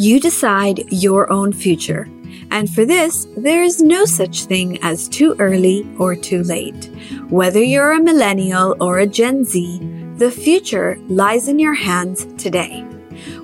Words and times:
You 0.00 0.18
decide 0.18 0.90
your 0.90 1.30
own 1.30 1.52
future. 1.52 2.08
And 2.50 2.70
for 2.70 2.86
this, 2.86 3.26
there 3.36 3.62
is 3.62 3.82
no 3.82 4.06
such 4.06 4.44
thing 4.44 4.78
as 4.82 5.06
too 5.06 5.36
early 5.38 5.86
or 5.98 6.16
too 6.16 6.42
late. 6.42 6.86
Whether 7.28 7.62
you're 7.62 7.92
a 7.92 8.02
millennial 8.02 8.74
or 8.80 9.00
a 9.00 9.06
Gen 9.06 9.44
Z, 9.44 9.78
the 10.16 10.30
future 10.30 10.96
lies 11.08 11.48
in 11.48 11.58
your 11.58 11.74
hands 11.74 12.24
today. 12.38 12.82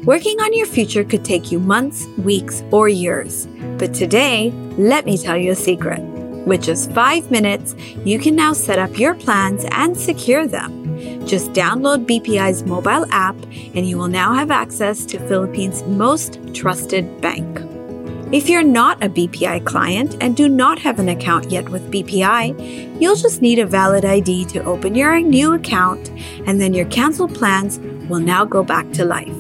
Working 0.05 0.41
on 0.41 0.55
your 0.55 0.65
future 0.65 1.05
could 1.05 1.27
take 1.27 1.52
you 1.52 1.59
months, 1.59 2.06
weeks, 2.24 2.65
or 2.70 2.88
years. 2.88 3.46
But 3.77 3.93
today, 3.93 4.51
let 4.79 5.04
me 5.04 5.18
tell 5.18 5.37
you 5.37 5.52
a 5.52 5.54
secret. 5.54 6.01
With 6.46 6.62
just 6.62 6.91
five 6.93 7.30
minutes, 7.30 7.74
you 8.02 8.18
can 8.18 8.34
now 8.34 8.54
set 8.54 8.79
up 8.79 8.98
your 8.98 9.15
plans 9.15 9.66
and 9.73 9.95
secure 9.95 10.46
them. 10.46 10.85
Just 11.27 11.52
download 11.52 12.06
BPI's 12.06 12.64
mobile 12.64 13.06
app 13.10 13.37
and 13.74 13.88
you 13.88 13.98
will 13.98 14.09
now 14.09 14.34
have 14.34 14.50
access 14.50 15.04
to 15.07 15.18
Philippines' 15.29 15.82
most 15.84 16.38
trusted 16.54 17.20
bank. 17.20 17.60
If 18.32 18.48
you're 18.48 18.65
not 18.65 19.04
a 19.04 19.09
BPI 19.09 19.65
client 19.65 20.16
and 20.20 20.37
do 20.37 20.48
not 20.48 20.80
have 20.80 20.98
an 20.98 21.09
account 21.09 21.52
yet 21.52 21.68
with 21.68 21.93
BPI, 21.93 23.01
you'll 23.01 23.15
just 23.15 23.40
need 23.40 23.60
a 23.60 23.66
valid 23.66 24.04
ID 24.04 24.46
to 24.46 24.65
open 24.65 24.96
your 24.96 25.20
new 25.20 25.54
account 25.54 26.10
and 26.45 26.60
then 26.60 26.74
your 26.74 26.87
canceled 26.87 27.37
plans 27.37 27.79
will 28.09 28.18
now 28.18 28.45
go 28.45 28.65
back 28.65 28.90
to 28.95 29.04
life. 29.04 29.37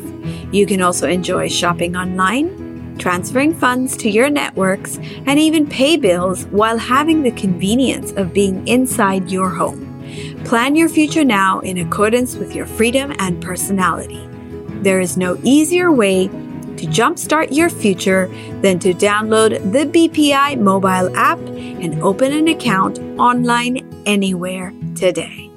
You 0.52 0.66
can 0.66 0.82
also 0.82 1.08
enjoy 1.08 1.48
shopping 1.48 1.96
online, 1.96 2.96
transferring 2.96 3.54
funds 3.54 3.96
to 3.98 4.08
your 4.08 4.30
networks, 4.30 4.98
and 5.26 5.38
even 5.38 5.66
pay 5.66 5.96
bills 5.96 6.46
while 6.46 6.78
having 6.78 7.24
the 7.24 7.32
convenience 7.32 8.12
of 8.12 8.32
being 8.32 8.66
inside 8.68 9.30
your 9.30 9.50
home. 9.50 9.85
Plan 10.44 10.76
your 10.76 10.88
future 10.88 11.24
now 11.24 11.60
in 11.60 11.78
accordance 11.78 12.36
with 12.36 12.54
your 12.54 12.66
freedom 12.66 13.12
and 13.18 13.42
personality. 13.42 14.26
There 14.82 15.00
is 15.00 15.16
no 15.16 15.38
easier 15.42 15.90
way 15.90 16.28
to 16.28 16.86
jumpstart 16.86 17.48
your 17.50 17.70
future 17.70 18.28
than 18.60 18.78
to 18.80 18.92
download 18.92 19.72
the 19.72 19.86
BPI 19.86 20.60
mobile 20.60 21.14
app 21.16 21.38
and 21.38 22.02
open 22.02 22.32
an 22.32 22.48
account 22.48 22.98
online 23.18 23.78
anywhere 24.06 24.72
today. 24.94 25.50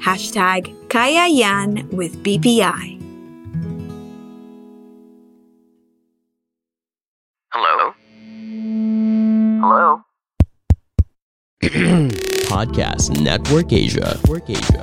Hashtag 0.00 0.74
Kayayan 0.88 1.90
with 1.92 2.22
BPI. 2.22 2.98
Hello? 7.52 7.94
Hello? 11.60 12.10
Podcast 12.48 13.20
Network 13.20 13.74
Asia. 13.74 14.16
Network 14.24 14.48
Asia. 14.48 14.82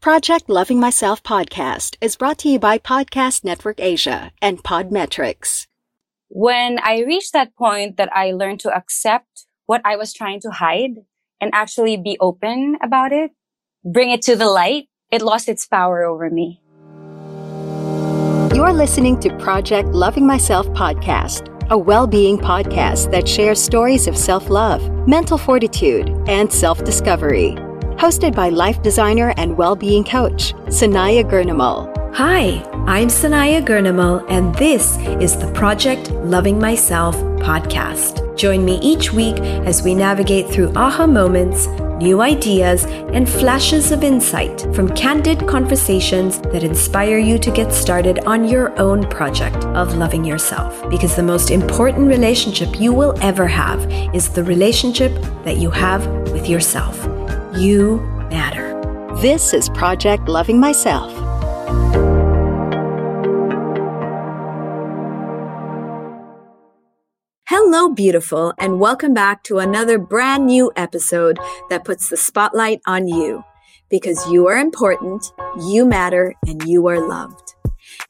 Project 0.00 0.48
Loving 0.48 0.80
Myself 0.80 1.22
podcast 1.22 1.96
is 2.00 2.16
brought 2.16 2.38
to 2.38 2.48
you 2.48 2.58
by 2.58 2.78
Podcast 2.78 3.44
Network 3.44 3.78
Asia 3.78 4.32
and 4.40 4.62
Podmetrics. 4.62 5.66
When 6.30 6.78
I 6.82 7.00
reached 7.00 7.34
that 7.34 7.54
point 7.56 7.98
that 7.98 8.08
I 8.16 8.32
learned 8.32 8.60
to 8.60 8.74
accept 8.74 9.44
what 9.66 9.82
I 9.84 9.96
was 9.96 10.14
trying 10.14 10.40
to 10.40 10.50
hide 10.50 10.96
and 11.42 11.50
actually 11.52 11.98
be 11.98 12.16
open 12.20 12.78
about 12.82 13.12
it, 13.12 13.32
bring 13.84 14.10
it 14.10 14.22
to 14.22 14.34
the 14.34 14.48
light, 14.48 14.88
it 15.10 15.20
lost 15.20 15.46
its 15.46 15.66
power 15.66 16.04
over 16.04 16.30
me. 16.30 16.62
You're 18.56 18.72
listening 18.72 19.20
to 19.20 19.36
Project 19.36 19.90
Loving 19.90 20.26
Myself 20.26 20.66
podcast, 20.68 21.51
a 21.70 21.78
well 21.78 22.06
being 22.06 22.38
podcast 22.38 23.10
that 23.10 23.28
shares 23.28 23.62
stories 23.62 24.06
of 24.06 24.16
self 24.16 24.48
love, 24.48 24.82
mental 25.06 25.38
fortitude, 25.38 26.10
and 26.26 26.52
self 26.52 26.84
discovery. 26.84 27.52
Hosted 27.96 28.34
by 28.34 28.48
life 28.48 28.82
designer 28.82 29.34
and 29.36 29.56
well 29.56 29.76
being 29.76 30.04
coach, 30.04 30.54
Sanaya 30.66 31.22
Gurnamal. 31.22 31.88
Hi, 32.14 32.62
I'm 32.84 33.06
Sanaya 33.06 33.64
Gurnamal, 33.64 34.26
and 34.28 34.52
this 34.56 34.98
is 35.22 35.38
the 35.38 35.50
Project 35.52 36.10
Loving 36.10 36.58
Myself 36.58 37.14
podcast. 37.38 38.36
Join 38.36 38.64
me 38.64 38.80
each 38.82 39.12
week 39.12 39.38
as 39.38 39.84
we 39.84 39.94
navigate 39.94 40.50
through 40.50 40.72
aha 40.74 41.06
moments, 41.06 41.68
new 42.02 42.20
ideas, 42.20 42.84
and 42.84 43.28
flashes 43.28 43.92
of 43.92 44.02
insight 44.02 44.62
from 44.74 44.92
candid 44.96 45.46
conversations 45.46 46.40
that 46.40 46.64
inspire 46.64 47.18
you 47.18 47.38
to 47.38 47.52
get 47.52 47.72
started 47.72 48.18
on 48.26 48.44
your 48.44 48.76
own 48.80 49.08
project 49.08 49.64
of 49.76 49.94
loving 49.94 50.24
yourself. 50.24 50.82
Because 50.90 51.14
the 51.14 51.22
most 51.22 51.52
important 51.52 52.08
relationship 52.08 52.80
you 52.80 52.92
will 52.92 53.16
ever 53.22 53.46
have 53.46 53.80
is 54.12 54.28
the 54.28 54.42
relationship 54.42 55.12
that 55.44 55.58
you 55.58 55.70
have 55.70 56.04
with 56.32 56.48
yourself. 56.48 56.96
You 57.56 58.00
matter. 58.28 58.72
This 59.20 59.54
is 59.54 59.68
Project 59.68 60.28
Loving 60.28 60.58
Myself. 60.58 61.12
Hello, 67.74 67.88
beautiful, 67.88 68.52
and 68.58 68.80
welcome 68.80 69.14
back 69.14 69.42
to 69.44 69.58
another 69.58 69.98
brand 69.98 70.44
new 70.44 70.70
episode 70.76 71.38
that 71.70 71.86
puts 71.86 72.10
the 72.10 72.18
spotlight 72.18 72.82
on 72.86 73.08
you 73.08 73.42
because 73.88 74.30
you 74.30 74.46
are 74.46 74.58
important, 74.58 75.32
you 75.58 75.86
matter, 75.86 76.34
and 76.46 76.62
you 76.64 76.86
are 76.88 77.00
loved. 77.08 77.54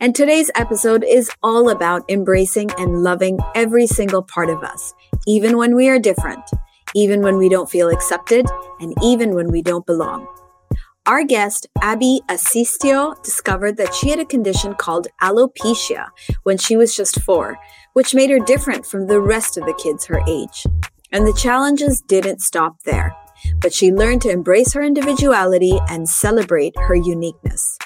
And 0.01 0.17
today's 0.17 0.51
episode 0.57 1.05
is 1.05 1.31
all 1.45 1.71
about 1.71 2.03
embracing 2.11 2.73
and 2.77 3.05
loving 3.05 3.39
every 3.55 3.87
single 3.87 4.25
part 4.25 4.51
of 4.51 4.65
us, 4.65 4.95
even 5.29 5.57
when 5.57 5.77
we 5.77 5.89
are 5.89 6.01
different, 6.01 6.43
even 6.97 7.23
when 7.23 7.37
we 7.39 7.49
don't 7.49 7.71
feel 7.71 7.89
accepted, 7.89 8.45
and 8.81 8.93
even 9.01 9.33
when 9.33 9.53
we 9.53 9.63
don't 9.63 9.87
belong. 9.87 10.27
Our 11.05 11.25
guest, 11.25 11.67
Abby 11.81 12.21
Asistio, 12.29 13.15
discovered 13.25 13.77
that 13.77 13.93
she 13.93 14.11
had 14.11 14.21
a 14.21 14.25
condition 14.25 14.75
called 14.75 15.09
alopecia 15.21 16.07
when 16.45 16.59
she 16.59 16.77
was 16.77 16.95
just 16.95 17.21
four, 17.23 17.59
which 17.93 18.15
made 18.15 18.31
her 18.31 18.39
different 18.39 18.87
from 18.87 19.07
the 19.07 19.21
rest 19.21 19.57
of 19.57 19.65
the 19.65 19.75
kids 19.75 20.07
her 20.07 20.21
age. 20.29 20.65
And 21.13 21.27
the 21.27 21.35
challenges 21.35 22.01
didn't 22.01 22.41
stop 22.41 22.77
there, 22.85 23.15
but 23.61 23.73
she 23.73 23.93
learned 23.93 24.23
to 24.23 24.31
embrace 24.31 24.73
her 24.73 24.83
individuality 24.83 25.79
and 25.89 26.09
celebrate 26.09 26.75
her 26.79 26.95
uniqueness. 26.95 27.79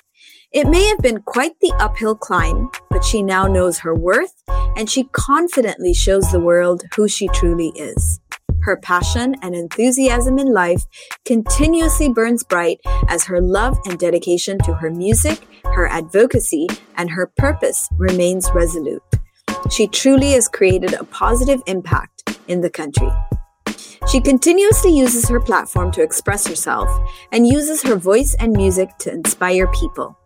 It 0.53 0.69
may 0.69 0.87
have 0.87 0.99
been 0.99 1.22
quite 1.22 1.59
the 1.61 1.75
uphill 1.78 2.15
climb, 2.15 2.71
but 2.89 3.05
she 3.05 3.22
now 3.22 3.47
knows 3.47 3.81
her 3.81 3.94
worth 3.94 4.43
and 4.77 4.89
she 4.89 5.05
confidently 5.12 5.93
shows 5.93 6.31
the 6.31 6.41
world 6.41 6.84
who 6.94 7.09
she 7.09 7.28
truly 7.28 7.73
is. 7.75 8.21
Her 8.62 8.77
passion 8.77 9.37
and 9.43 9.55
enthusiasm 9.55 10.38
in 10.38 10.53
life 10.53 10.83
continuously 11.25 12.09
burns 12.09 12.43
bright 12.43 12.81
as 13.09 13.25
her 13.25 13.41
love 13.41 13.78
and 13.87 13.99
dedication 13.99 14.59
to 14.65 14.75
her 14.75 14.91
music, 14.91 15.41
her 15.65 15.87
advocacy, 15.87 16.67
and 16.97 17.11
her 17.11 17.31
purpose 17.37 17.88
remains 17.97 18.50
resolute. 18.53 19.03
She 19.71 19.87
truly 19.89 20.33
has 20.33 20.49
created 20.49 20.94
a 20.94 21.05
positive 21.05 21.62
impact 21.67 22.39
in 22.49 22.61
the 22.61 22.71
country. 22.71 23.11
She 24.11 24.21
continuously 24.21 24.97
uses 24.97 25.28
her 25.28 25.41
platform 25.41 25.91
to 25.93 26.03
express 26.03 26.47
herself 26.47 26.89
and 27.33 27.47
uses 27.47 27.83
her 27.83 27.97
voice 27.97 28.37
and 28.39 28.53
music 28.53 28.97
to 28.99 29.12
inspire 29.12 29.67
people. 29.73 30.17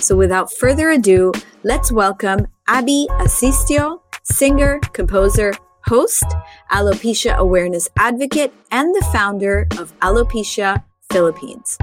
So, 0.00 0.16
without 0.16 0.52
further 0.52 0.90
ado, 0.90 1.32
let's 1.62 1.92
welcome 1.92 2.46
Abby 2.66 3.08
Asistio, 3.20 4.02
singer, 4.22 4.80
composer, 4.92 5.52
host, 5.84 6.24
alopecia 6.70 7.36
awareness 7.36 7.88
advocate, 7.98 8.52
and 8.70 8.94
the 8.94 9.06
founder 9.12 9.66
of 9.78 9.98
Alopecia 10.00 10.82
Philippines. 11.10 11.78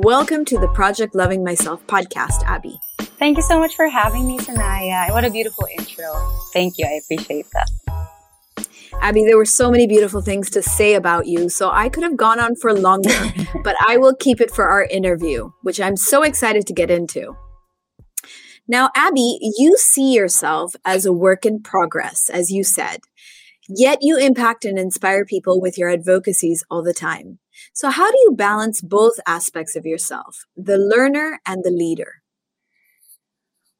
Welcome 0.00 0.44
to 0.44 0.58
the 0.58 0.68
Project 0.68 1.14
Loving 1.14 1.42
Myself 1.42 1.82
podcast, 1.86 2.44
Abby. 2.44 2.78
Thank 2.98 3.38
you 3.38 3.42
so 3.42 3.58
much 3.58 3.74
for 3.74 3.88
having 3.88 4.26
me, 4.26 4.36
Sanaya. 4.36 5.10
What 5.10 5.24
a 5.24 5.30
beautiful 5.30 5.66
intro. 5.78 6.12
Thank 6.52 6.76
you. 6.76 6.84
I 6.84 7.00
appreciate 7.02 7.46
that. 7.54 8.68
Abby, 9.00 9.24
there 9.24 9.38
were 9.38 9.46
so 9.46 9.70
many 9.70 9.86
beautiful 9.86 10.20
things 10.20 10.50
to 10.50 10.60
say 10.60 10.92
about 10.92 11.26
you, 11.26 11.48
so 11.48 11.70
I 11.70 11.88
could 11.88 12.02
have 12.02 12.14
gone 12.14 12.38
on 12.38 12.56
for 12.56 12.74
longer, 12.74 13.08
but 13.64 13.74
I 13.88 13.96
will 13.96 14.14
keep 14.14 14.38
it 14.38 14.50
for 14.50 14.68
our 14.68 14.84
interview, 14.84 15.52
which 15.62 15.80
I'm 15.80 15.96
so 15.96 16.22
excited 16.22 16.66
to 16.66 16.74
get 16.74 16.90
into. 16.90 17.34
Now, 18.68 18.90
Abby, 18.94 19.38
you 19.56 19.78
see 19.78 20.12
yourself 20.12 20.76
as 20.84 21.06
a 21.06 21.12
work 21.12 21.46
in 21.46 21.62
progress, 21.62 22.28
as 22.28 22.50
you 22.50 22.64
said. 22.64 22.98
Yet 23.66 24.00
you 24.02 24.18
impact 24.18 24.66
and 24.66 24.78
inspire 24.78 25.24
people 25.24 25.58
with 25.58 25.78
your 25.78 25.88
advocacies 25.88 26.62
all 26.70 26.82
the 26.82 26.92
time. 26.92 27.38
So, 27.72 27.90
how 27.90 28.10
do 28.10 28.18
you 28.18 28.34
balance 28.36 28.80
both 28.80 29.14
aspects 29.26 29.76
of 29.76 29.86
yourself, 29.86 30.44
the 30.56 30.78
learner 30.78 31.40
and 31.46 31.64
the 31.64 31.70
leader? 31.70 32.22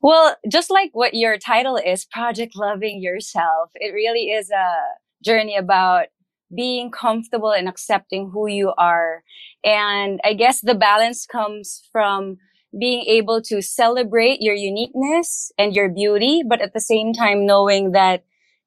Well, 0.00 0.36
just 0.48 0.70
like 0.70 0.90
what 0.92 1.14
your 1.14 1.38
title 1.38 1.76
is, 1.76 2.04
Project 2.04 2.54
Loving 2.54 3.02
Yourself, 3.02 3.70
it 3.74 3.92
really 3.92 4.30
is 4.30 4.50
a 4.50 4.76
journey 5.24 5.56
about 5.56 6.06
being 6.54 6.90
comfortable 6.90 7.50
and 7.50 7.68
accepting 7.68 8.30
who 8.30 8.46
you 8.46 8.72
are. 8.78 9.24
And 9.64 10.20
I 10.24 10.34
guess 10.34 10.60
the 10.60 10.74
balance 10.74 11.26
comes 11.26 11.82
from 11.90 12.36
being 12.78 13.04
able 13.06 13.40
to 13.42 13.62
celebrate 13.62 14.42
your 14.42 14.54
uniqueness 14.54 15.50
and 15.58 15.74
your 15.74 15.88
beauty, 15.88 16.42
but 16.46 16.60
at 16.60 16.72
the 16.72 16.80
same 16.80 17.12
time 17.12 17.46
knowing 17.46 17.92
that 17.92 18.24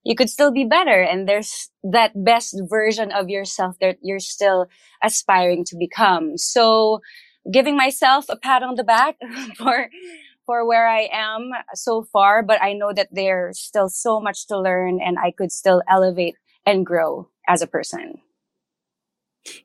you 0.10 0.16
could 0.16 0.30
still 0.30 0.52
be 0.52 0.66
better 0.66 1.04
and 1.04 1.30
there's 1.30 1.70
that 1.84 2.12
best 2.16 2.60
version 2.68 3.12
of 3.12 3.30
yourself 3.30 3.76
that 3.80 3.98
you're 4.02 4.20
still 4.20 4.66
aspiring 5.04 5.64
to 5.66 5.78
become. 5.78 6.36
So 6.36 7.02
giving 7.54 7.78
myself 7.78 8.26
a 8.28 8.36
pat 8.36 8.64
on 8.64 8.74
the 8.74 8.84
back 8.84 9.18
for 9.58 9.88
for 10.48 10.68
where 10.68 10.88
I 10.88 11.10
am 11.14 11.52
so 11.76 12.02
far, 12.12 12.42
but 12.42 12.60
I 12.60 12.74
know 12.74 12.92
that 12.92 13.10
there's 13.12 13.60
still 13.60 13.88
so 13.88 14.20
much 14.20 14.48
to 14.48 14.60
learn 14.60 15.00
and 15.00 15.20
I 15.20 15.30
could 15.30 15.52
still 15.52 15.84
elevate 15.88 16.34
and 16.66 16.84
grow 16.84 17.30
as 17.48 17.62
a 17.62 17.68
person. 17.68 18.16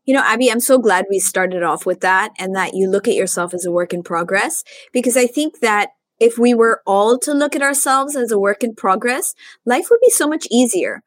You 0.04 0.12
know, 0.12 0.22
Abby, 0.22 0.50
I'm 0.50 0.60
so 0.60 0.76
glad 0.76 1.06
we 1.08 1.20
started 1.20 1.62
off 1.62 1.86
with 1.86 2.00
that 2.00 2.32
and 2.38 2.54
that 2.54 2.74
you 2.74 2.90
look 2.90 3.08
at 3.08 3.14
yourself 3.14 3.54
as 3.54 3.64
a 3.64 3.72
work 3.72 3.94
in 3.94 4.02
progress 4.02 4.62
because 4.92 5.16
I 5.16 5.26
think 5.26 5.60
that 5.60 5.92
if 6.20 6.38
we 6.38 6.54
were 6.54 6.82
all 6.86 7.18
to 7.20 7.32
look 7.32 7.56
at 7.56 7.62
ourselves 7.62 8.16
as 8.16 8.30
a 8.30 8.38
work 8.38 8.62
in 8.62 8.74
progress, 8.74 9.34
life 9.64 9.88
would 9.90 10.00
be 10.00 10.10
so 10.10 10.28
much 10.28 10.46
easier. 10.50 11.02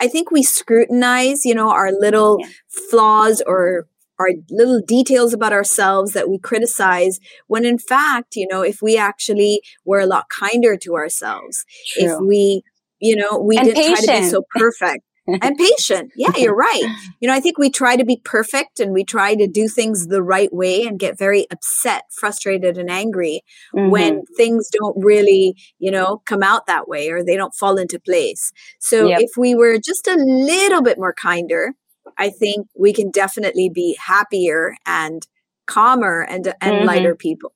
I 0.00 0.08
think 0.08 0.30
we 0.30 0.42
scrutinize, 0.42 1.44
you 1.44 1.54
know, 1.54 1.70
our 1.70 1.92
little 1.92 2.38
yeah. 2.40 2.48
flaws 2.90 3.42
or 3.46 3.86
our 4.18 4.30
little 4.50 4.80
details 4.80 5.32
about 5.32 5.52
ourselves 5.52 6.12
that 6.12 6.28
we 6.28 6.38
criticize 6.38 7.20
when 7.46 7.64
in 7.64 7.78
fact, 7.78 8.36
you 8.36 8.46
know, 8.50 8.62
if 8.62 8.82
we 8.82 8.96
actually 8.96 9.62
were 9.84 10.00
a 10.00 10.06
lot 10.06 10.28
kinder 10.28 10.76
to 10.76 10.94
ourselves, 10.94 11.64
True. 11.86 12.04
if 12.04 12.20
we, 12.20 12.62
you 12.98 13.16
know, 13.16 13.38
we 13.38 13.56
and 13.56 13.66
didn't 13.66 13.82
patient. 13.82 14.04
try 14.04 14.16
to 14.16 14.22
be 14.22 14.28
so 14.28 14.44
perfect 14.50 15.04
and 15.42 15.56
patient. 15.56 16.12
Yeah, 16.16 16.32
you're 16.36 16.54
right. 16.54 16.96
You 17.20 17.28
know, 17.28 17.34
I 17.34 17.40
think 17.40 17.58
we 17.58 17.70
try 17.70 17.96
to 17.96 18.04
be 18.04 18.20
perfect 18.24 18.80
and 18.80 18.92
we 18.92 19.04
try 19.04 19.34
to 19.34 19.46
do 19.46 19.68
things 19.68 20.06
the 20.06 20.22
right 20.22 20.52
way 20.52 20.84
and 20.84 20.98
get 20.98 21.18
very 21.18 21.46
upset, 21.50 22.04
frustrated, 22.10 22.78
and 22.78 22.90
angry 22.90 23.42
mm-hmm. 23.74 23.90
when 23.90 24.22
things 24.36 24.68
don't 24.70 24.96
really, 25.02 25.54
you 25.78 25.90
know, 25.90 26.22
come 26.26 26.42
out 26.42 26.66
that 26.66 26.88
way 26.88 27.10
or 27.10 27.24
they 27.24 27.36
don't 27.36 27.54
fall 27.54 27.78
into 27.78 27.98
place. 27.98 28.52
So 28.78 29.08
yep. 29.08 29.20
if 29.20 29.30
we 29.36 29.54
were 29.54 29.78
just 29.78 30.06
a 30.06 30.16
little 30.16 30.82
bit 30.82 30.98
more 30.98 31.14
kinder, 31.14 31.74
I 32.18 32.30
think 32.30 32.68
we 32.78 32.92
can 32.92 33.10
definitely 33.10 33.68
be 33.68 33.96
happier 34.00 34.76
and 34.86 35.26
calmer 35.66 36.22
and 36.22 36.48
and 36.60 36.76
mm-hmm. 36.76 36.86
lighter 36.86 37.14
people. 37.14 37.52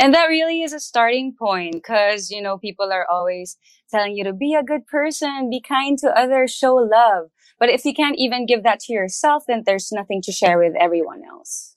And 0.00 0.14
that 0.14 0.28
really 0.28 0.62
is 0.62 0.72
a 0.72 0.80
starting 0.80 1.34
point 1.38 1.74
because, 1.74 2.30
you 2.30 2.40
know, 2.40 2.56
people 2.56 2.90
are 2.90 3.06
always 3.06 3.58
telling 3.90 4.16
you 4.16 4.24
to 4.24 4.32
be 4.32 4.54
a 4.54 4.62
good 4.62 4.86
person, 4.86 5.50
be 5.50 5.60
kind 5.60 5.98
to 5.98 6.08
others, 6.18 6.54
show 6.54 6.74
love. 6.74 7.26
But 7.58 7.68
if 7.68 7.84
you 7.84 7.92
can't 7.92 8.16
even 8.16 8.46
give 8.46 8.62
that 8.62 8.80
to 8.80 8.94
yourself, 8.94 9.44
then 9.46 9.64
there's 9.66 9.92
nothing 9.92 10.22
to 10.22 10.32
share 10.32 10.58
with 10.58 10.72
everyone 10.80 11.20
else. 11.30 11.76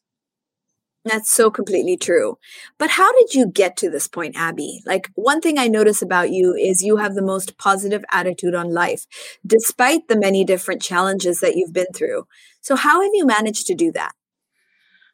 That's 1.03 1.29
so 1.29 1.51
completely 1.51 1.97
true. 1.97 2.37
But 2.77 2.91
how 2.91 3.11
did 3.11 3.33
you 3.33 3.45
get 3.45 3.75
to 3.77 3.89
this 3.89 4.07
point, 4.07 4.37
Abby? 4.37 4.81
Like, 4.85 5.09
one 5.15 5.41
thing 5.41 5.59
I 5.59 5.67
notice 5.67 6.01
about 6.01 6.31
you 6.31 6.53
is 6.53 6.81
you 6.81 6.95
have 6.95 7.15
the 7.15 7.21
most 7.21 7.57
positive 7.57 8.05
attitude 8.09 8.55
on 8.55 8.73
life, 8.73 9.05
despite 9.45 10.07
the 10.07 10.17
many 10.17 10.45
different 10.45 10.81
challenges 10.81 11.41
that 11.41 11.57
you've 11.57 11.73
been 11.73 11.91
through. 11.93 12.25
So, 12.61 12.77
how 12.77 13.01
have 13.01 13.11
you 13.13 13.25
managed 13.25 13.67
to 13.67 13.75
do 13.75 13.91
that? 13.91 14.13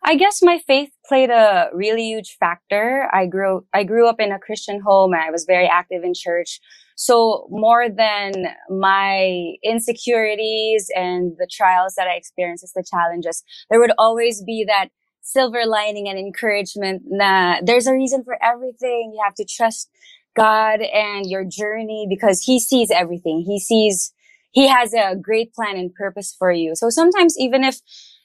I 0.03 0.15
guess 0.15 0.41
my 0.41 0.59
faith 0.65 0.89
played 1.07 1.29
a 1.29 1.69
really 1.73 2.03
huge 2.07 2.37
factor. 2.39 3.09
I 3.11 3.25
grew, 3.25 3.65
I 3.73 3.83
grew 3.83 4.07
up 4.07 4.19
in 4.19 4.31
a 4.31 4.39
Christian 4.39 4.79
home 4.79 5.13
and 5.13 5.21
I 5.21 5.29
was 5.29 5.45
very 5.45 5.67
active 5.67 6.03
in 6.03 6.13
church. 6.13 6.59
So 6.95 7.47
more 7.49 7.89
than 7.89 8.33
my 8.69 9.53
insecurities 9.63 10.89
and 10.95 11.33
the 11.37 11.47
trials 11.51 11.95
that 11.95 12.07
I 12.07 12.15
experienced 12.15 12.63
as 12.63 12.73
the 12.73 12.83
challenges, 12.89 13.43
there 13.69 13.79
would 13.79 13.91
always 13.97 14.41
be 14.43 14.65
that 14.67 14.87
silver 15.21 15.65
lining 15.65 16.07
and 16.07 16.17
encouragement 16.17 17.03
that 17.19 17.65
there's 17.65 17.87
a 17.87 17.93
reason 17.93 18.23
for 18.23 18.37
everything. 18.43 19.11
You 19.13 19.21
have 19.23 19.35
to 19.35 19.45
trust 19.45 19.89
God 20.35 20.81
and 20.81 21.29
your 21.29 21.43
journey 21.43 22.07
because 22.09 22.43
he 22.43 22.59
sees 22.59 22.89
everything. 22.89 23.43
He 23.45 23.59
sees, 23.59 24.13
he 24.51 24.67
has 24.67 24.93
a 24.93 25.15
great 25.15 25.53
plan 25.53 25.77
and 25.77 25.93
purpose 25.93 26.35
for 26.37 26.51
you. 26.51 26.75
So 26.75 26.89
sometimes 26.89 27.35
even 27.37 27.63
if 27.63 27.81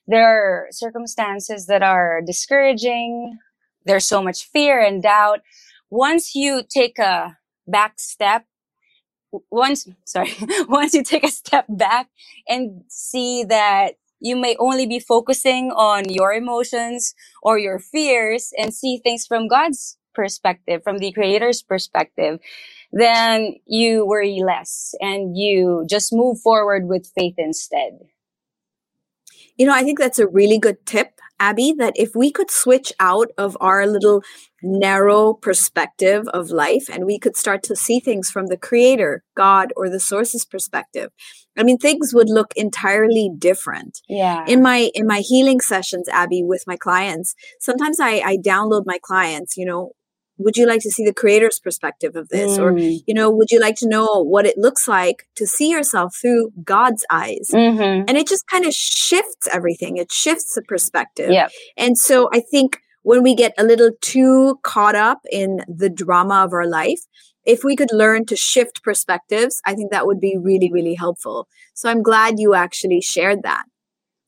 there 0.06 0.28
are 0.28 0.68
circumstances 0.70 1.66
that 1.66 1.82
are 1.82 2.20
discouraging. 2.26 3.38
There's 3.86 4.06
so 4.06 4.22
much 4.22 4.48
fear 4.50 4.80
and 4.80 5.02
doubt. 5.02 5.40
Once 5.90 6.34
you 6.34 6.62
take 6.68 6.98
a 6.98 7.38
back 7.66 7.94
step, 7.98 8.46
once, 9.50 9.88
sorry, 10.04 10.34
once 10.68 10.94
you 10.94 11.02
take 11.02 11.24
a 11.24 11.30
step 11.30 11.66
back 11.68 12.08
and 12.48 12.82
see 12.88 13.44
that 13.44 13.94
you 14.20 14.36
may 14.36 14.56
only 14.58 14.86
be 14.86 14.98
focusing 15.00 15.70
on 15.72 16.08
your 16.08 16.32
emotions 16.32 17.14
or 17.42 17.58
your 17.58 17.78
fears 17.78 18.52
and 18.58 18.74
see 18.74 18.98
things 18.98 19.26
from 19.26 19.48
God's 19.48 19.98
perspective, 20.14 20.82
from 20.84 20.98
the 20.98 21.12
creator's 21.12 21.62
perspective, 21.62 22.38
then 22.92 23.56
you 23.66 24.06
worry 24.06 24.40
less 24.44 24.94
and 25.00 25.36
you 25.36 25.86
just 25.88 26.12
move 26.12 26.40
forward 26.40 26.86
with 26.88 27.10
faith 27.16 27.34
instead. 27.38 27.98
You 29.56 29.66
know, 29.66 29.74
I 29.74 29.82
think 29.82 29.98
that's 29.98 30.18
a 30.18 30.26
really 30.26 30.58
good 30.58 30.84
tip, 30.84 31.20
Abby, 31.38 31.74
that 31.78 31.94
if 31.96 32.14
we 32.14 32.30
could 32.30 32.50
switch 32.50 32.92
out 32.98 33.28
of 33.38 33.56
our 33.60 33.86
little 33.86 34.22
narrow 34.62 35.34
perspective 35.34 36.26
of 36.28 36.50
life 36.50 36.88
and 36.90 37.04
we 37.04 37.18
could 37.18 37.36
start 37.36 37.62
to 37.64 37.76
see 37.76 38.00
things 38.00 38.30
from 38.30 38.46
the 38.46 38.56
creator, 38.56 39.22
God, 39.36 39.72
or 39.76 39.88
the 39.88 40.00
source's 40.00 40.44
perspective, 40.44 41.10
I 41.56 41.62
mean, 41.62 41.78
things 41.78 42.12
would 42.12 42.28
look 42.28 42.52
entirely 42.56 43.30
different. 43.36 44.00
Yeah. 44.08 44.44
In 44.46 44.62
my 44.62 44.90
in 44.94 45.06
my 45.06 45.20
healing 45.20 45.60
sessions, 45.60 46.08
Abby, 46.08 46.42
with 46.42 46.64
my 46.66 46.76
clients, 46.76 47.34
sometimes 47.60 48.00
I, 48.00 48.22
I 48.24 48.36
download 48.36 48.82
my 48.86 48.98
clients, 49.02 49.56
you 49.56 49.66
know, 49.66 49.92
would 50.38 50.56
you 50.56 50.66
like 50.66 50.81
to 50.81 50.90
see 50.90 51.04
the 51.04 51.14
creator's 51.14 51.58
perspective 51.60 52.16
of 52.16 52.28
this? 52.28 52.58
Mm. 52.58 52.62
or 52.62 52.78
you 52.78 53.14
know 53.14 53.31
would 53.31 53.50
you 53.50 53.60
like 53.60 53.76
to 53.76 53.88
know 53.88 54.22
what 54.22 54.46
it 54.46 54.58
looks 54.58 54.88
like 54.88 55.28
to 55.36 55.46
see 55.46 55.70
yourself 55.70 56.16
through 56.20 56.50
god's 56.64 57.04
eyes? 57.10 57.48
Mm-hmm. 57.52 58.04
and 58.08 58.16
it 58.16 58.26
just 58.26 58.46
kind 58.46 58.64
of 58.64 58.72
shifts 58.72 59.48
everything. 59.52 59.96
It 59.96 60.12
shifts 60.12 60.54
the 60.54 60.62
perspective. 60.62 61.31
Yep. 61.31 61.50
and 61.76 61.96
so 61.98 62.28
i 62.32 62.40
think 62.40 62.78
when 63.02 63.22
we 63.22 63.34
get 63.34 63.52
a 63.58 63.64
little 63.64 63.90
too 64.00 64.58
caught 64.62 64.94
up 64.94 65.20
in 65.31 65.60
the 65.69 65.91
drama 65.91 66.44
of 66.44 66.53
our 66.53 66.67
life 66.67 67.00
if 67.44 67.62
we 67.62 67.76
could 67.76 67.93
learn 67.93 68.24
to 68.26 68.36
shift 68.36 68.82
perspectives 68.82 69.60
i 69.67 69.74
think 69.74 69.91
that 69.91 70.06
would 70.06 70.20
be 70.20 70.36
really 70.38 70.70
really 70.72 70.94
helpful. 70.94 71.46
So 71.74 71.88
i'm 71.91 72.03
glad 72.03 72.38
you 72.38 72.55
actually 72.55 73.00
shared 73.00 73.43
that. 73.43 73.64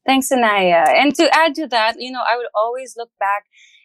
Thanks 0.07 0.29
Sanaya. 0.31 0.85
And 0.89 1.15
to 1.17 1.29
add 1.35 1.55
to 1.57 1.67
that 1.69 1.97
you 1.99 2.11
know 2.11 2.23
i 2.31 2.37
would 2.37 2.47
always 2.55 2.95
look 2.97 3.11
back 3.19 3.45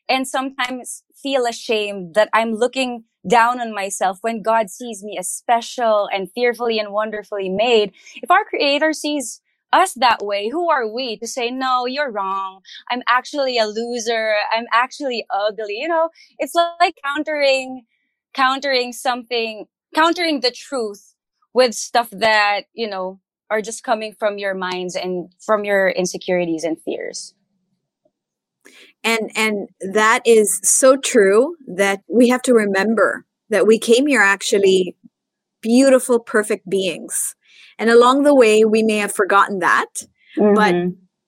and 0.10 0.28
sometimes 0.28 1.04
feel 1.22 1.46
ashamed 1.46 2.16
that 2.16 2.30
I'm 2.34 2.54
looking 2.54 3.06
down 3.28 3.60
on 3.60 3.74
myself 3.74 4.18
when 4.22 4.42
God 4.42 4.70
sees 4.70 5.04
me 5.04 5.18
as 5.18 5.30
special 5.30 6.10
and 6.12 6.32
fearfully 6.34 6.80
and 6.80 6.92
wonderfully 6.92 7.50
made. 7.50 7.94
If 8.16 8.32
our 8.32 8.44
creator 8.44 8.94
sees 8.94 9.42
us 9.74 9.94
that 9.94 10.24
way, 10.24 10.50
who 10.50 10.70
are 10.70 10.92
we 10.92 11.18
to 11.18 11.28
say, 11.28 11.50
no, 11.50 11.86
you're 11.86 12.12
wrong. 12.12 12.62
I'm 12.90 13.04
actually 13.08 13.58
a 13.58 13.66
loser. 13.66 14.34
I'm 14.51 14.66
actually 14.74 15.25
ugly. 15.30 15.78
You 15.80 15.88
know, 15.88 16.10
it's 16.40 16.56
like 16.56 16.96
countering, 17.06 17.84
countering 18.34 18.92
something, 18.92 19.66
countering 19.96 20.42
the 20.42 20.51
truth 20.51 21.16
with 21.54 21.74
stuff 21.74 22.10
that, 22.12 22.62
you 22.74 22.90
know, 22.90 23.20
are 23.50 23.62
just 23.62 23.84
coming 23.84 24.13
from 24.18 24.38
your 24.38 24.56
minds 24.56 24.96
and 24.96 25.30
from 25.40 25.66
your 25.66 25.90
insecurities 25.90 26.63
and 26.63 26.82
fears 26.82 27.34
and 29.03 29.31
and 29.36 29.70
that 29.93 30.22
is 30.25 30.60
so 30.63 30.98
true 30.98 31.55
that 31.67 32.01
we 32.08 32.29
have 32.29 32.41
to 32.43 32.53
remember 32.53 33.25
that 33.50 33.67
we 33.67 33.77
came 33.77 34.08
here 34.08 34.22
actually 34.22 34.96
beautiful 35.62 36.20
perfect 36.20 36.70
beings. 36.70 37.36
And 37.77 37.89
along 37.89 38.24
the 38.24 38.36
way 38.36 38.63
we 38.63 38.84
may 38.84 38.98
have 38.98 39.13
forgotten 39.13 39.60
that 39.60 39.88
mm-hmm. 40.38 40.53
but 40.53 40.75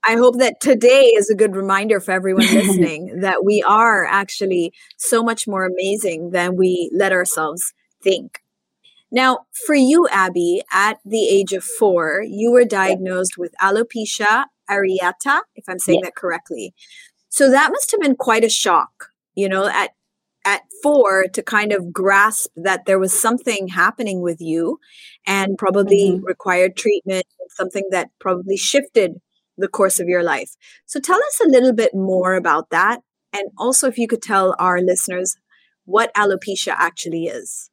i 0.05 0.15
hope 0.15 0.37
that 0.37 0.59
today 0.59 1.05
is 1.05 1.29
a 1.29 1.35
good 1.35 1.55
reminder 1.55 1.99
for 1.99 2.11
everyone 2.11 2.45
listening 2.53 3.21
that 3.21 3.43
we 3.43 3.63
are 3.63 4.05
actually 4.05 4.71
so 4.97 5.23
much 5.23 5.47
more 5.47 5.65
amazing 5.65 6.29
than 6.31 6.55
we 6.55 6.91
let 6.93 7.11
ourselves 7.11 7.73
think. 8.03 8.39
Now 9.11 9.45
for 9.65 9.75
you 9.75 10.07
abby 10.11 10.61
at 10.71 10.97
the 11.05 11.27
age 11.27 11.53
of 11.53 11.63
four 11.63 12.23
you 12.27 12.51
were 12.51 12.65
diagnosed 12.65 13.37
with 13.37 13.53
alopecia 13.61 14.45
areata 14.69 15.41
if 15.55 15.65
i'm 15.67 15.79
saying 15.79 16.01
that 16.03 16.15
correctly 16.15 16.73
so 17.33 17.49
that 17.49 17.71
must 17.71 17.89
have 17.89 17.99
been 17.99 18.15
quite 18.15 18.43
a 18.43 18.49
shock, 18.49 19.07
you 19.33 19.49
know, 19.49 19.65
at 19.65 19.89
at 20.45 20.61
four 20.83 21.25
to 21.33 21.41
kind 21.41 21.71
of 21.71 21.91
grasp 21.91 22.51
that 22.55 22.85
there 22.85 22.99
was 22.99 23.19
something 23.19 23.69
happening 23.69 24.21
with 24.21 24.39
you 24.39 24.77
and 25.25 25.57
probably 25.57 26.11
mm-hmm. 26.11 26.25
required 26.25 26.75
treatment, 26.75 27.25
something 27.49 27.87
that 27.89 28.11
probably 28.19 28.55
shifted 28.55 29.13
the 29.57 29.67
course 29.67 29.99
of 29.99 30.07
your 30.07 30.21
life. 30.21 30.51
So 30.85 30.99
tell 30.99 31.17
us 31.17 31.41
a 31.43 31.49
little 31.49 31.73
bit 31.73 31.95
more 31.95 32.35
about 32.35 32.69
that. 32.69 32.99
And 33.31 33.49
also, 33.57 33.87
if 33.87 33.97
you 33.97 34.07
could 34.07 34.21
tell 34.21 34.55
our 34.59 34.79
listeners 34.79 35.35
what 35.85 36.13
alopecia 36.13 36.75
actually 36.77 37.25
is. 37.25 37.71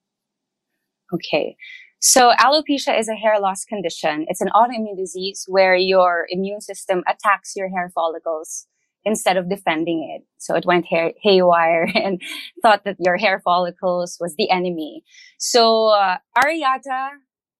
Okay. 1.12 1.55
So 1.99 2.33
alopecia 2.40 2.99
is 2.99 3.11
a 3.11 3.14
hair 3.14 3.38
loss 3.38 3.67
condition. 3.67 4.25
It's 4.29 4.40
an 4.40 4.49
autoimmune 4.55 4.97
disease 4.97 5.45
where 5.49 5.75
your 5.75 6.26
immune 6.31 6.62
system 6.62 7.02
attacks 7.07 7.52
your 7.57 7.69
hair 7.69 7.90
follicles 7.95 8.67
instead 9.04 9.37
of 9.37 9.49
defending 9.49 10.16
it. 10.16 10.26
So 10.38 10.54
it 10.54 10.66
went 10.66 10.87
haywire 10.87 11.90
and 11.95 12.21
thought 12.62 12.85
that 12.85 12.97
your 12.99 13.16
hair 13.16 13.40
follicles 13.40 14.16
was 14.21 14.35
the 14.37 14.50
enemy. 14.50 15.02
So 15.38 15.88
uh, 15.88 16.19
areata, 16.37 17.11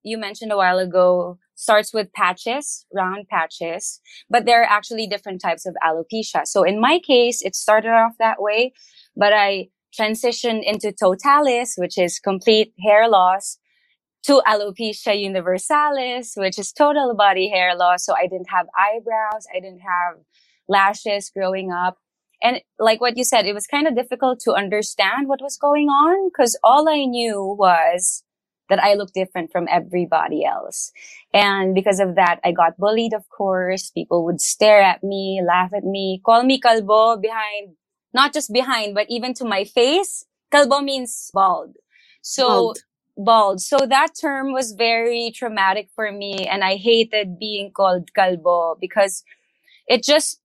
you 0.03 0.19
mentioned 0.19 0.53
a 0.53 0.57
while 0.57 0.79
ago, 0.79 1.39
starts 1.55 1.93
with 1.93 2.13
patches, 2.15 2.87
round 2.93 3.29
patches, 3.29 4.01
but 4.31 4.47
there 4.47 4.63
are 4.63 4.67
actually 4.69 5.07
different 5.07 5.43
types 5.43 5.67
of 5.67 5.75
alopecia. 5.85 6.47
So 6.47 6.63
in 6.63 6.81
my 6.81 6.99
case, 7.07 7.43
it 7.43 7.55
started 7.55 7.91
off 7.91 8.13
that 8.19 8.41
way, 8.41 8.73
but 9.15 9.33
I 9.35 9.69
transitioned 9.99 10.63
into 10.65 10.93
totalis, 10.93 11.75
which 11.77 11.99
is 11.99 12.19
complete 12.19 12.73
hair 12.83 13.09
loss 13.09 13.59
to 14.23 14.43
alopecia 14.47 15.19
universalis, 15.21 16.35
which 16.37 16.59
is 16.59 16.73
total 16.73 17.15
body 17.15 17.49
hair 17.49 17.75
loss. 17.77 18.05
So 18.05 18.15
I 18.15 18.27
didn't 18.27 18.49
have 18.51 18.67
eyebrows. 18.79 19.47
I 19.55 19.61
didn't 19.61 19.81
have 19.81 20.17
lashes 20.71 21.31
growing 21.31 21.71
up. 21.73 21.99
And 22.43 22.61
like 22.79 23.01
what 23.01 23.19
you 23.19 23.25
said, 23.25 23.45
it 23.45 23.55
was 23.55 23.67
kind 23.67 23.87
of 23.87 23.95
difficult 23.95 24.41
to 24.41 24.55
understand 24.55 25.29
what 25.29 25.43
was 25.43 25.59
going 25.59 25.89
on 25.89 26.31
because 26.31 26.59
all 26.65 26.89
I 26.89 27.05
knew 27.05 27.43
was 27.59 28.25
that 28.71 28.83
I 28.83 28.95
looked 28.95 29.15
different 29.15 29.51
from 29.53 29.67
everybody 29.69 30.45
else. 30.45 30.93
And 31.35 31.75
because 31.75 32.01
of 32.01 32.15
that, 32.15 32.39
I 32.45 32.53
got 32.53 32.79
bullied, 32.79 33.13
of 33.13 33.29
course. 33.29 33.91
People 33.91 34.25
would 34.25 34.41
stare 34.41 34.81
at 34.81 35.03
me, 35.03 35.43
laugh 35.47 35.73
at 35.75 35.85
me, 35.85 36.23
call 36.25 36.45
me 36.45 36.61
kalbo 36.61 37.21
behind, 37.21 37.77
not 38.15 38.33
just 38.33 38.53
behind, 38.53 38.95
but 38.95 39.07
even 39.11 39.35
to 39.35 39.45
my 39.45 39.65
face. 39.65 40.25
Kalbo 40.53 40.83
means 40.83 41.31
bald. 41.35 41.77
So 42.23 42.49
bald 42.49 42.79
bald. 43.25 43.61
So 43.61 43.79
that 43.79 44.11
term 44.21 44.53
was 44.53 44.73
very 44.73 45.33
traumatic 45.35 45.89
for 45.95 46.11
me. 46.11 46.47
And 46.47 46.65
I 46.65 46.77
hated 46.77 47.39
being 47.39 47.71
called 47.73 48.13
kalbo 48.17 48.77
because 48.81 49.23
it 49.87 50.03
just, 50.03 50.41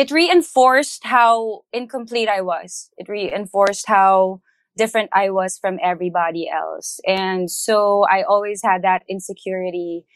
it 0.00 0.10
reinforced 0.10 1.04
how 1.04 1.60
incomplete 1.74 2.26
I 2.26 2.40
was. 2.40 2.88
It 2.96 3.06
reinforced 3.06 3.86
how 3.86 4.40
different 4.74 5.10
I 5.12 5.28
was 5.28 5.58
from 5.58 5.78
everybody 5.82 6.48
else. 6.48 7.00
And 7.06 7.50
so 7.50 8.06
I 8.10 8.22
always 8.22 8.62
had 8.64 8.80
that 8.80 9.02
insecurity 9.10 10.06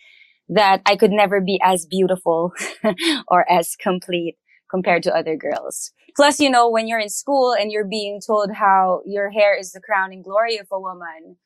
that 0.48 0.80
I 0.86 0.96
could 0.96 1.10
never 1.10 1.38
be 1.42 1.60
as 1.62 1.84
beautiful 1.84 2.54
or 3.28 3.44
as 3.52 3.76
complete 3.76 4.36
compared 4.70 5.02
to 5.02 5.14
other 5.14 5.36
girls. 5.36 5.92
Plus, 6.16 6.40
you 6.40 6.48
know, 6.48 6.70
when 6.70 6.88
you're 6.88 6.98
in 6.98 7.10
school 7.10 7.52
and 7.52 7.70
you're 7.70 7.84
being 7.86 8.22
told 8.26 8.52
how 8.52 9.02
your 9.04 9.28
hair 9.28 9.54
is 9.54 9.72
the 9.72 9.82
crowning 9.82 10.22
glory 10.22 10.56
of 10.56 10.68
a 10.72 10.80
woman, 10.80 11.36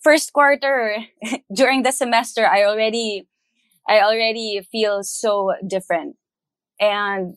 first 0.00 0.32
quarter 0.32 0.98
during 1.52 1.82
the 1.82 1.90
semester, 1.90 2.46
I 2.46 2.62
already, 2.66 3.26
I 3.88 3.98
already 3.98 4.60
feel 4.70 5.02
so 5.02 5.54
different. 5.66 6.14
And 6.80 7.34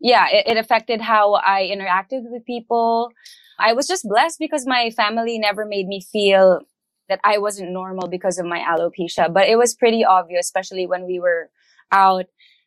yeah, 0.00 0.26
it, 0.30 0.46
it 0.48 0.56
affected 0.56 1.00
how 1.00 1.34
I 1.34 1.70
interacted 1.72 2.22
with 2.30 2.44
people. 2.44 3.10
I 3.58 3.72
was 3.72 3.86
just 3.86 4.08
blessed 4.08 4.38
because 4.38 4.66
my 4.66 4.90
family 4.90 5.38
never 5.38 5.64
made 5.64 5.86
me 5.86 6.00
feel 6.00 6.60
that 7.08 7.20
I 7.24 7.38
wasn't 7.38 7.72
normal 7.72 8.08
because 8.08 8.38
of 8.38 8.46
my 8.46 8.60
alopecia, 8.60 9.32
but 9.32 9.48
it 9.48 9.56
was 9.56 9.74
pretty 9.74 10.04
obvious, 10.04 10.46
especially 10.46 10.86
when 10.86 11.06
we 11.06 11.18
were 11.18 11.50
out 11.92 12.26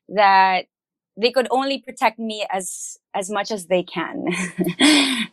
that 0.09 0.65
they 1.15 1.31
could 1.31 1.47
only 1.51 1.79
protect 1.79 2.19
me 2.19 2.45
as 2.51 2.97
as 3.13 3.29
much 3.29 3.51
as 3.51 3.67
they 3.67 3.83
can. 3.83 4.25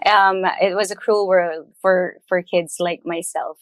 um, 0.06 0.44
it 0.60 0.76
was 0.76 0.90
a 0.90 0.96
cruel 0.96 1.26
world 1.26 1.68
for 1.80 2.16
for 2.28 2.42
kids 2.42 2.76
like 2.78 3.02
myself. 3.04 3.58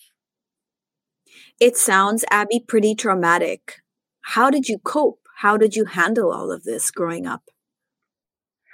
It 1.61 1.77
sounds, 1.77 2.25
Abby, 2.31 2.61
pretty 2.67 2.95
traumatic. 2.95 3.83
How 4.23 4.51
did 4.51 4.69
you 4.69 4.79
cope? 4.79 5.28
How 5.39 5.57
did 5.57 5.77
you 5.77 5.85
handle 5.85 6.33
all 6.33 6.51
of 6.51 6.65
this 6.65 6.91
growing 6.91 7.25
up? 7.25 7.45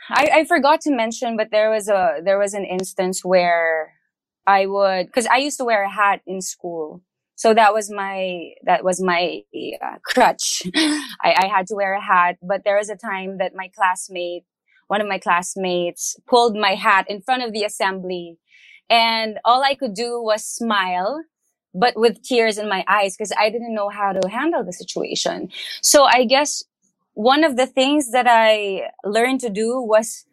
I, 0.08 0.30
I 0.32 0.44
forgot 0.44 0.80
to 0.82 0.90
mention, 0.90 1.36
but 1.36 1.50
there 1.50 1.70
was 1.70 1.88
a 1.88 2.20
there 2.24 2.38
was 2.38 2.54
an 2.54 2.64
instance 2.64 3.22
where 3.22 3.92
I 4.46 4.64
would 4.64 5.06
because 5.06 5.26
I 5.26 5.36
used 5.36 5.58
to 5.58 5.64
wear 5.66 5.82
a 5.84 5.90
hat 5.90 6.22
in 6.26 6.40
school, 6.40 7.02
so 7.34 7.52
that 7.52 7.74
was 7.74 7.90
my 7.90 8.52
that 8.62 8.82
was 8.82 9.02
my 9.02 9.42
uh, 9.52 9.98
crutch. 10.06 10.62
I, 10.74 11.44
I 11.44 11.46
had 11.54 11.66
to 11.66 11.74
wear 11.74 11.92
a 11.92 12.00
hat, 12.00 12.38
but 12.42 12.62
there 12.64 12.78
was 12.78 12.88
a 12.88 12.96
time 12.96 13.36
that 13.38 13.52
my 13.54 13.68
classmate, 13.68 14.44
one 14.86 15.02
of 15.02 15.06
my 15.06 15.18
classmates, 15.18 16.16
pulled 16.26 16.56
my 16.56 16.76
hat 16.76 17.04
in 17.10 17.20
front 17.20 17.42
of 17.42 17.52
the 17.52 17.64
assembly, 17.64 18.38
and 18.88 19.38
all 19.44 19.62
I 19.62 19.74
could 19.74 19.92
do 19.92 20.18
was 20.22 20.46
smile 20.46 21.24
but 21.74 21.96
with 21.96 22.22
tears 22.22 22.56
in 22.56 22.68
my 22.68 22.84
eyes 22.86 23.16
because 23.16 23.32
I 23.38 23.50
didn't 23.50 23.74
know 23.74 23.88
how 23.88 24.12
to 24.12 24.28
handle 24.28 24.64
the 24.64 24.72
situation. 24.72 25.50
So 25.82 26.04
I 26.04 26.24
guess 26.24 26.64
one 27.14 27.44
of 27.44 27.56
the 27.56 27.66
things 27.66 28.12
that 28.12 28.26
I 28.28 28.90
learned 29.04 29.40
to 29.40 29.50
do 29.50 29.80
was 29.80 30.24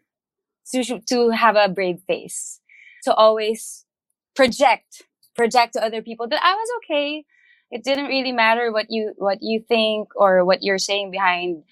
to, 0.74 1.00
to 1.00 1.29
have 1.29 1.55
a 1.55 1.69
brave 1.69 2.01
face, 2.07 2.60
to 3.03 3.13
always 3.13 3.86
project, 4.36 5.03
project 5.36 5.74
to 5.74 5.83
other 5.83 6.01
people 6.01 6.27
that 6.27 6.41
I 6.43 6.53
was 6.53 6.69
okay. 6.77 7.25
It 7.71 7.83
didn't 7.83 8.05
really 8.05 8.31
matter 8.31 8.71
what 8.71 8.88
you, 8.89 9.13
what 9.17 9.39
you 9.41 9.63
think 9.67 10.10
or 10.15 10.45
what 10.45 10.62
you're 10.62 10.77
saying 10.77 11.12
behind 11.12 11.63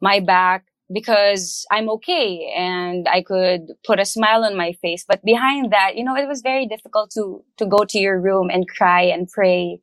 my 0.00 0.20
back 0.20 0.64
because 0.92 1.66
I'm 1.70 1.88
okay 1.90 2.52
and 2.56 3.08
I 3.08 3.22
could 3.22 3.62
put 3.84 4.00
a 4.00 4.04
smile 4.04 4.44
on 4.44 4.56
my 4.56 4.72
face. 4.74 5.04
But 5.06 5.24
behind 5.24 5.72
that, 5.72 5.96
you 5.96 6.04
know, 6.04 6.16
it 6.16 6.28
was 6.28 6.42
very 6.42 6.66
difficult 6.66 7.10
to, 7.12 7.44
to 7.58 7.66
go 7.66 7.84
to 7.84 7.98
your 7.98 8.20
room 8.20 8.50
and 8.50 8.68
cry 8.68 9.02
and 9.02 9.28
pray 9.28 9.80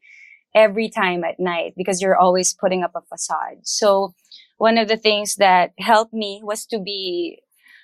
every 0.55 0.89
time 0.89 1.23
at 1.23 1.39
night 1.39 1.73
because 1.77 2.01
you're 2.01 2.17
always 2.17 2.53
putting 2.53 2.83
up 2.83 2.91
a 2.95 3.01
facade. 3.01 3.59
So 3.63 4.13
one 4.57 4.77
of 4.77 4.87
the 4.87 4.97
things 4.97 5.35
that 5.35 5.71
helped 5.79 6.13
me 6.13 6.41
was 6.43 6.65
to 6.67 6.79
be 6.79 7.39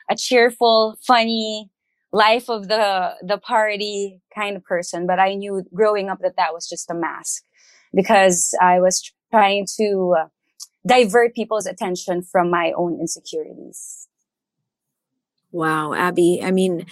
a 0.10 0.16
cheerful, 0.16 0.98
funny, 1.06 1.70
life 2.12 2.50
of 2.50 2.68
the, 2.68 3.14
the 3.22 3.38
party 3.38 4.22
kind 4.34 4.56
of 4.56 4.64
person. 4.64 5.06
But 5.08 5.20
I 5.20 5.36
knew 5.36 5.64
growing 5.74 6.10
up 6.10 6.20
that 6.22 6.38
that 6.38 6.54
was 6.54 6.68
just 6.68 6.90
a 6.90 6.94
mask 6.94 7.44
because 7.94 8.54
I 8.62 8.80
was 8.80 9.12
trying 9.32 9.68
to 9.78 10.16
uh, 10.20 10.28
divert 10.88 11.34
people's 11.34 11.66
attention 11.66 12.22
from 12.22 12.50
my 12.50 12.72
own 12.76 13.00
insecurities. 13.00 14.08
Wow, 15.52 15.94
Abby. 15.94 16.42
I 16.44 16.52
mean, 16.52 16.86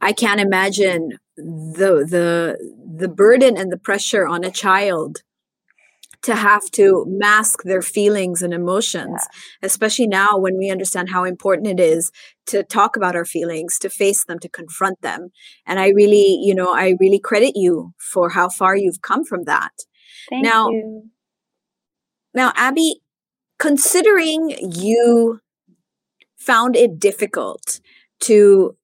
I 0.00 0.12
can't 0.12 0.40
imagine 0.40 1.18
the 1.36 2.04
the 2.08 2.74
the 2.96 3.08
burden 3.08 3.56
and 3.56 3.70
the 3.70 3.78
pressure 3.78 4.26
on 4.26 4.44
a 4.44 4.50
child 4.50 5.22
to 6.22 6.34
have 6.34 6.68
to 6.72 7.04
mask 7.06 7.62
their 7.62 7.82
feelings 7.82 8.42
and 8.42 8.52
emotions, 8.52 9.20
yeah. 9.22 9.66
especially 9.66 10.08
now 10.08 10.36
when 10.36 10.58
we 10.58 10.70
understand 10.70 11.10
how 11.10 11.24
important 11.24 11.68
it 11.68 11.80
is 11.80 12.10
to 12.46 12.64
talk 12.64 12.96
about 12.96 13.14
our 13.14 13.24
feelings, 13.24 13.78
to 13.78 13.88
face 13.88 14.24
them, 14.24 14.38
to 14.40 14.48
confront 14.48 15.00
them. 15.00 15.28
And 15.64 15.78
I 15.78 15.90
really, 15.90 16.38
you 16.42 16.54
know, 16.54 16.74
I 16.74 16.96
really 16.98 17.20
credit 17.20 17.52
you 17.54 17.94
for 17.98 18.30
how 18.30 18.48
far 18.48 18.76
you've 18.76 19.00
come 19.00 19.24
from 19.24 19.44
that. 19.44 19.70
Thank 20.28 20.44
now, 20.44 20.70
you. 20.70 21.04
Now, 22.34 22.52
Abby, 22.56 23.00
considering 23.58 24.56
you 24.72 25.40
found 26.36 26.76
it 26.76 26.98
difficult 26.98 27.80
to 28.20 28.76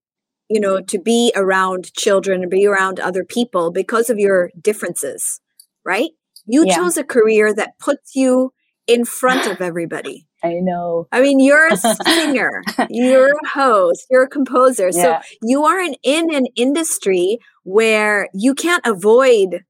you 0.49 0.61
know 0.61 0.81
to 0.81 0.99
be 0.99 1.33
around 1.35 1.93
children 1.95 2.43
and 2.43 2.51
be 2.51 2.67
around 2.67 3.01
other 3.01 3.25
people 3.25 3.71
because 3.71 4.11
of 4.11 4.19
your 4.19 4.51
differences 4.61 5.41
right? 5.85 6.11
You 6.47 6.65
yeah. 6.67 6.77
chose 6.77 6.97
a 6.97 7.05
career 7.05 7.55
that 7.55 7.79
puts 7.79 8.15
you 8.15 8.53
in 8.87 9.05
front 9.05 9.51
of 9.51 9.61
everybody. 9.61 10.27
I 10.45 10.55
know. 10.61 11.09
I 11.11 11.23
mean 11.23 11.41
you're 11.41 11.69
a 11.69 11.77
singer 12.05 12.63
you're 12.91 13.29
a 13.31 13.49
host 13.49 14.07
you're 14.11 14.25
a 14.25 14.29
composer 14.29 14.91
yeah. 14.93 15.21
so 15.21 15.37
you 15.43 15.65
are 15.65 15.81
in, 15.81 15.97
in 16.03 16.35
an 16.35 16.47
industry 16.55 17.39
where 17.63 18.29
you 18.35 18.55
can't 18.55 18.85
avoid 18.85 19.65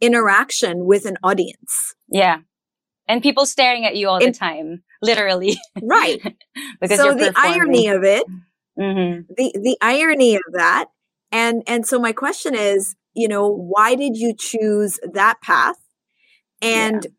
interaction 0.00 0.84
with 0.84 1.06
an 1.06 1.16
audience. 1.24 1.94
Yeah 2.08 2.38
and 3.08 3.22
people 3.22 3.46
staring 3.46 3.84
at 3.84 3.96
you 3.96 4.08
all 4.08 4.20
the 4.20 4.32
time, 4.32 4.82
literally. 5.00 5.58
Right. 5.82 6.20
because 6.80 6.98
so 6.98 7.14
the 7.14 7.32
irony 7.36 7.88
of 7.88 8.04
it, 8.04 8.24
mm-hmm. 8.78 9.32
the 9.36 9.52
the 9.60 9.76
irony 9.80 10.36
of 10.36 10.42
that, 10.52 10.86
and 11.30 11.62
and 11.66 11.86
so 11.86 11.98
my 11.98 12.12
question 12.12 12.54
is, 12.54 12.94
you 13.14 13.28
know, 13.28 13.48
why 13.48 13.94
did 13.94 14.16
you 14.16 14.34
choose 14.36 14.98
that 15.12 15.40
path, 15.42 15.76
and 16.60 17.04
yeah. 17.04 17.10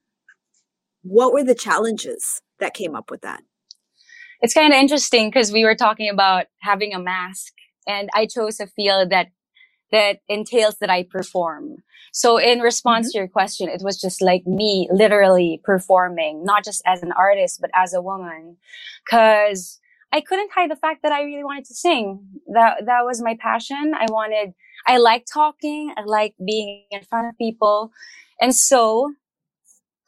what 1.04 1.34
were 1.34 1.44
the 1.44 1.56
challenges 1.56 2.42
that 2.60 2.74
came 2.74 2.96
up 2.96 3.12
with 3.12 3.22
that? 3.22 3.42
It's 4.42 4.54
kind 4.54 4.74
of 4.74 4.78
interesting 4.78 5.30
because 5.30 5.52
we 5.52 5.64
were 5.64 5.76
talking 5.76 6.10
about 6.10 6.46
having 6.62 6.94
a 6.94 7.00
mask, 7.00 7.54
and 7.88 8.10
I 8.14 8.26
chose 8.26 8.60
a 8.60 8.68
field 8.68 9.10
that 9.10 9.28
that 9.94 10.18
entails 10.28 10.78
that 10.80 10.90
I 10.90 11.04
perform. 11.04 11.78
So 12.12 12.38
in 12.38 12.60
response 12.60 13.08
mm-hmm. 13.08 13.12
to 13.12 13.18
your 13.20 13.28
question, 13.28 13.70
it 13.70 13.82
was 13.84 14.02
just 14.02 14.22
like 14.22 14.46
me 14.46 14.90
literally 14.92 15.62
performing, 15.64 16.44
not 16.44 16.66
just 16.66 16.82
as 16.86 17.04
an 17.04 17.12
artist, 17.12 17.62
but 17.62 17.70
as 17.76 17.94
a 17.94 18.02
woman. 18.02 18.58
Cause 19.10 19.80
I 20.12 20.22
couldn't 20.22 20.52
hide 20.54 20.72
the 20.72 20.76
fact 20.76 21.04
that 21.04 21.12
I 21.12 21.22
really 21.22 21.44
wanted 21.44 21.66
to 21.66 21.76
sing. 21.76 22.28
That, 22.52 22.86
that 22.88 23.06
was 23.06 23.22
my 23.22 23.38
passion. 23.40 23.94
I 23.96 24.08
wanted, 24.10 24.54
I 24.88 24.98
like 24.98 25.26
talking. 25.32 25.94
I 25.96 26.04
like 26.06 26.34
being 26.44 26.86
in 26.90 27.04
front 27.04 27.28
of 27.28 27.38
people. 27.38 27.92
And 28.42 28.56
so 28.56 29.14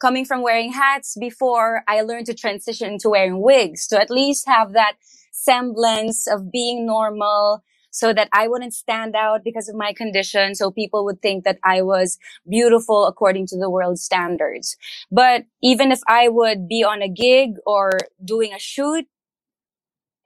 coming 0.00 0.24
from 0.24 0.42
wearing 0.42 0.72
hats 0.72 1.16
before, 1.18 1.82
I 1.86 2.02
learned 2.02 2.26
to 2.26 2.34
transition 2.34 2.94
into 2.94 3.08
wearing 3.08 3.40
wigs 3.40 3.86
to 3.88 4.00
at 4.00 4.10
least 4.10 4.48
have 4.48 4.72
that 4.72 4.94
semblance 5.30 6.26
of 6.26 6.50
being 6.50 6.86
normal 6.86 7.62
so 7.96 8.12
that 8.12 8.28
I 8.30 8.46
wouldn't 8.46 8.74
stand 8.74 9.16
out 9.16 9.42
because 9.42 9.70
of 9.70 9.74
my 9.74 9.94
condition. 9.94 10.54
So 10.54 10.70
people 10.70 11.02
would 11.06 11.22
think 11.22 11.44
that 11.44 11.58
I 11.64 11.80
was 11.80 12.18
beautiful 12.46 13.06
according 13.06 13.46
to 13.48 13.56
the 13.56 13.70
world 13.70 13.98
standards. 13.98 14.76
But 15.10 15.46
even 15.62 15.90
if 15.90 16.00
I 16.06 16.28
would 16.28 16.68
be 16.68 16.84
on 16.84 17.00
a 17.00 17.08
gig 17.08 17.54
or 17.64 17.98
doing 18.22 18.52
a 18.52 18.58
shoot 18.58 19.06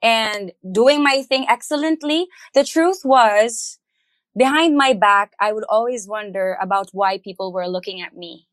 and 0.03 0.51
doing 0.69 1.01
my 1.01 1.23
thing 1.23 1.45
excellently, 1.47 2.27
the 2.53 2.65
truth 2.65 3.05
was 3.05 3.79
behind 4.35 4.75
my 4.75 4.91
back, 4.91 5.31
I 5.39 5.53
would 5.53 5.65
always 5.69 6.09
wonder 6.09 6.57
about 6.61 6.89
why 6.91 7.19
people 7.19 7.53
were 7.53 7.69
looking 7.69 8.01
at 8.01 8.17
me. 8.17 8.49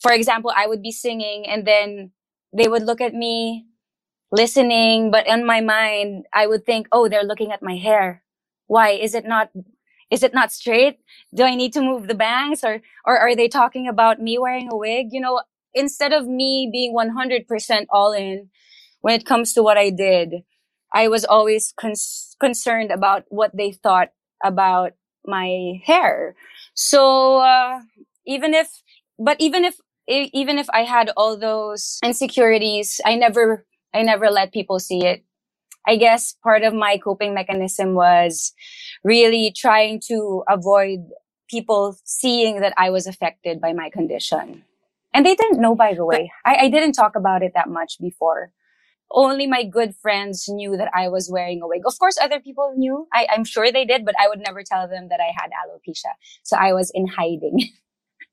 For 0.00 0.12
example, 0.12 0.50
I 0.56 0.66
would 0.66 0.80
be 0.80 0.92
singing 0.92 1.46
and 1.46 1.66
then 1.66 2.12
they 2.56 2.68
would 2.68 2.84
look 2.84 3.02
at 3.02 3.12
me 3.12 3.66
listening, 4.30 5.10
but 5.10 5.26
in 5.26 5.46
my 5.46 5.60
mind, 5.60 6.26
I 6.32 6.46
would 6.46 6.66
think, 6.66 6.88
oh, 6.92 7.08
they're 7.08 7.22
looking 7.24 7.52
at 7.52 7.62
my 7.62 7.76
hair. 7.76 8.22
Why? 8.66 8.90
Is 8.90 9.14
it 9.14 9.24
not, 9.26 9.50
is 10.10 10.22
it 10.22 10.34
not 10.34 10.52
straight? 10.52 10.98
Do 11.34 11.44
I 11.44 11.54
need 11.54 11.72
to 11.74 11.80
move 11.80 12.08
the 12.08 12.14
bangs 12.14 12.64
or, 12.64 12.80
or 13.06 13.18
are 13.18 13.34
they 13.36 13.48
talking 13.48 13.88
about 13.88 14.20
me 14.20 14.38
wearing 14.38 14.68
a 14.70 14.76
wig? 14.76 15.08
You 15.12 15.20
know, 15.20 15.42
instead 15.74 16.12
of 16.12 16.26
me 16.26 16.68
being 16.72 16.92
100% 16.94 17.88
all 17.90 18.12
in 18.12 18.48
when 19.00 19.14
it 19.14 19.26
comes 19.26 19.54
to 19.54 19.62
what 19.62 19.78
I 19.78 19.90
did, 19.90 20.44
I 20.92 21.08
was 21.08 21.24
always 21.24 21.72
cons- 21.78 22.36
concerned 22.40 22.90
about 22.90 23.24
what 23.28 23.56
they 23.56 23.72
thought 23.72 24.10
about 24.42 24.92
my 25.26 25.80
hair. 25.84 26.34
So, 26.74 27.38
uh, 27.38 27.80
even 28.26 28.54
if, 28.54 28.68
but 29.18 29.36
even 29.40 29.64
if, 29.64 29.76
even 30.06 30.58
if 30.58 30.68
I 30.70 30.84
had 30.84 31.10
all 31.16 31.36
those 31.36 31.98
insecurities, 32.02 33.00
I 33.04 33.14
never 33.14 33.66
I 33.94 34.02
never 34.02 34.30
let 34.30 34.52
people 34.52 34.78
see 34.78 35.04
it. 35.04 35.24
I 35.86 35.96
guess 35.96 36.34
part 36.42 36.62
of 36.64 36.74
my 36.74 36.98
coping 36.98 37.34
mechanism 37.34 37.94
was 37.94 38.52
really 39.04 39.52
trying 39.56 40.00
to 40.08 40.44
avoid 40.48 41.00
people 41.48 41.96
seeing 42.04 42.60
that 42.60 42.74
I 42.76 42.90
was 42.90 43.06
affected 43.06 43.60
by 43.60 43.72
my 43.72 43.88
condition. 43.88 44.64
And 45.14 45.24
they 45.24 45.34
didn't 45.34 45.60
know, 45.60 45.74
by 45.74 45.94
the 45.94 46.04
way. 46.04 46.30
I, 46.44 46.56
I 46.56 46.68
didn't 46.68 46.92
talk 46.92 47.16
about 47.16 47.42
it 47.42 47.52
that 47.54 47.68
much 47.68 47.98
before. 48.00 48.52
Only 49.10 49.46
my 49.46 49.64
good 49.64 49.94
friends 49.96 50.46
knew 50.48 50.76
that 50.76 50.90
I 50.94 51.08
was 51.08 51.30
wearing 51.32 51.62
a 51.62 51.66
wig. 51.66 51.82
Of 51.86 51.98
course, 51.98 52.18
other 52.20 52.40
people 52.40 52.74
knew. 52.76 53.06
I, 53.14 53.26
I'm 53.32 53.44
sure 53.44 53.72
they 53.72 53.86
did, 53.86 54.04
but 54.04 54.14
I 54.20 54.28
would 54.28 54.40
never 54.40 54.62
tell 54.62 54.86
them 54.86 55.08
that 55.08 55.20
I 55.20 55.32
had 55.34 55.50
alopecia. 55.50 56.12
So 56.42 56.58
I 56.58 56.74
was 56.74 56.90
in 56.94 57.06
hiding. 57.06 57.70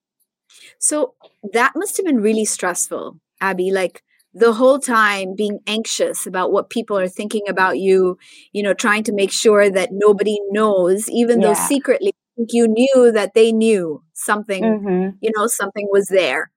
so 0.79 1.13
that 1.53 1.73
must 1.75 1.95
have 1.95 2.05
been 2.05 2.19
really 2.21 2.43
stressful, 2.43 3.17
Abby. 3.39 3.71
Like, 3.71 4.03
the 4.35 4.53
whole 4.53 4.79
time 4.79 5.33
being 5.33 5.59
anxious 5.65 6.27
about 6.27 6.51
what 6.51 6.69
people 6.69 6.97
are 6.99 7.07
thinking 7.07 7.43
about 7.47 7.79
you, 7.79 8.17
you 8.51 8.61
know, 8.61 8.73
trying 8.73 9.03
to 9.03 9.13
make 9.13 9.31
sure 9.31 9.69
that 9.69 9.89
nobody 9.93 10.37
knows, 10.51 11.09
even 11.09 11.39
yeah. 11.39 11.47
though 11.47 11.53
secretly 11.53 12.13
you 12.49 12.67
knew 12.67 13.13
that 13.13 13.33
they 13.33 13.53
knew 13.53 14.03
something, 14.13 14.61
mm-hmm. 14.61 15.15
you 15.21 15.31
know, 15.37 15.47
something 15.47 15.87
was 15.89 16.07
there. 16.07 16.51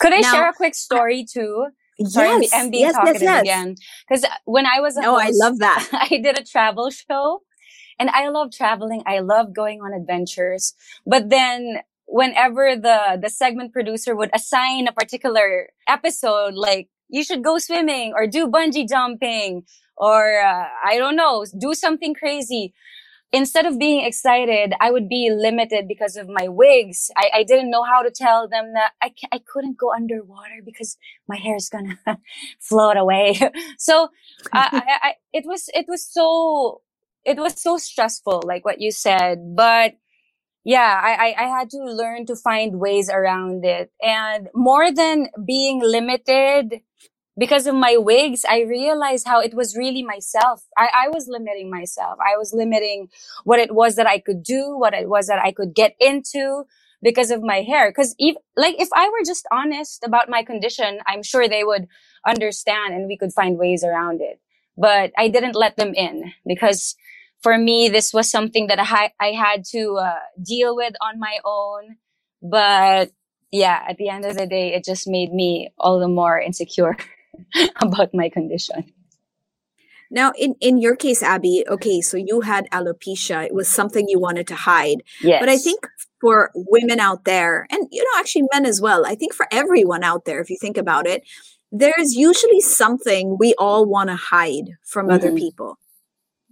Could 0.00 0.12
I 0.12 0.20
now, 0.20 0.32
share 0.32 0.48
a 0.48 0.52
quick 0.52 0.76
story 0.76 1.24
too? 1.24 1.66
Sorry, 2.04 2.28
yes, 2.42 2.52
I'm 2.54 2.70
being 2.70 2.84
yes, 2.84 2.94
talkative 2.94 3.22
yes, 3.22 3.42
yes. 3.44 3.56
again. 3.64 3.74
Because 4.08 4.24
when 4.44 4.66
I 4.66 4.78
was 4.78 4.96
a 4.96 5.00
no, 5.00 5.18
host, 5.18 5.26
I 5.26 5.30
love 5.32 5.58
that. 5.58 5.88
I 6.10 6.18
did 6.18 6.38
a 6.38 6.44
travel 6.44 6.90
show, 6.90 7.42
and 7.98 8.08
I 8.10 8.28
love 8.28 8.52
traveling. 8.52 9.02
I 9.04 9.18
love 9.18 9.52
going 9.52 9.80
on 9.80 9.92
adventures. 9.92 10.74
But 11.04 11.30
then 11.30 11.78
whenever 12.06 12.76
the 12.76 13.18
the 13.20 13.28
segment 13.28 13.72
producer 13.72 14.14
would 14.14 14.30
assign 14.32 14.86
a 14.86 14.92
particular 14.92 15.70
episode, 15.88 16.54
like 16.54 16.88
you 17.08 17.24
should 17.24 17.42
go 17.42 17.58
swimming 17.58 18.12
or 18.14 18.26
do 18.26 18.46
bungee 18.46 18.88
jumping 18.88 19.64
or 19.96 20.40
uh, 20.40 20.66
I 20.84 20.96
don't 20.96 21.16
know, 21.16 21.44
do 21.58 21.74
something 21.74 22.14
crazy. 22.14 22.74
Instead 23.30 23.66
of 23.66 23.78
being 23.78 24.06
excited, 24.06 24.72
I 24.80 24.90
would 24.90 25.06
be 25.06 25.30
limited 25.30 25.86
because 25.86 26.16
of 26.16 26.28
my 26.30 26.48
wigs. 26.48 27.10
I, 27.14 27.30
I 27.34 27.42
didn't 27.42 27.70
know 27.70 27.82
how 27.82 28.00
to 28.02 28.10
tell 28.10 28.48
them 28.48 28.72
that 28.72 28.92
I, 29.02 29.12
I 29.30 29.40
couldn't 29.46 29.76
go 29.76 29.92
underwater 29.92 30.62
because 30.64 30.96
my 31.28 31.36
hair 31.36 31.56
is 31.56 31.68
gonna 31.68 31.98
float 32.58 32.96
away. 32.96 33.38
so 33.78 34.08
I, 34.52 34.98
I, 35.02 35.14
it 35.34 35.44
was, 35.46 35.68
it 35.74 35.84
was 35.88 36.06
so, 36.06 36.80
it 37.26 37.36
was 37.36 37.60
so 37.60 37.76
stressful, 37.76 38.44
like 38.46 38.64
what 38.64 38.80
you 38.80 38.90
said, 38.90 39.54
but 39.54 39.94
yeah, 40.64 41.00
I, 41.02 41.34
I, 41.38 41.44
had 41.44 41.70
to 41.70 41.78
learn 41.78 42.26
to 42.26 42.36
find 42.36 42.78
ways 42.78 43.08
around 43.08 43.64
it. 43.64 43.90
And 44.02 44.48
more 44.54 44.92
than 44.92 45.28
being 45.46 45.80
limited 45.82 46.82
because 47.38 47.66
of 47.66 47.74
my 47.74 47.96
wigs, 47.96 48.44
I 48.48 48.62
realized 48.62 49.26
how 49.26 49.40
it 49.40 49.54
was 49.54 49.76
really 49.76 50.02
myself. 50.02 50.64
I, 50.76 50.88
I 51.04 51.08
was 51.08 51.28
limiting 51.28 51.70
myself. 51.70 52.18
I 52.20 52.36
was 52.36 52.52
limiting 52.52 53.08
what 53.44 53.60
it 53.60 53.72
was 53.72 53.94
that 53.94 54.08
I 54.08 54.18
could 54.18 54.42
do, 54.42 54.76
what 54.76 54.92
it 54.92 55.08
was 55.08 55.28
that 55.28 55.38
I 55.38 55.52
could 55.52 55.74
get 55.74 55.94
into 56.00 56.64
because 57.00 57.30
of 57.30 57.42
my 57.42 57.62
hair. 57.62 57.92
Cause 57.92 58.16
if, 58.18 58.34
like, 58.56 58.74
if 58.80 58.88
I 58.92 59.08
were 59.08 59.24
just 59.24 59.46
honest 59.52 60.02
about 60.04 60.28
my 60.28 60.42
condition, 60.42 60.98
I'm 61.06 61.22
sure 61.22 61.48
they 61.48 61.62
would 61.62 61.86
understand 62.26 62.94
and 62.94 63.06
we 63.06 63.16
could 63.16 63.32
find 63.32 63.56
ways 63.56 63.84
around 63.84 64.20
it. 64.20 64.40
But 64.76 65.12
I 65.16 65.28
didn't 65.28 65.54
let 65.54 65.76
them 65.76 65.94
in 65.94 66.32
because 66.44 66.96
for 67.40 67.56
me, 67.56 67.88
this 67.88 68.12
was 68.12 68.28
something 68.28 68.66
that 68.66 68.80
I, 68.80 69.12
I 69.20 69.32
had 69.32 69.64
to 69.66 69.98
uh, 70.00 70.14
deal 70.44 70.74
with 70.74 70.94
on 71.00 71.20
my 71.20 71.38
own. 71.44 71.96
But 72.42 73.12
yeah, 73.52 73.84
at 73.88 73.96
the 73.96 74.08
end 74.08 74.24
of 74.24 74.36
the 74.36 74.46
day, 74.46 74.74
it 74.74 74.84
just 74.84 75.06
made 75.06 75.32
me 75.32 75.70
all 75.78 76.00
the 76.00 76.08
more 76.08 76.38
insecure 76.40 76.96
about 77.82 78.14
my 78.14 78.28
condition. 78.28 78.92
Now, 80.10 80.32
in, 80.38 80.54
in 80.60 80.78
your 80.78 80.96
case, 80.96 81.22
Abby, 81.22 81.64
okay, 81.68 82.00
so 82.00 82.16
you 82.16 82.40
had 82.40 82.68
alopecia. 82.70 83.44
It 83.44 83.54
was 83.54 83.68
something 83.68 84.08
you 84.08 84.18
wanted 84.18 84.46
to 84.46 84.54
hide. 84.54 85.02
Yes. 85.20 85.40
But 85.40 85.50
I 85.50 85.58
think 85.58 85.86
for 86.20 86.50
women 86.54 86.98
out 86.98 87.24
there, 87.24 87.66
and, 87.70 87.86
you 87.90 88.02
know, 88.02 88.20
actually 88.20 88.44
men 88.52 88.64
as 88.64 88.80
well, 88.80 89.04
I 89.06 89.14
think 89.14 89.34
for 89.34 89.46
everyone 89.52 90.02
out 90.02 90.24
there, 90.24 90.40
if 90.40 90.48
you 90.48 90.56
think 90.58 90.78
about 90.78 91.06
it, 91.06 91.24
there's 91.70 92.14
usually 92.14 92.62
something 92.62 93.36
we 93.38 93.54
all 93.58 93.84
want 93.84 94.08
to 94.08 94.16
hide 94.16 94.70
from 94.82 95.06
mm-hmm. 95.06 95.14
other 95.14 95.34
people 95.34 95.78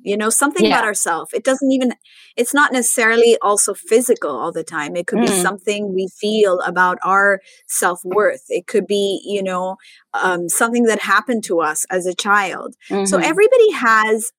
you 0.06 0.16
know 0.16 0.30
something 0.30 0.64
yeah. 0.64 0.70
about 0.70 0.84
ourselves 0.84 1.32
it 1.34 1.44
doesn't 1.44 1.72
even 1.72 1.92
it's 2.36 2.54
not 2.54 2.72
necessarily 2.72 3.36
also 3.42 3.74
physical 3.74 4.30
all 4.30 4.52
the 4.52 4.62
time 4.62 4.94
it 4.94 5.06
could 5.06 5.18
mm. 5.18 5.26
be 5.26 5.32
something 5.32 5.92
we 5.92 6.08
feel 6.08 6.60
about 6.60 6.96
our 7.02 7.40
self-worth 7.66 8.44
it 8.48 8.66
could 8.66 8.86
be 8.86 9.20
you 9.24 9.42
know 9.42 9.76
um, 10.14 10.48
something 10.48 10.84
that 10.84 11.02
happened 11.02 11.42
to 11.44 11.60
us 11.60 11.84
as 11.90 12.06
a 12.06 12.14
child 12.14 12.74
mm-hmm. 12.88 13.04
so 13.04 13.18
everybody 13.18 13.72
has 13.72 14.32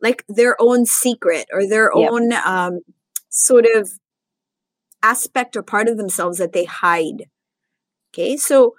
like 0.00 0.24
their 0.28 0.54
own 0.60 0.84
secret 0.84 1.46
or 1.52 1.66
their 1.66 1.90
yep. 1.96 2.10
own 2.12 2.32
um, 2.32 2.80
sort 3.30 3.66
of 3.74 3.90
aspect 5.02 5.56
or 5.56 5.62
part 5.62 5.88
of 5.88 5.96
themselves 5.96 6.38
that 6.38 6.52
they 6.52 6.64
hide 6.64 7.24
okay 8.12 8.36
so 8.36 8.74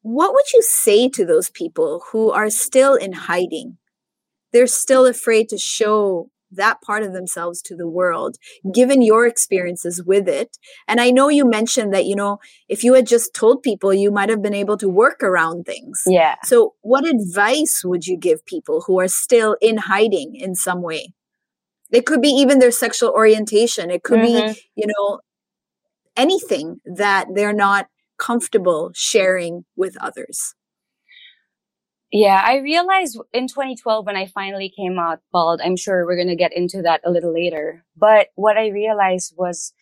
what 0.00 0.32
would 0.32 0.52
you 0.54 0.62
say 0.62 1.08
to 1.08 1.26
those 1.26 1.50
people 1.50 2.04
who 2.12 2.30
are 2.30 2.48
still 2.48 2.94
in 2.94 3.12
hiding 3.12 3.76
they're 4.56 4.66
still 4.66 5.04
afraid 5.04 5.50
to 5.50 5.58
show 5.58 6.30
that 6.50 6.80
part 6.80 7.02
of 7.02 7.12
themselves 7.12 7.60
to 7.60 7.76
the 7.76 7.86
world, 7.86 8.36
given 8.72 9.02
your 9.02 9.26
experiences 9.26 10.02
with 10.02 10.26
it. 10.26 10.56
And 10.88 10.98
I 10.98 11.10
know 11.10 11.28
you 11.28 11.44
mentioned 11.44 11.92
that, 11.92 12.06
you 12.06 12.16
know, 12.16 12.38
if 12.66 12.82
you 12.82 12.94
had 12.94 13.06
just 13.06 13.34
told 13.34 13.62
people, 13.62 13.92
you 13.92 14.10
might 14.10 14.30
have 14.30 14.40
been 14.40 14.54
able 14.54 14.78
to 14.78 14.88
work 14.88 15.22
around 15.22 15.66
things. 15.66 16.04
Yeah. 16.06 16.36
So, 16.44 16.72
what 16.80 17.06
advice 17.06 17.82
would 17.84 18.06
you 18.06 18.16
give 18.16 18.46
people 18.46 18.84
who 18.86 18.98
are 18.98 19.08
still 19.08 19.58
in 19.60 19.76
hiding 19.76 20.34
in 20.34 20.54
some 20.54 20.80
way? 20.80 21.12
It 21.92 22.06
could 22.06 22.22
be 22.22 22.30
even 22.30 22.58
their 22.58 22.70
sexual 22.70 23.10
orientation, 23.10 23.90
it 23.90 24.04
could 24.04 24.20
mm-hmm. 24.20 24.52
be, 24.54 24.60
you 24.74 24.86
know, 24.86 25.20
anything 26.16 26.80
that 26.86 27.26
they're 27.34 27.52
not 27.52 27.88
comfortable 28.16 28.90
sharing 28.94 29.66
with 29.76 29.98
others. 30.00 30.54
Yeah, 32.12 32.40
I 32.44 32.58
realized 32.58 33.18
in 33.32 33.48
2012 33.48 34.06
when 34.06 34.16
I 34.16 34.26
finally 34.26 34.72
came 34.74 34.98
out 34.98 35.20
bald, 35.32 35.60
I'm 35.62 35.76
sure 35.76 36.06
we're 36.06 36.16
going 36.16 36.28
to 36.28 36.36
get 36.36 36.56
into 36.56 36.82
that 36.82 37.00
a 37.04 37.10
little 37.10 37.32
later. 37.32 37.84
But 37.96 38.28
what 38.36 38.56
I 38.56 38.68
realized 38.68 39.34
was 39.36 39.72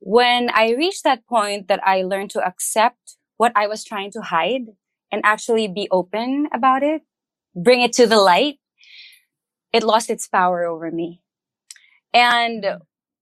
when 0.00 0.50
I 0.50 0.70
reached 0.70 1.04
that 1.04 1.26
point 1.26 1.68
that 1.68 1.80
I 1.86 2.02
learned 2.02 2.30
to 2.30 2.44
accept 2.44 3.16
what 3.36 3.52
I 3.54 3.66
was 3.66 3.84
trying 3.84 4.10
to 4.12 4.22
hide 4.22 4.68
and 5.12 5.20
actually 5.24 5.68
be 5.68 5.88
open 5.90 6.48
about 6.52 6.82
it, 6.82 7.02
bring 7.54 7.82
it 7.82 7.92
to 7.94 8.06
the 8.06 8.18
light, 8.18 8.56
it 9.72 9.82
lost 9.82 10.10
its 10.10 10.26
power 10.28 10.64
over 10.64 10.90
me. 10.90 11.22
And 12.14 12.64
hmm. 12.64 12.76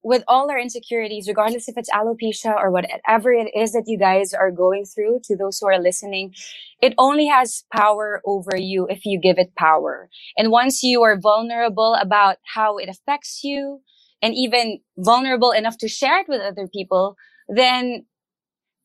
With 0.07 0.23
all 0.29 0.49
our 0.53 0.59
insecurities, 0.61 1.27
regardless 1.27 1.69
if 1.69 1.77
it's 1.77 1.91
alopecia 1.91 2.55
or 2.57 2.71
whatever 2.71 3.33
it 3.33 3.51
is 3.57 3.73
that 3.73 3.89
you 3.89 3.99
guys 3.99 4.33
are 4.33 4.53
going 4.53 4.85
through, 4.85 5.19
to 5.25 5.37
those 5.37 5.59
who 5.59 5.67
are 5.67 5.81
listening, 5.81 6.33
it 6.81 6.95
only 6.97 7.27
has 7.27 7.65
power 7.73 8.23
over 8.25 8.57
you 8.57 8.87
if 8.89 9.05
you 9.05 9.19
give 9.19 9.37
it 9.37 9.57
power. 9.57 10.09
And 10.39 10.53
once 10.53 10.85
you 10.85 11.03
are 11.03 11.19
vulnerable 11.19 11.97
about 12.01 12.37
how 12.55 12.77
it 12.77 12.89
affects 12.89 13.41
you 13.43 13.81
and 14.23 14.33
even 14.33 14.79
vulnerable 14.97 15.51
enough 15.51 15.77
to 15.79 15.89
share 15.89 16.21
it 16.21 16.29
with 16.29 16.41
other 16.41 16.69
people, 16.69 17.17
then 17.49 18.07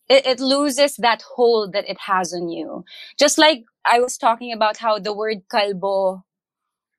it, 0.10 0.25
it 0.25 0.39
loses 0.39 0.95
that 0.95 1.21
hold 1.36 1.73
that 1.73 1.88
it 1.88 1.99
has 2.07 2.34
on 2.34 2.49
you. 2.49 2.84
Just 3.19 3.38
like 3.38 3.63
I 3.86 3.99
was 3.99 4.17
talking 4.17 4.51
about 4.51 4.77
how 4.77 4.97
the 4.97 5.13
word 5.13 5.43
kalbo 5.53 6.23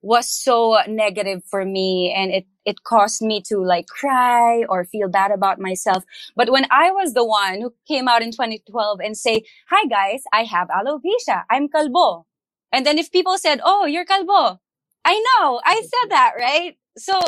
was 0.02 0.30
so 0.30 0.78
negative 0.88 1.42
for 1.50 1.64
me 1.64 2.12
and 2.16 2.32
it 2.32 2.46
it 2.64 2.84
caused 2.84 3.22
me 3.22 3.42
to 3.42 3.58
like 3.58 3.86
cry 3.88 4.64
or 4.68 4.84
feel 4.84 5.08
bad 5.08 5.32
about 5.32 5.58
myself. 5.60 6.04
But 6.36 6.50
when 6.50 6.66
I 6.70 6.90
was 6.92 7.14
the 7.14 7.24
one 7.24 7.60
who 7.60 7.74
came 7.88 8.08
out 8.08 8.22
in 8.22 8.30
2012 8.32 9.00
and 9.00 9.16
say, 9.16 9.42
"Hi 9.70 9.86
guys, 9.86 10.22
I 10.32 10.44
have 10.44 10.68
alopecia. 10.68 11.44
I'm 11.50 11.68
kalbo." 11.68 12.24
And 12.72 12.86
then 12.86 12.98
if 12.98 13.10
people 13.10 13.38
said, 13.38 13.60
"Oh, 13.64 13.86
you're 13.86 14.04
kalbo." 14.06 14.58
I 15.04 15.14
know. 15.40 15.60
I 15.64 15.80
said 15.82 16.10
that, 16.10 16.32
right? 16.38 16.76
So 16.98 17.20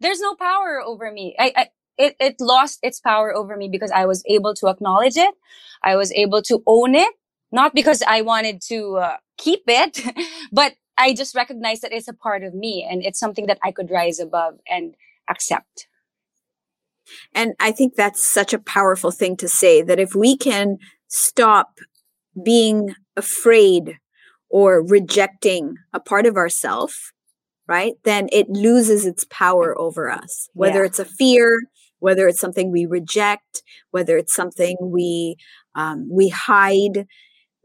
there's 0.00 0.20
no 0.20 0.34
power 0.34 0.80
over 0.84 1.10
me. 1.12 1.34
I, 1.38 1.52
I 1.56 1.66
it, 1.98 2.16
it 2.18 2.36
lost 2.40 2.78
its 2.82 3.00
power 3.00 3.34
over 3.34 3.56
me 3.56 3.68
because 3.68 3.90
I 3.90 4.06
was 4.06 4.22
able 4.26 4.54
to 4.54 4.68
acknowledge 4.68 5.16
it. 5.16 5.34
I 5.82 5.96
was 5.96 6.12
able 6.12 6.40
to 6.42 6.62
own 6.66 6.94
it, 6.94 7.12
not 7.52 7.74
because 7.74 8.02
I 8.06 8.22
wanted 8.22 8.62
to 8.68 8.96
uh, 8.96 9.16
keep 9.36 9.62
it, 9.66 10.00
but 10.52 10.74
I 10.98 11.14
just 11.14 11.34
recognize 11.34 11.80
that 11.80 11.92
it's 11.92 12.08
a 12.08 12.14
part 12.14 12.42
of 12.42 12.54
me 12.54 12.86
and 12.88 13.02
it's 13.02 13.18
something 13.18 13.46
that 13.46 13.58
I 13.64 13.72
could 13.72 13.90
rise 13.90 14.18
above 14.18 14.58
and 14.68 14.94
accept. 15.28 15.88
And 17.34 17.54
I 17.58 17.72
think 17.72 17.94
that's 17.94 18.24
such 18.24 18.52
a 18.52 18.58
powerful 18.58 19.10
thing 19.10 19.36
to 19.38 19.48
say 19.48 19.82
that 19.82 19.98
if 19.98 20.14
we 20.14 20.36
can 20.36 20.78
stop 21.08 21.78
being 22.44 22.94
afraid 23.16 23.98
or 24.48 24.84
rejecting 24.84 25.76
a 25.92 26.00
part 26.00 26.26
of 26.26 26.36
ourself, 26.36 27.12
right, 27.66 27.94
then 28.04 28.28
it 28.32 28.48
loses 28.48 29.06
its 29.06 29.24
power 29.30 29.78
over 29.78 30.10
us. 30.10 30.48
Whether 30.54 30.80
yeah. 30.80 30.86
it's 30.86 30.98
a 30.98 31.04
fear, 31.04 31.60
whether 31.98 32.28
it's 32.28 32.40
something 32.40 32.70
we 32.70 32.86
reject, 32.86 33.62
whether 33.90 34.16
it's 34.16 34.34
something 34.34 34.76
we 34.80 35.36
um, 35.74 36.08
we 36.10 36.28
hide, 36.28 37.06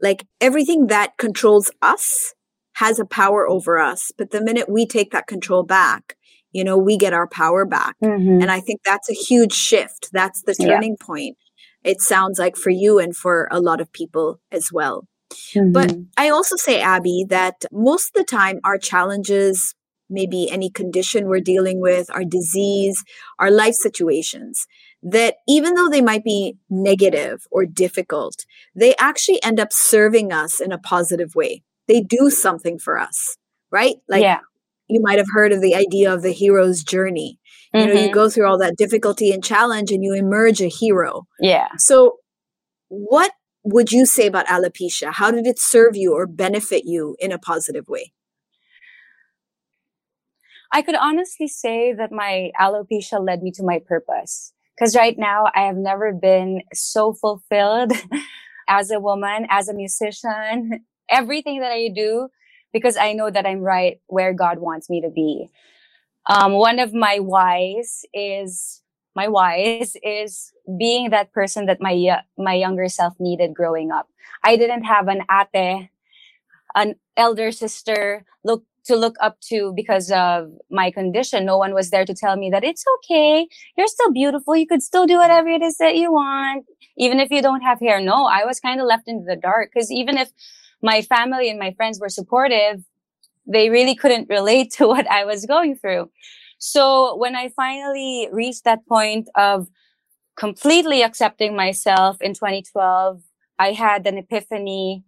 like 0.00 0.26
everything 0.40 0.86
that 0.88 1.18
controls 1.18 1.70
us 1.82 2.34
has 2.76 2.98
a 2.98 3.06
power 3.06 3.48
over 3.48 3.78
us. 3.78 4.12
But 4.16 4.30
the 4.30 4.42
minute 4.42 4.68
we 4.68 4.86
take 4.86 5.10
that 5.12 5.26
control 5.26 5.62
back, 5.62 6.16
you 6.52 6.62
know, 6.62 6.76
we 6.76 6.98
get 6.98 7.14
our 7.14 7.26
power 7.26 7.64
back. 7.64 7.96
Mm-hmm. 8.04 8.42
And 8.42 8.50
I 8.50 8.60
think 8.60 8.80
that's 8.84 9.10
a 9.10 9.14
huge 9.14 9.54
shift. 9.54 10.10
That's 10.12 10.42
the 10.42 10.54
turning 10.54 10.96
yeah. 11.00 11.06
point. 11.06 11.38
It 11.82 12.02
sounds 12.02 12.38
like 12.38 12.56
for 12.56 12.70
you 12.70 12.98
and 12.98 13.16
for 13.16 13.48
a 13.50 13.60
lot 13.60 13.80
of 13.80 13.92
people 13.92 14.40
as 14.52 14.70
well. 14.72 15.08
Mm-hmm. 15.54 15.72
But 15.72 15.96
I 16.18 16.28
also 16.28 16.56
say, 16.56 16.80
Abby, 16.80 17.24
that 17.30 17.64
most 17.72 18.08
of 18.08 18.14
the 18.14 18.24
time 18.24 18.60
our 18.62 18.76
challenges, 18.76 19.74
maybe 20.10 20.50
any 20.50 20.68
condition 20.68 21.28
we're 21.28 21.40
dealing 21.40 21.80
with, 21.80 22.10
our 22.14 22.24
disease, 22.24 23.02
our 23.38 23.50
life 23.50 23.74
situations, 23.74 24.66
that 25.02 25.36
even 25.48 25.74
though 25.74 25.88
they 25.88 26.02
might 26.02 26.24
be 26.24 26.56
negative 26.68 27.46
or 27.50 27.64
difficult, 27.64 28.44
they 28.74 28.94
actually 28.96 29.42
end 29.42 29.58
up 29.58 29.72
serving 29.72 30.30
us 30.30 30.60
in 30.60 30.72
a 30.72 30.78
positive 30.78 31.34
way 31.34 31.62
they 31.88 32.00
do 32.00 32.30
something 32.30 32.78
for 32.78 32.98
us, 32.98 33.36
right? 33.70 33.96
Like 34.08 34.22
yeah. 34.22 34.40
you 34.88 35.00
might 35.02 35.18
have 35.18 35.26
heard 35.32 35.52
of 35.52 35.60
the 35.60 35.74
idea 35.74 36.12
of 36.12 36.22
the 36.22 36.32
hero's 36.32 36.82
journey. 36.82 37.38
You 37.72 37.80
mm-hmm. 37.80 37.88
know, 37.88 37.94
you 37.94 38.06
mm-hmm. 38.06 38.14
go 38.14 38.28
through 38.28 38.46
all 38.46 38.58
that 38.58 38.76
difficulty 38.76 39.32
and 39.32 39.42
challenge 39.42 39.90
and 39.90 40.02
you 40.02 40.14
emerge 40.14 40.60
a 40.60 40.68
hero. 40.68 41.26
Yeah. 41.40 41.68
So 41.78 42.18
what 42.88 43.32
would 43.64 43.92
you 43.92 44.06
say 44.06 44.26
about 44.26 44.46
alopecia? 44.46 45.12
How 45.12 45.30
did 45.30 45.46
it 45.46 45.58
serve 45.58 45.96
you 45.96 46.14
or 46.14 46.26
benefit 46.26 46.84
you 46.84 47.16
in 47.18 47.32
a 47.32 47.38
positive 47.38 47.88
way? 47.88 48.12
I 50.72 50.82
could 50.82 50.94
honestly 50.94 51.48
say 51.48 51.92
that 51.92 52.12
my 52.12 52.50
alopecia 52.60 53.24
led 53.24 53.42
me 53.42 53.50
to 53.52 53.62
my 53.64 53.80
purpose. 53.86 54.52
Because 54.76 54.94
right 54.94 55.16
now 55.18 55.46
I 55.54 55.62
have 55.62 55.76
never 55.76 56.12
been 56.12 56.60
so 56.74 57.14
fulfilled 57.14 57.92
as 58.68 58.90
a 58.90 59.00
woman, 59.00 59.46
as 59.48 59.68
a 59.68 59.74
musician, 59.74 60.84
everything 61.10 61.60
that 61.60 61.72
I 61.72 61.88
do 61.88 62.28
because 62.72 62.96
I 62.96 63.12
know 63.12 63.30
that 63.30 63.46
I'm 63.46 63.60
right 63.60 64.00
where 64.06 64.32
God 64.32 64.58
wants 64.58 64.90
me 64.90 65.00
to 65.00 65.10
be. 65.10 65.48
Um, 66.26 66.52
one 66.52 66.78
of 66.78 66.92
my 66.92 67.18
whys 67.20 68.04
is 68.12 68.82
my 69.14 69.28
whys 69.28 69.96
is 70.02 70.52
being 70.78 71.10
that 71.10 71.32
person 71.32 71.66
that 71.66 71.80
my 71.80 72.20
my 72.36 72.54
younger 72.54 72.88
self 72.88 73.14
needed 73.18 73.54
growing 73.54 73.90
up. 73.90 74.08
I 74.44 74.56
didn't 74.56 74.84
have 74.84 75.08
an 75.08 75.22
ate, 75.30 75.88
an 76.74 76.96
elder 77.16 77.50
sister 77.52 78.24
look 78.44 78.64
to 78.84 78.96
look 78.96 79.16
up 79.20 79.40
to 79.40 79.72
because 79.74 80.10
of 80.10 80.52
my 80.70 80.90
condition. 80.90 81.44
No 81.44 81.58
one 81.58 81.74
was 81.74 81.90
there 81.90 82.04
to 82.04 82.14
tell 82.14 82.36
me 82.36 82.50
that 82.50 82.64
it's 82.64 82.84
okay. 82.98 83.48
You're 83.76 83.88
still 83.88 84.12
beautiful. 84.12 84.56
You 84.56 84.66
could 84.66 84.82
still 84.82 85.06
do 85.06 85.18
whatever 85.18 85.48
it 85.48 85.62
is 85.62 85.78
that 85.78 85.96
you 85.96 86.12
want, 86.12 86.66
even 86.96 87.18
if 87.18 87.30
you 87.30 87.42
don't 87.42 87.62
have 87.62 87.80
hair. 87.80 88.00
No, 88.00 88.26
I 88.26 88.44
was 88.44 88.60
kind 88.60 88.80
of 88.80 88.86
left 88.86 89.08
into 89.08 89.24
the 89.24 89.36
dark 89.36 89.70
because 89.72 89.90
even 89.90 90.16
if 90.16 90.30
my 90.86 91.02
family 91.02 91.50
and 91.50 91.58
my 91.58 91.72
friends 91.72 91.98
were 91.98 92.08
supportive, 92.08 92.76
they 93.44 93.68
really 93.70 93.96
couldn't 93.96 94.28
relate 94.28 94.70
to 94.76 94.86
what 94.86 95.06
I 95.10 95.24
was 95.24 95.44
going 95.44 95.76
through. 95.76 96.10
So 96.58 97.16
when 97.16 97.34
I 97.36 97.50
finally 97.50 98.28
reached 98.32 98.64
that 98.64 98.86
point 98.86 99.28
of 99.34 99.68
completely 100.36 101.02
accepting 101.02 101.54
myself 101.54 102.22
in 102.22 102.32
2012, 102.34 103.20
I 103.58 103.72
had 103.72 104.06
an 104.06 104.16
epiphany 104.16 105.04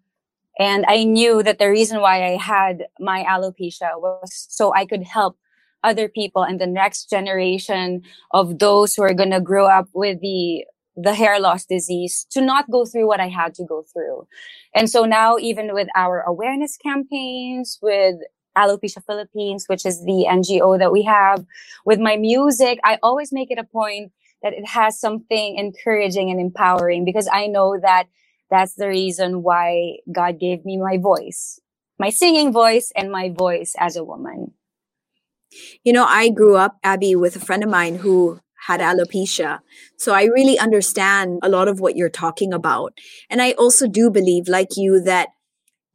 and 0.59 0.85
I 0.89 1.05
knew 1.05 1.43
that 1.43 1.59
the 1.59 1.71
reason 1.71 2.01
why 2.01 2.17
I 2.33 2.37
had 2.37 2.87
my 2.99 3.25
alopecia 3.25 3.93
was 3.97 4.47
so 4.49 4.75
I 4.75 4.85
could 4.85 5.05
help 5.05 5.39
other 5.85 6.09
people 6.09 6.43
and 6.43 6.61
the 6.61 6.67
next 6.67 7.09
generation 7.09 8.03
of 8.33 8.59
those 8.59 8.95
who 8.95 9.03
are 9.03 9.15
going 9.15 9.31
to 9.31 9.41
grow 9.41 9.67
up 9.67 9.89
with 9.95 10.21
the 10.21 10.65
the 11.01 11.15
hair 11.15 11.39
loss 11.39 11.65
disease 11.65 12.27
to 12.31 12.41
not 12.41 12.71
go 12.71 12.85
through 12.85 13.07
what 13.07 13.21
I 13.21 13.29
had 13.29 13.55
to 13.55 13.65
go 13.65 13.85
through. 13.93 14.27
And 14.75 14.91
so 14.91 15.05
now, 15.05 15.39
even 15.39 15.73
with 15.73 15.89
our 15.95 16.23
awareness 16.23 16.77
campaigns, 16.77 17.79
with 17.81 18.17
Alopecia 18.57 19.05
Philippines, 19.07 19.67
which 19.69 19.87
is 19.87 20.05
the 20.05 20.27
NGO 20.29 20.79
that 20.79 20.91
we 20.91 21.03
have, 21.05 21.47
with 21.85 22.01
my 22.01 22.17
music, 22.17 22.81
I 22.85 22.99
always 23.03 23.33
make 23.33 23.51
it 23.51 23.59
a 23.59 23.65
point 23.65 24.13
that 24.43 24.53
it 24.53 24.67
has 24.67 24.99
something 24.99 25.57
encouraging 25.57 26.31
and 26.31 26.41
empowering 26.41 27.05
because 27.05 27.29
I 27.33 27.47
know 27.47 27.79
that 27.81 28.05
that's 28.51 28.75
the 28.75 28.89
reason 28.89 29.43
why 29.43 29.99
God 30.11 30.41
gave 30.41 30.65
me 30.65 30.79
my 30.79 30.99
voice, 30.99 31.61
my 31.99 32.11
singing 32.11 32.53
voice 32.53 32.93
and 32.97 33.13
my 33.13 33.31
voice 33.31 33.75
as 33.79 33.97
a 33.97 34.05
woman. 34.05 34.55
You 35.85 35.93
know, 35.93 36.05
I 36.05 36.29
grew 36.29 36.57
up, 36.57 36.77
Abby, 36.83 37.15
with 37.15 37.37
a 37.37 37.41
friend 37.41 37.63
of 37.63 37.71
mine 37.71 37.97
who 37.97 38.41
had 38.69 38.81
alopecia. 38.81 39.61
So 39.97 40.13
I 40.13 40.25
really 40.25 40.59
understand 40.59 41.41
a 41.43 41.49
lot 41.49 41.69
of 41.69 41.81
what 41.81 41.97
you're 41.97 42.11
talking 42.11 42.53
about. 42.53 42.93
And 43.31 43.41
I 43.41 43.53
also 43.53 43.89
do 43.89 44.11
believe, 44.11 44.47
like 44.47 44.77
you, 44.77 45.01
that 45.05 45.31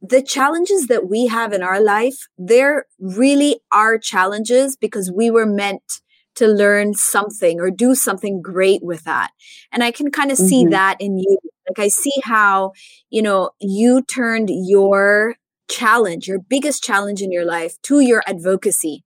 the 0.02 0.20
challenges 0.20 0.88
that 0.88 1.08
we 1.08 1.28
have 1.28 1.52
in 1.52 1.62
our 1.62 1.80
life, 1.80 2.26
they're 2.36 2.84
really 2.98 3.60
our 3.70 3.96
challenges 3.96 4.76
because 4.76 5.12
we 5.14 5.30
were 5.30 5.46
meant 5.46 6.00
to 6.34 6.48
learn 6.48 6.94
something 6.94 7.60
or 7.60 7.70
do 7.70 7.94
something 7.94 8.42
great 8.42 8.82
with 8.82 9.04
that. 9.04 9.30
And 9.70 9.84
I 9.84 9.92
can 9.92 10.10
kind 10.10 10.32
of 10.32 10.38
mm-hmm. 10.38 10.48
see 10.48 10.66
that 10.66 10.96
in 10.98 11.16
you. 11.16 11.38
Like 11.68 11.78
I 11.78 11.88
see 11.88 12.20
how, 12.24 12.72
you 13.08 13.22
know, 13.22 13.50
you 13.60 14.02
turned 14.02 14.50
your 14.50 15.36
challenge, 15.70 16.26
your 16.26 16.40
biggest 16.40 16.82
challenge 16.82 17.22
in 17.22 17.30
your 17.30 17.44
life 17.44 17.80
to 17.82 18.00
your 18.00 18.24
advocacy 18.26 19.03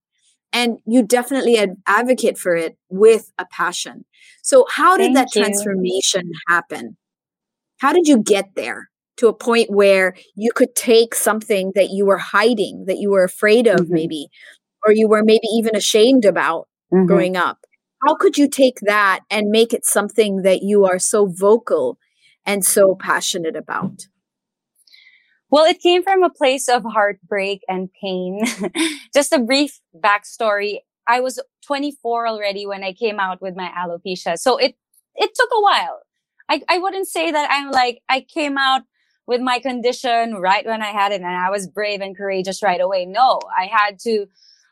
and 0.52 0.78
you 0.87 1.02
definitely 1.02 1.58
ad- 1.58 1.76
advocate 1.87 2.38
for 2.38 2.54
it 2.54 2.76
with 2.88 3.32
a 3.38 3.46
passion. 3.46 4.04
So, 4.42 4.66
how 4.70 4.96
did 4.96 5.14
Thank 5.14 5.16
that 5.16 5.34
you. 5.34 5.42
transformation 5.42 6.30
happen? 6.48 6.96
How 7.78 7.92
did 7.92 8.08
you 8.08 8.22
get 8.22 8.54
there 8.56 8.88
to 9.18 9.28
a 9.28 9.34
point 9.34 9.70
where 9.70 10.14
you 10.34 10.50
could 10.54 10.74
take 10.74 11.14
something 11.14 11.72
that 11.74 11.90
you 11.90 12.06
were 12.06 12.18
hiding, 12.18 12.84
that 12.87 12.98
you 12.98 13.11
were 13.11 13.24
afraid 13.24 13.66
of, 13.66 13.80
mm-hmm. 13.80 13.94
maybe, 13.94 14.28
or 14.87 14.92
you 14.92 15.08
were 15.08 15.22
maybe 15.24 15.46
even 15.52 15.76
ashamed 15.76 16.24
about 16.24 16.68
mm-hmm. 16.92 17.06
growing 17.06 17.37
up? 17.37 17.58
How 18.06 18.14
could 18.14 18.38
you 18.38 18.48
take 18.48 18.78
that 18.82 19.20
and 19.30 19.48
make 19.48 19.72
it 19.72 19.84
something 19.84 20.42
that 20.42 20.62
you 20.62 20.84
are 20.84 21.00
so 21.00 21.26
vocal 21.26 21.98
and 22.46 22.64
so 22.64 22.94
passionate 22.94 23.56
about? 23.56 24.06
Well, 25.50 25.64
it 25.64 25.80
came 25.80 26.02
from 26.02 26.22
a 26.22 26.30
place 26.30 26.68
of 26.68 26.84
heartbreak 26.84 27.62
and 27.68 27.88
pain. 28.00 28.44
Just 29.14 29.32
a 29.32 29.38
brief 29.38 29.80
backstory. 29.96 30.80
I 31.06 31.20
was 31.20 31.40
24 31.66 32.28
already 32.28 32.66
when 32.66 32.84
I 32.84 32.92
came 32.92 33.18
out 33.18 33.40
with 33.40 33.56
my 33.56 33.70
alopecia. 33.70 34.38
So 34.38 34.58
it, 34.58 34.76
it 35.14 35.30
took 35.34 35.48
a 35.56 35.62
while. 35.62 36.00
I, 36.50 36.62
I 36.68 36.78
wouldn't 36.78 37.08
say 37.08 37.30
that 37.30 37.48
I'm 37.50 37.70
like, 37.70 38.02
I 38.08 38.20
came 38.20 38.58
out 38.58 38.82
with 39.26 39.40
my 39.40 39.58
condition 39.58 40.34
right 40.34 40.66
when 40.66 40.82
I 40.82 40.88
had 40.88 41.12
it 41.12 41.20
and 41.22 41.26
I 41.26 41.50
was 41.50 41.66
brave 41.66 42.00
and 42.00 42.16
courageous 42.16 42.62
right 42.62 42.80
away. 42.80 43.06
No, 43.06 43.40
I 43.56 43.66
had 43.66 43.98
to 44.00 44.26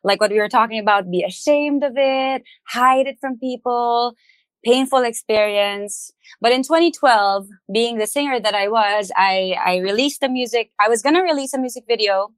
like 0.05 0.21
what 0.21 0.31
we 0.31 0.39
were 0.39 0.49
talking 0.49 0.79
about, 0.79 1.11
be 1.11 1.25
ashamed 1.25 1.85
of 1.85 1.93
it, 1.97 2.43
hide 2.69 3.07
it 3.07 3.17
from 3.21 3.39
people, 3.39 4.15
painful 4.67 5.05
experience. 5.05 6.13
But 6.41 6.53
in 6.53 6.63
2012, 6.63 7.47
being 7.73 7.99
the 7.99 8.07
singer 8.07 8.41
that 8.41 8.55
I 8.55 8.67
was, 8.69 9.13
I, 9.17 9.57
I 9.65 9.77
released 9.79 10.21
the 10.21 10.29
music. 10.29 10.73
I 10.81 10.89
was 10.89 11.03
going 11.03 11.15
to 11.15 11.23
release 11.23 11.55
a 11.55 11.59
music 11.59 11.85
video. 11.87 12.33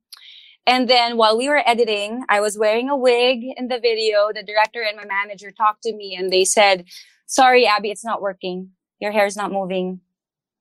And 0.67 0.88
then 0.88 1.17
while 1.17 1.38
we 1.38 1.49
were 1.49 1.62
editing, 1.67 2.25
I 2.29 2.41
was 2.41 2.59
wearing 2.59 2.91
a 2.91 2.97
wig 2.97 3.38
in 3.57 3.69
the 3.69 3.81
video. 3.81 4.29
The 4.35 4.43
director 4.43 4.83
and 4.83 4.99
my 4.99 5.07
manager 5.07 5.51
talked 5.51 5.83
to 5.85 5.95
me 5.95 6.14
and 6.14 6.31
they 6.31 6.45
said, 6.45 6.85
sorry, 7.27 7.67
Abby, 7.67 7.91
it's 7.91 8.05
not 8.05 8.21
working. 8.21 8.71
Your 9.01 9.11
hair 9.11 9.25
is 9.25 9.37
not 9.37 9.51
moving. 9.51 10.01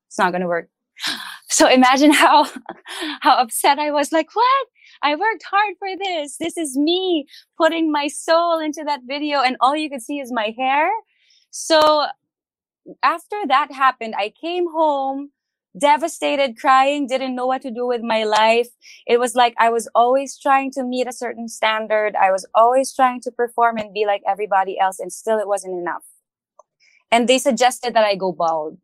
It's 0.07 0.17
not 0.17 0.31
going 0.31 0.41
to 0.41 0.47
work. 0.47 0.69
So 1.49 1.67
imagine 1.69 2.11
how, 2.11 2.43
how 3.21 3.37
upset 3.37 3.79
I 3.79 3.89
was 3.89 4.11
like, 4.11 4.27
what? 4.35 4.67
I 5.01 5.15
worked 5.15 5.43
hard 5.49 5.75
for 5.79 5.87
this. 5.97 6.35
This 6.37 6.57
is 6.57 6.77
me 6.77 7.25
putting 7.57 7.89
my 7.89 8.09
soul 8.09 8.59
into 8.59 8.83
that 8.83 8.99
video 9.07 9.39
and 9.39 9.55
all 9.61 9.75
you 9.75 9.89
could 9.89 10.01
see 10.01 10.19
is 10.19 10.31
my 10.31 10.53
hair. 10.57 10.89
So 11.51 12.05
after 13.03 13.37
that 13.47 13.71
happened, 13.71 14.15
I 14.17 14.29
came 14.29 14.67
home 14.71 15.31
devastated, 15.77 16.57
crying, 16.57 17.07
didn't 17.07 17.35
know 17.35 17.45
what 17.45 17.61
to 17.61 17.71
do 17.71 17.85
with 17.85 18.01
my 18.01 18.23
life. 18.23 18.67
It 19.05 19.19
was 19.19 19.35
like 19.35 19.53
I 19.59 19.69
was 19.69 19.87
always 19.93 20.37
trying 20.37 20.71
to 20.71 20.83
meet 20.83 21.07
a 21.07 21.13
certain 21.13 21.47
standard. 21.47 22.15
I 22.15 22.31
was 22.31 22.45
always 22.55 22.93
trying 22.93 23.21
to 23.21 23.31
perform 23.31 23.77
and 23.77 23.93
be 23.93 24.05
like 24.05 24.21
everybody 24.27 24.79
else 24.79 24.99
and 24.99 25.11
still 25.11 25.37
it 25.37 25.47
wasn't 25.47 25.79
enough. 25.79 26.03
And 27.11 27.27
they 27.27 27.37
suggested 27.37 27.93
that 27.93 28.05
I 28.05 28.15
go 28.15 28.31
bald 28.31 28.79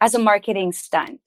as 0.00 0.14
a 0.14 0.18
marketing 0.18 0.72
stunt. 0.72 1.20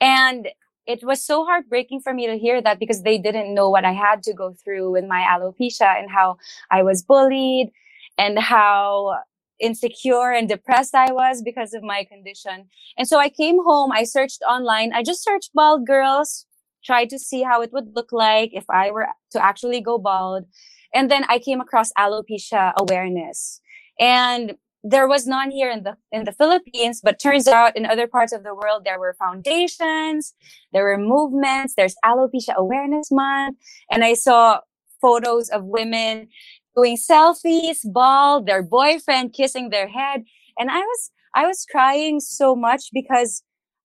And 0.00 0.48
it 0.86 1.04
was 1.04 1.24
so 1.24 1.44
heartbreaking 1.44 2.00
for 2.00 2.12
me 2.12 2.26
to 2.26 2.36
hear 2.36 2.60
that 2.60 2.80
because 2.80 3.02
they 3.02 3.18
didn't 3.18 3.54
know 3.54 3.70
what 3.70 3.84
I 3.84 3.92
had 3.92 4.22
to 4.24 4.34
go 4.34 4.52
through 4.52 4.90
with 4.90 5.04
my 5.04 5.20
alopecia 5.20 5.98
and 5.98 6.10
how 6.10 6.38
I 6.70 6.82
was 6.82 7.02
bullied 7.02 7.70
and 8.18 8.38
how 8.38 9.20
insecure 9.62 10.32
and 10.32 10.48
depressed 10.48 10.94
I 10.94 11.12
was 11.12 11.40
because 11.40 11.72
of 11.72 11.82
my 11.82 12.04
condition. 12.04 12.68
And 12.98 13.08
so 13.08 13.18
I 13.18 13.28
came 13.28 13.58
home, 13.64 13.92
I 13.92 14.04
searched 14.04 14.42
online, 14.48 14.92
I 14.92 15.02
just 15.02 15.24
searched 15.24 15.50
bald 15.54 15.86
girls, 15.86 16.46
tried 16.84 17.08
to 17.10 17.18
see 17.18 17.42
how 17.42 17.62
it 17.62 17.72
would 17.72 17.94
look 17.94 18.12
like 18.12 18.50
if 18.52 18.64
I 18.68 18.90
were 18.90 19.08
to 19.30 19.42
actually 19.42 19.80
go 19.80 19.98
bald. 19.98 20.44
And 20.94 21.10
then 21.10 21.24
I 21.28 21.38
came 21.38 21.60
across 21.60 21.92
alopecia 21.98 22.72
awareness. 22.78 23.60
And 23.98 24.56
there 24.84 25.06
was 25.06 25.26
none 25.26 25.50
here 25.50 25.70
in 25.70 25.84
the 25.84 25.96
in 26.10 26.24
the 26.24 26.32
Philippines, 26.32 27.00
but 27.02 27.20
turns 27.20 27.46
out 27.46 27.76
in 27.76 27.86
other 27.86 28.08
parts 28.08 28.32
of 28.32 28.42
the 28.42 28.54
world 28.54 28.82
there 28.84 28.98
were 28.98 29.14
foundations, 29.16 30.34
there 30.72 30.84
were 30.84 30.98
movements, 30.98 31.74
there's 31.76 31.94
alopecia 32.04 32.54
awareness 32.56 33.10
month, 33.12 33.56
and 33.90 34.02
I 34.02 34.14
saw 34.14 34.60
photos 35.00 35.48
of 35.50 35.64
women 35.64 36.28
doing 36.76 36.96
selfies, 36.96 37.78
bald, 37.84 38.46
their 38.46 38.62
boyfriend 38.62 39.32
kissing 39.32 39.70
their 39.70 39.88
head, 39.88 40.24
and 40.58 40.70
I 40.70 40.80
was 40.80 41.10
I 41.34 41.46
was 41.46 41.66
crying 41.70 42.20
so 42.20 42.54
much 42.54 42.90
because 42.92 43.42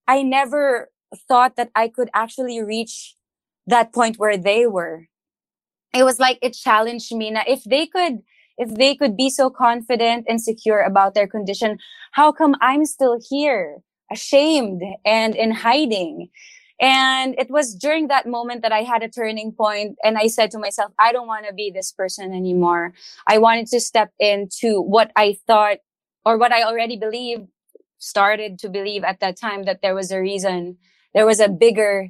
I 0.08 0.23
never 0.23 0.89
thought 1.28 1.56
that 1.56 1.71
I 1.76 1.88
could 1.88 2.10
actually 2.13 2.62
reach 2.62 3.15
that 3.67 3.93
point 3.93 4.17
where 4.17 4.38
they 4.38 4.67
were. 4.67 5.08
It 5.93 6.04
was 6.04 6.19
like 6.19 6.39
it 6.41 6.54
challenged 6.54 7.13
me. 7.15 7.32
Now, 7.32 7.43
if 7.47 7.63
they 7.63 7.88
could 7.88 8.19
if 8.58 8.73
they 8.73 8.95
could 8.95 9.15
be 9.15 9.30
so 9.30 9.50
confident 9.50 10.26
and 10.28 10.41
secure 10.41 10.82
about 10.82 11.13
their 11.13 11.28
condition, 11.28 11.78
how 12.12 12.32
come 12.32 12.56
I'm 12.62 12.86
still 12.86 13.19
here, 13.30 13.78
ashamed 14.12 14.82
and 15.06 15.36
in 15.36 15.52
hiding? 15.52 16.30
And 16.79 17.33
it 17.39 17.49
was 17.49 17.73
during 17.73 18.07
that 18.09 18.27
moment 18.27 18.61
that 18.61 18.71
I 18.71 18.83
had 18.83 19.01
a 19.01 19.09
turning 19.09 19.51
point 19.51 19.97
and 20.03 20.17
I 20.17 20.27
said 20.27 20.51
to 20.51 20.59
myself, 20.59 20.91
I 20.99 21.11
don't 21.11 21.27
want 21.27 21.47
to 21.47 21.53
be 21.53 21.71
this 21.71 21.91
person 21.91 22.33
anymore. 22.33 22.93
I 23.27 23.39
wanted 23.39 23.67
to 23.67 23.79
step 23.79 24.11
into 24.19 24.81
what 24.81 25.11
I 25.15 25.37
thought 25.47 25.77
or 26.23 26.37
what 26.37 26.51
I 26.51 26.63
already 26.63 26.97
believed, 26.97 27.47
started 27.97 28.59
to 28.59 28.69
believe 28.69 29.03
at 29.03 29.19
that 29.21 29.39
time 29.39 29.63
that 29.63 29.81
there 29.81 29.95
was 29.95 30.11
a 30.11 30.19
reason, 30.19 30.77
there 31.15 31.25
was 31.25 31.39
a 31.39 31.49
bigger 31.49 32.09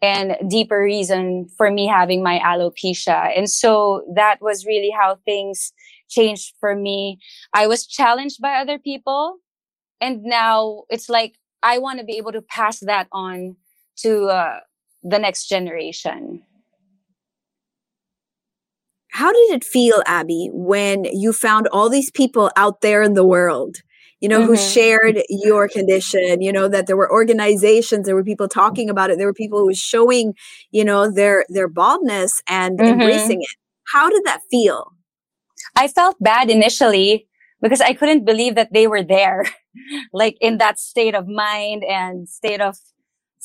and 0.00 0.36
deeper 0.48 0.82
reason 0.82 1.48
for 1.56 1.70
me 1.70 1.86
having 1.86 2.22
my 2.22 2.38
alopecia. 2.38 3.36
And 3.36 3.50
so 3.50 4.02
that 4.14 4.38
was 4.40 4.64
really 4.64 4.90
how 4.90 5.18
things 5.24 5.72
changed 6.08 6.54
for 6.60 6.74
me. 6.74 7.18
I 7.52 7.66
was 7.66 7.86
challenged 7.86 8.40
by 8.40 8.54
other 8.54 8.78
people. 8.78 9.38
And 10.00 10.22
now 10.22 10.84
it's 10.88 11.08
like, 11.08 11.36
I 11.62 11.78
want 11.78 11.98
to 11.98 12.04
be 12.04 12.18
able 12.18 12.32
to 12.32 12.42
pass 12.42 12.80
that 12.80 13.08
on 13.12 13.56
to 13.98 14.26
uh, 14.26 14.60
the 15.02 15.18
next 15.18 15.46
generation. 15.46 16.42
How 19.12 19.32
did 19.32 19.50
it 19.50 19.64
feel, 19.64 20.02
Abby, 20.04 20.50
when 20.52 21.04
you 21.04 21.32
found 21.32 21.68
all 21.68 21.88
these 21.88 22.10
people 22.10 22.50
out 22.54 22.82
there 22.82 23.02
in 23.02 23.14
the 23.14 23.26
world 23.26 23.78
you 24.20 24.28
know, 24.28 24.40
mm-hmm. 24.40 24.48
who 24.48 24.56
shared 24.56 25.22
your 25.28 25.68
condition, 25.68 26.40
you 26.40 26.52
know, 26.52 26.68
that 26.68 26.86
there 26.86 26.96
were 26.96 27.10
organizations, 27.10 28.06
there 28.06 28.14
were 28.14 28.24
people 28.24 28.48
talking 28.48 28.88
about 28.88 29.10
it, 29.10 29.18
there 29.18 29.26
were 29.26 29.34
people 29.34 29.58
who 29.58 29.66
were 29.66 29.74
showing, 29.74 30.34
you 30.70 30.84
know, 30.84 31.10
their 31.10 31.44
their 31.48 31.68
baldness 31.68 32.42
and 32.48 32.78
mm-hmm. 32.78 32.92
embracing 32.92 33.42
it. 33.42 33.56
How 33.92 34.08
did 34.08 34.24
that 34.24 34.40
feel? 34.50 34.92
I 35.76 35.88
felt 35.88 36.16
bad 36.20 36.50
initially 36.50 37.28
because 37.60 37.80
I 37.80 37.92
couldn't 37.92 38.24
believe 38.24 38.54
that 38.54 38.72
they 38.72 38.86
were 38.86 39.02
there, 39.02 39.44
like 40.12 40.36
in 40.40 40.58
that 40.58 40.78
state 40.78 41.14
of 41.14 41.28
mind 41.28 41.84
and 41.84 42.28
state 42.28 42.60
of 42.60 42.78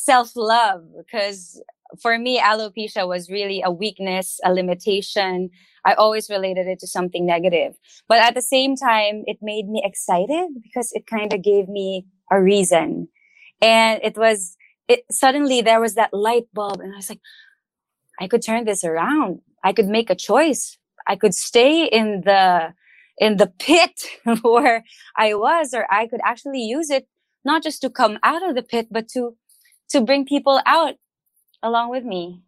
self 0.04 0.36
love. 0.36 0.84
Because 0.98 1.62
for 2.02 2.18
me, 2.18 2.40
alopecia 2.40 3.08
was 3.08 3.30
really 3.30 3.62
a 3.64 3.72
weakness, 3.72 4.40
a 4.44 4.54
limitation, 4.54 5.50
I 5.86 5.94
always 5.94 6.30
related 6.30 6.68
it 6.68 6.80
to 6.80 6.88
something 6.88 7.26
negative. 7.26 7.76
But 8.08 8.20
at 8.20 8.36
the 8.36 8.42
same 8.42 8.76
time, 8.76 9.24
it 9.26 9.38
made 9.42 9.68
me 9.68 9.82
excited 9.84 10.50
because 10.62 10.92
it 10.94 11.08
kind 11.08 11.34
of 11.34 11.42
gave 11.42 11.68
me 11.68 12.06
a 12.32 12.42
reason. 12.42 13.08
And 13.62 14.00
it 14.04 14.18
was, 14.18 14.56
it 14.88 15.04
suddenly 15.12 15.62
there 15.62 15.82
was 15.82 15.96
that 15.96 16.14
light 16.14 16.48
bulb 16.54 16.80
and 16.80 16.94
I 16.94 16.98
was 16.98 17.10
like, 17.10 17.22
I 18.20 18.28
could 18.28 18.44
turn 18.44 18.66
this 18.66 18.84
around. 18.84 19.40
I 19.64 19.74
could 19.74 19.88
make 19.88 20.10
a 20.10 20.16
choice. 20.16 20.78
I 21.08 21.16
could 21.16 21.34
stay 21.34 21.86
in 21.86 22.22
the, 22.26 22.74
in 23.18 23.38
the 23.38 23.52
pit 23.60 24.04
where 24.42 24.84
I 25.18 25.34
was, 25.34 25.74
or 25.74 25.92
I 25.92 26.08
could 26.08 26.22
actually 26.24 26.62
use 26.62 26.90
it 26.90 27.08
not 27.44 27.64
just 27.64 27.82
to 27.82 27.90
come 27.90 28.20
out 28.22 28.48
of 28.48 28.56
the 28.56 28.62
pit, 28.62 28.88
but 28.92 29.08
to, 29.10 29.36
to 29.92 30.02
bring 30.02 30.26
people 30.26 30.62
out 30.66 30.96
along 31.64 31.90
with 31.90 32.04
me. 32.04 32.42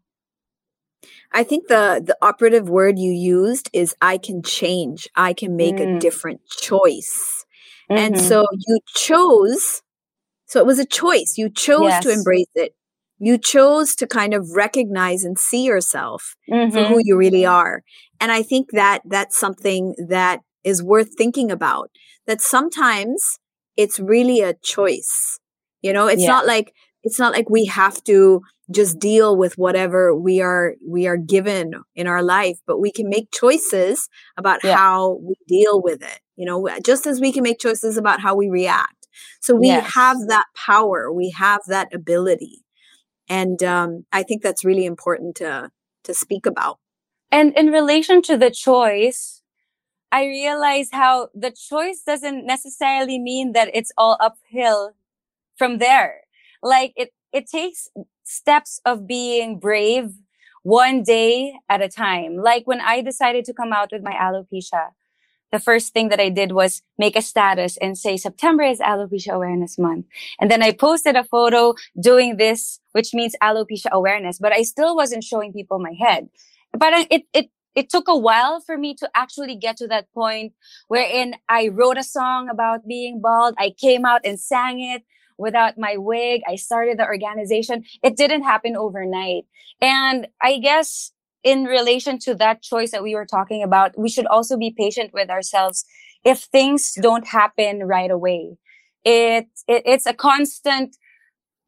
I 1.32 1.44
think 1.44 1.68
the 1.68 2.02
the 2.06 2.18
operative 2.22 2.70
word 2.70 2.98
you 2.98 3.12
used 3.12 3.70
is 3.74 3.96
I 4.02 4.18
can 4.18 4.44
change. 4.44 5.08
I 5.16 5.34
can 5.34 5.56
make 5.56 5.76
mm. 5.76 5.98
a 5.98 6.00
different 6.00 6.42
choice. 6.48 7.46
Mm-hmm. 7.90 8.00
And 8.00 8.22
so 8.22 8.46
you 8.68 8.80
chose 8.96 9.82
so 10.54 10.60
it 10.60 10.68
was 10.68 10.78
a 10.78 10.86
choice. 10.86 11.34
You 11.36 11.50
chose 11.50 11.90
yes. 11.90 12.04
to 12.04 12.12
embrace 12.12 12.52
it. 12.54 12.76
You 13.18 13.40
chose 13.40 13.96
to 13.96 14.06
kind 14.06 14.36
of 14.36 14.52
recognize 14.56 15.24
and 15.24 15.40
see 15.40 15.64
yourself 15.64 16.36
mm-hmm. 16.48 16.72
for 16.72 16.84
who 16.84 17.02
you 17.04 17.18
really 17.18 17.44
are. 17.44 17.82
And 18.22 18.32
I 18.32 18.44
think 18.44 18.70
that 18.74 19.02
that's 19.04 19.36
something 19.36 19.96
that 20.10 20.42
is 20.64 20.84
worth 20.84 21.18
thinking 21.18 21.50
about. 21.50 21.90
That 22.28 22.40
sometimes 22.40 23.40
it's 23.76 24.00
really 24.00 24.42
a 24.42 24.54
choice. 24.54 25.40
You 25.82 25.92
know, 25.92 26.06
it's 26.06 26.22
yeah. 26.22 26.28
not 26.28 26.46
like 26.46 26.72
it's 27.04 27.20
not 27.20 27.34
like 27.34 27.50
we 27.50 27.66
have 27.66 28.04
to 28.06 28.42
just 28.72 28.98
deal 28.98 29.36
with 29.38 29.58
whatever 29.58 30.16
we 30.16 30.42
are 30.42 30.76
we 30.86 31.06
are 31.06 31.18
given 31.18 31.74
in 31.96 32.08
our 32.08 32.24
life 32.24 32.58
but 32.66 32.80
we 32.80 32.92
can 32.92 33.10
make 33.10 33.30
choices 33.32 34.10
about 34.38 34.64
yeah. 34.64 34.76
how 34.76 35.20
we 35.22 35.36
deal 35.48 35.82
with 35.82 36.02
it 36.02 36.20
you 36.36 36.46
know 36.46 36.68
just 36.84 37.06
as 37.06 37.20
we 37.20 37.32
can 37.32 37.44
make 37.44 37.60
choices 37.60 37.98
about 37.98 38.22
how 38.22 38.34
we 38.34 38.50
react 38.50 39.08
so 39.42 39.54
we 39.54 39.68
yes. 39.68 39.94
have 39.94 40.18
that 40.28 40.46
power 40.56 41.12
we 41.12 41.30
have 41.30 41.60
that 41.68 41.94
ability 41.94 42.64
and 43.28 43.62
um, 43.64 44.06
i 44.12 44.24
think 44.24 44.42
that's 44.42 44.66
really 44.66 44.86
important 44.86 45.36
to 45.36 45.70
to 46.04 46.14
speak 46.14 46.46
about 46.46 46.80
and 47.32 47.56
in 47.58 47.68
relation 47.68 48.22
to 48.22 48.38
the 48.38 48.50
choice 48.50 49.42
i 50.12 50.24
realize 50.26 50.88
how 50.94 51.28
the 51.36 51.52
choice 51.52 52.02
doesn't 52.06 52.46
necessarily 52.46 53.20
mean 53.20 53.52
that 53.52 53.70
it's 53.74 53.92
all 53.98 54.18
uphill 54.22 54.94
from 55.58 55.80
there 55.80 56.23
like 56.64 56.94
it 56.96 57.12
it 57.32 57.48
takes 57.48 57.90
steps 58.24 58.82
of 58.86 59.06
being 59.06 59.60
brave 59.60 60.12
one 60.64 61.04
day 61.04 61.54
at 61.70 61.82
a 61.82 61.90
time. 61.90 62.38
Like 62.38 62.66
when 62.66 62.82
I 62.82 63.02
decided 63.02 63.46
to 63.46 63.54
come 63.54 63.74
out 63.74 63.90
with 63.92 64.02
my 64.02 64.14
alopecia, 64.14 64.92
the 65.52 65.60
first 65.60 65.94
thing 65.94 66.10
that 66.10 66.20
I 66.20 66.30
did 66.30 66.54
was 66.54 66.82
make 66.98 67.16
a 67.16 67.22
status 67.22 67.78
and 67.78 67.98
say 67.98 68.18
September 68.18 68.64
is 68.64 68.80
alopecia 68.80 69.34
awareness 69.34 69.78
month. 69.78 70.06
And 70.40 70.50
then 70.50 70.64
I 70.64 70.72
posted 70.72 71.16
a 71.16 71.24
photo 71.24 71.76
doing 72.00 72.38
this, 72.38 72.80
which 72.94 73.14
means 73.14 73.36
alopecia 73.44 73.92
awareness, 73.92 74.40
but 74.40 74.54
I 74.54 74.64
still 74.64 74.96
wasn't 74.96 75.24
showing 75.24 75.54
people 75.54 75.80
my 75.80 75.94
head. 76.00 76.30
But 76.72 76.94
it, 77.12 77.26
it, 77.34 77.50
it 77.76 77.90
took 77.90 78.08
a 78.08 78.18
while 78.18 78.62
for 78.62 78.78
me 78.78 78.96
to 78.96 79.10
actually 79.16 79.56
get 79.56 79.78
to 79.78 79.88
that 79.88 80.12
point 80.14 80.54
wherein 80.88 81.36
I 81.50 81.68
wrote 81.68 81.98
a 81.98 82.04
song 82.04 82.50
about 82.50 82.88
being 82.88 83.22
bald. 83.22 83.54
I 83.60 83.76
came 83.78 84.06
out 84.06 84.22
and 84.24 84.40
sang 84.40 84.80
it 84.80 85.04
without 85.44 85.78
my 85.78 85.98
wig. 85.98 86.42
I 86.48 86.56
started 86.56 86.98
the 86.98 87.06
organization. 87.06 87.84
It 88.02 88.18
didn't 88.18 88.44
happen 88.44 88.76
overnight. 88.76 89.44
And 89.82 90.28
I 90.42 90.58
guess 90.58 91.12
in 91.44 91.66
relation 91.66 92.18
to 92.20 92.34
that 92.36 92.64
choice 92.64 92.92
that 92.92 93.04
we 93.04 93.14
were 93.14 93.26
talking 93.26 93.62
about, 93.62 93.98
we 93.98 94.10
should 94.10 94.26
also 94.28 94.58
be 94.58 94.72
patient 94.72 95.12
with 95.14 95.30
ourselves 95.30 95.86
if 96.24 96.40
things 96.40 96.94
don't 97.02 97.28
happen 97.28 97.84
right 97.84 98.10
away. 98.10 98.58
It, 99.04 99.48
it 99.68 99.84
it's 99.86 100.06
a 100.06 100.14
constant, 100.14 100.96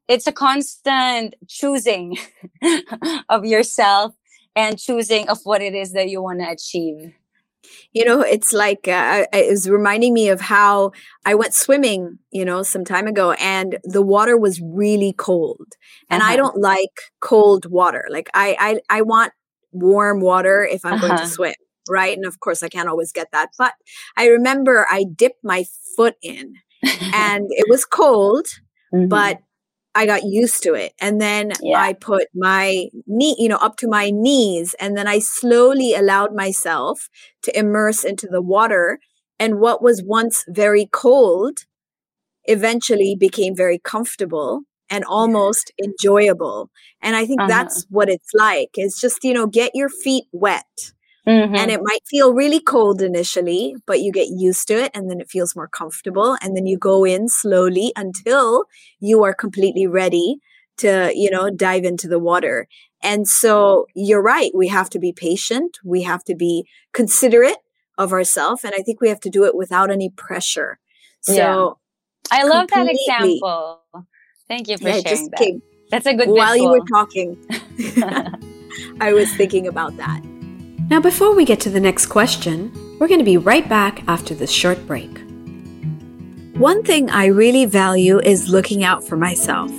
it's 0.08 0.26
a 0.26 0.32
constant 0.32 1.34
choosing 1.46 2.16
of 3.28 3.44
yourself 3.44 4.14
and 4.56 4.78
choosing 4.78 5.28
of 5.28 5.38
what 5.44 5.60
it 5.60 5.74
is 5.74 5.92
that 5.92 6.08
you 6.08 6.22
want 6.22 6.40
to 6.40 6.50
achieve. 6.50 7.12
You 7.92 8.04
know, 8.04 8.20
it's 8.20 8.52
like 8.52 8.88
uh, 8.88 9.26
it 9.32 9.50
was 9.50 9.68
reminding 9.68 10.14
me 10.14 10.28
of 10.28 10.40
how 10.40 10.92
I 11.24 11.34
went 11.34 11.54
swimming, 11.54 12.18
you 12.30 12.44
know, 12.44 12.62
some 12.62 12.84
time 12.84 13.06
ago, 13.06 13.32
and 13.32 13.78
the 13.84 14.02
water 14.02 14.36
was 14.36 14.60
really 14.60 15.12
cold, 15.12 15.74
and 16.10 16.22
uh-huh. 16.22 16.32
I 16.32 16.36
don't 16.36 16.60
like 16.60 17.00
cold 17.20 17.70
water. 17.70 18.06
Like 18.10 18.28
I, 18.34 18.56
I, 18.58 18.98
I 18.98 19.02
want 19.02 19.32
warm 19.72 20.20
water 20.20 20.64
if 20.64 20.84
I'm 20.84 20.94
uh-huh. 20.94 21.06
going 21.06 21.18
to 21.18 21.22
uh-huh. 21.24 21.32
swim, 21.32 21.54
right? 21.88 22.16
And 22.16 22.26
of 22.26 22.40
course, 22.40 22.62
I 22.62 22.68
can't 22.68 22.88
always 22.88 23.12
get 23.12 23.28
that. 23.32 23.50
But 23.58 23.74
I 24.16 24.28
remember 24.28 24.86
I 24.90 25.04
dipped 25.04 25.44
my 25.44 25.64
foot 25.96 26.14
in, 26.22 26.54
and 26.82 27.46
it 27.50 27.66
was 27.68 27.84
cold, 27.84 28.46
mm-hmm. 28.92 29.08
but 29.08 29.38
I 29.96 30.04
got 30.04 30.24
used 30.24 30.62
to 30.64 30.74
it. 30.74 30.92
And 31.00 31.20
then 31.20 31.52
yeah. 31.62 31.80
I 31.80 31.94
put 31.94 32.28
my 32.34 32.88
knee, 33.06 33.34
you 33.38 33.48
know, 33.48 33.56
up 33.56 33.76
to 33.78 33.88
my 33.88 34.10
knees. 34.10 34.74
And 34.78 34.96
then 34.96 35.08
I 35.08 35.20
slowly 35.20 35.94
allowed 35.94 36.34
myself 36.34 37.08
to 37.44 37.58
immerse 37.58 38.04
into 38.04 38.26
the 38.26 38.42
water. 38.42 38.98
And 39.40 39.58
what 39.58 39.82
was 39.82 40.02
once 40.04 40.44
very 40.48 40.86
cold 40.92 41.60
eventually 42.44 43.16
became 43.18 43.56
very 43.56 43.78
comfortable 43.78 44.62
and 44.90 45.02
almost 45.04 45.72
enjoyable. 45.82 46.70
And 47.00 47.16
I 47.16 47.24
think 47.24 47.40
uh-huh. 47.40 47.48
that's 47.48 47.86
what 47.88 48.10
it's 48.10 48.32
like. 48.34 48.70
It's 48.74 49.00
just, 49.00 49.24
you 49.24 49.32
know, 49.32 49.46
get 49.46 49.72
your 49.74 49.88
feet 49.88 50.24
wet 50.30 50.92
Mm-hmm. 51.26 51.56
And 51.56 51.70
it 51.72 51.80
might 51.82 52.06
feel 52.06 52.32
really 52.32 52.60
cold 52.60 53.02
initially, 53.02 53.74
but 53.84 54.00
you 54.00 54.12
get 54.12 54.28
used 54.28 54.68
to 54.68 54.74
it 54.74 54.92
and 54.94 55.10
then 55.10 55.20
it 55.20 55.28
feels 55.28 55.56
more 55.56 55.66
comfortable. 55.66 56.36
And 56.40 56.56
then 56.56 56.66
you 56.66 56.78
go 56.78 57.04
in 57.04 57.28
slowly 57.28 57.92
until 57.96 58.64
you 59.00 59.24
are 59.24 59.34
completely 59.34 59.88
ready 59.88 60.36
to, 60.78 61.10
you 61.14 61.30
know, 61.30 61.50
dive 61.50 61.84
into 61.84 62.06
the 62.06 62.20
water. 62.20 62.68
And 63.02 63.26
so 63.26 63.86
you're 63.94 64.22
right. 64.22 64.52
We 64.54 64.68
have 64.68 64.88
to 64.90 65.00
be 65.00 65.12
patient. 65.12 65.78
We 65.84 66.02
have 66.02 66.22
to 66.24 66.36
be 66.36 66.66
considerate 66.92 67.58
of 67.98 68.12
ourselves. 68.12 68.62
And 68.62 68.74
I 68.78 68.82
think 68.82 69.00
we 69.00 69.08
have 69.08 69.20
to 69.20 69.30
do 69.30 69.44
it 69.44 69.56
without 69.56 69.90
any 69.90 70.10
pressure. 70.10 70.78
So 71.22 71.34
yeah. 72.30 72.38
I 72.38 72.44
love 72.44 72.68
that 72.68 72.88
example. 72.88 73.82
Thank 74.46 74.68
you 74.68 74.78
for 74.78 74.88
yeah, 74.88 75.00
sharing 75.00 75.30
that. 75.30 75.62
That's 75.90 76.06
a 76.06 76.14
good 76.14 76.28
While 76.28 76.52
visual. 76.52 76.74
you 76.74 76.80
were 76.80 76.86
talking, 76.86 77.36
I 79.00 79.12
was 79.12 79.32
thinking 79.34 79.66
about 79.66 79.96
that. 79.96 80.22
Now, 80.88 81.00
before 81.00 81.34
we 81.34 81.44
get 81.44 81.58
to 81.60 81.70
the 81.70 81.80
next 81.80 82.06
question, 82.06 82.70
we're 83.00 83.08
going 83.08 83.18
to 83.18 83.24
be 83.24 83.38
right 83.38 83.68
back 83.68 84.04
after 84.06 84.36
this 84.36 84.52
short 84.52 84.86
break. 84.86 85.10
One 86.54 86.84
thing 86.84 87.10
I 87.10 87.26
really 87.26 87.64
value 87.64 88.20
is 88.20 88.48
looking 88.48 88.84
out 88.84 89.02
for 89.02 89.16
myself. 89.16 89.72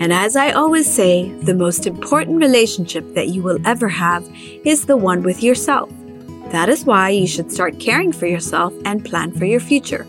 And 0.00 0.10
as 0.10 0.36
I 0.36 0.52
always 0.52 0.90
say, 0.90 1.30
the 1.42 1.52
most 1.52 1.86
important 1.86 2.38
relationship 2.38 3.12
that 3.12 3.28
you 3.28 3.42
will 3.42 3.58
ever 3.66 3.88
have 3.88 4.26
is 4.64 4.86
the 4.86 4.96
one 4.96 5.22
with 5.22 5.42
yourself. 5.42 5.90
That 6.50 6.70
is 6.70 6.86
why 6.86 7.10
you 7.10 7.26
should 7.26 7.52
start 7.52 7.78
caring 7.78 8.10
for 8.10 8.26
yourself 8.26 8.72
and 8.86 9.04
plan 9.04 9.32
for 9.32 9.44
your 9.44 9.60
future. 9.60 10.06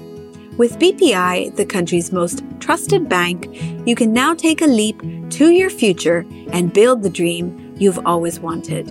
With 0.57 0.79
BPI, 0.79 1.57
the 1.57 1.65
country's 1.65 2.13
most 2.13 2.45
trusted 2.61 3.09
bank, 3.09 3.49
you 3.85 3.93
can 3.93 4.13
now 4.13 4.33
take 4.33 4.61
a 4.61 4.67
leap 4.67 5.01
to 5.31 5.49
your 5.49 5.69
future 5.69 6.25
and 6.53 6.71
build 6.71 7.03
the 7.03 7.09
dream 7.09 7.64
you've 7.77 8.05
always 8.05 8.39
wanted. 8.39 8.89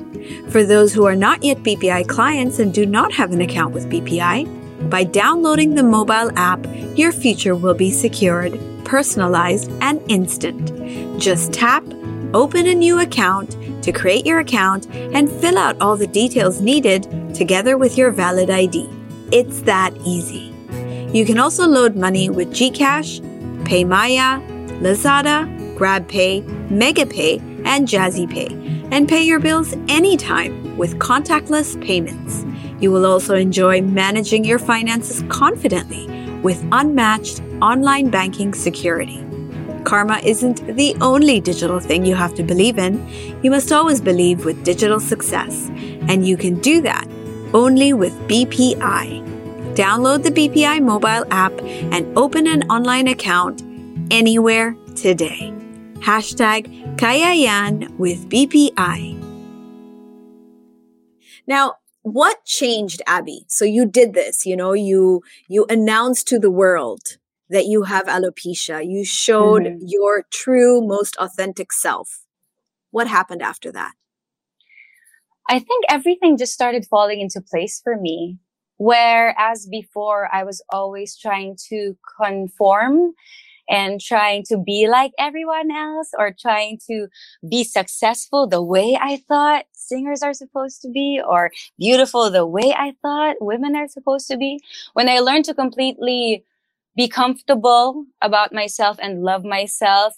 For 0.51 0.65
those 0.65 0.93
who 0.93 1.07
are 1.07 1.17
not 1.17 1.43
yet 1.43 1.59
BPI 1.59 2.09
clients 2.09 2.59
and 2.59 2.73
do 2.73 2.87
not 2.87 3.13
have 3.13 3.33
an 3.33 3.41
account 3.41 3.75
with 3.75 3.91
BPI, 3.91 4.91
by 4.91 5.05
downloading 5.05 5.75
the 5.75 5.83
mobile 5.83 6.31
app, 6.37 6.67
your 6.97 7.13
future 7.13 7.55
will 7.55 7.75
be 7.75 7.91
secured, 7.91 8.59
personalized, 8.85 9.71
and 9.81 10.01
instant. 10.11 11.21
Just 11.21 11.53
tap, 11.53 11.85
open 12.35 12.67
a 12.67 12.75
new 12.75 13.01
account 13.01 13.57
to 13.83 13.93
create 13.93 14.27
your 14.27 14.41
account, 14.41 14.87
and 14.95 15.31
fill 15.31 15.59
out 15.59 15.81
all 15.81 15.97
the 15.97 16.07
details 16.07 16.61
needed 16.61 17.35
together 17.35 17.77
with 17.77 17.99
your 17.99 18.11
valid 18.11 18.51
ID. 18.51 18.89
It's 19.31 19.61
that 19.63 19.95
easy. 20.05 20.55
You 21.13 21.25
can 21.25 21.39
also 21.39 21.67
load 21.67 21.95
money 21.95 22.31
with 22.31 22.51
GCash, 22.51 23.21
PayMaya, 23.65 24.43
Lazada, 24.81 25.47
GrabPay, 25.77 26.69
MegaPay, 26.69 27.54
and 27.65 27.89
JazzyPay 27.89 28.89
and 28.93 29.09
pay 29.09 29.23
your 29.23 29.41
bills 29.41 29.75
anytime 29.89 30.77
with 30.77 30.99
contactless 30.99 31.81
payments. 31.85 32.45
You 32.81 32.91
will 32.91 33.07
also 33.07 33.35
enjoy 33.35 33.81
managing 33.81 34.45
your 34.45 34.59
finances 34.59 35.25
confidently 35.29 36.07
with 36.43 36.67
unmatched 36.73 37.41
online 37.63 38.11
banking 38.11 38.53
security. 38.53 39.25
Karma 39.85 40.19
isn't 40.25 40.67
the 40.77 40.97
only 41.01 41.41
digital 41.41 41.79
thing 41.79 42.05
you 42.05 42.15
have 42.15 42.35
to 42.35 42.43
believe 42.43 42.79
in. 42.79 43.07
You 43.43 43.51
must 43.51 43.71
always 43.73 44.01
believe 44.01 44.45
with 44.45 44.65
digital 44.65 44.99
success, 44.99 45.69
and 46.09 46.27
you 46.27 46.37
can 46.37 46.59
do 46.61 46.81
that 46.83 47.07
only 47.53 47.93
with 47.93 48.13
BPI. 48.29 49.23
Download 49.75 50.23
the 50.23 50.31
BPI 50.31 50.83
mobile 50.83 51.25
app 51.31 51.53
and 51.63 52.07
open 52.17 52.47
an 52.47 52.63
online 52.71 53.09
account 53.09 53.63
anywhere 54.11 54.77
today. 54.95 55.53
Hashtag 55.99 56.84
Kayayan 56.97 57.91
with 57.99 58.29
BPI. 58.29 59.21
Now, 61.47 61.75
what 62.03 62.45
changed 62.45 63.03
Abby? 63.07 63.47
So 63.49 63.65
you 63.65 63.85
did 63.85 64.15
this, 64.15 64.47
you 64.47 64.57
know, 64.57 64.75
you 64.75 65.23
you 65.49 65.67
announced 65.69 66.29
to 66.29 66.39
the 66.39 66.53
world 66.53 67.19
that 67.51 67.67
you 67.67 67.83
have 67.83 68.07
alopecia. 68.07 68.87
You 68.87 69.05
showed 69.05 69.65
mm-hmm. 69.65 69.85
your 69.87 70.25
true 70.31 70.87
most 70.87 71.17
authentic 71.17 71.73
self. 71.73 72.25
What 72.93 73.09
happened 73.09 73.43
after 73.43 73.73
that? 73.73 73.93
I 75.51 75.59
think 75.59 75.85
everything 75.89 76.37
just 76.37 76.53
started 76.53 76.87
falling 76.87 77.21
into 77.21 77.41
place 77.41 77.81
for 77.83 77.97
me. 77.97 78.39
Whereas 78.77 79.67
before 79.67 80.29
I 80.33 80.45
was 80.45 80.63
always 80.71 81.17
trying 81.17 81.57
to 81.71 81.97
conform 82.21 83.15
and 83.69 84.01
trying 84.01 84.45
to 84.49 84.59
be 84.59 84.89
like 84.89 85.13
everyone 85.19 85.71
else 85.71 86.11
or 86.19 86.35
trying 86.39 86.79
to 86.89 87.09
be 87.49 87.65
successful 87.65 88.47
the 88.47 88.63
way 88.63 88.99
I 89.01 89.23
thought 89.29 89.67
singers 89.73 90.23
are 90.23 90.35
supposed 90.35 90.83
to 90.83 90.91
be 90.91 91.21
or 91.27 91.51
beautiful 91.79 92.31
the 92.31 92.47
way 92.47 92.75
I 92.77 92.95
thought 93.03 93.37
women 93.41 93.77
are 93.77 93.89
supposed 93.89 94.29
to 94.29 94.37
be. 94.37 94.61
When 94.95 95.09
I 95.09 95.21
learned 95.21 95.47
to 95.47 95.55
completely 95.55 96.45
be 96.97 97.09
comfortable 97.09 98.07
about 98.23 98.53
myself 98.53 98.99
and 99.01 99.23
love 99.23 99.45
myself, 99.45 100.15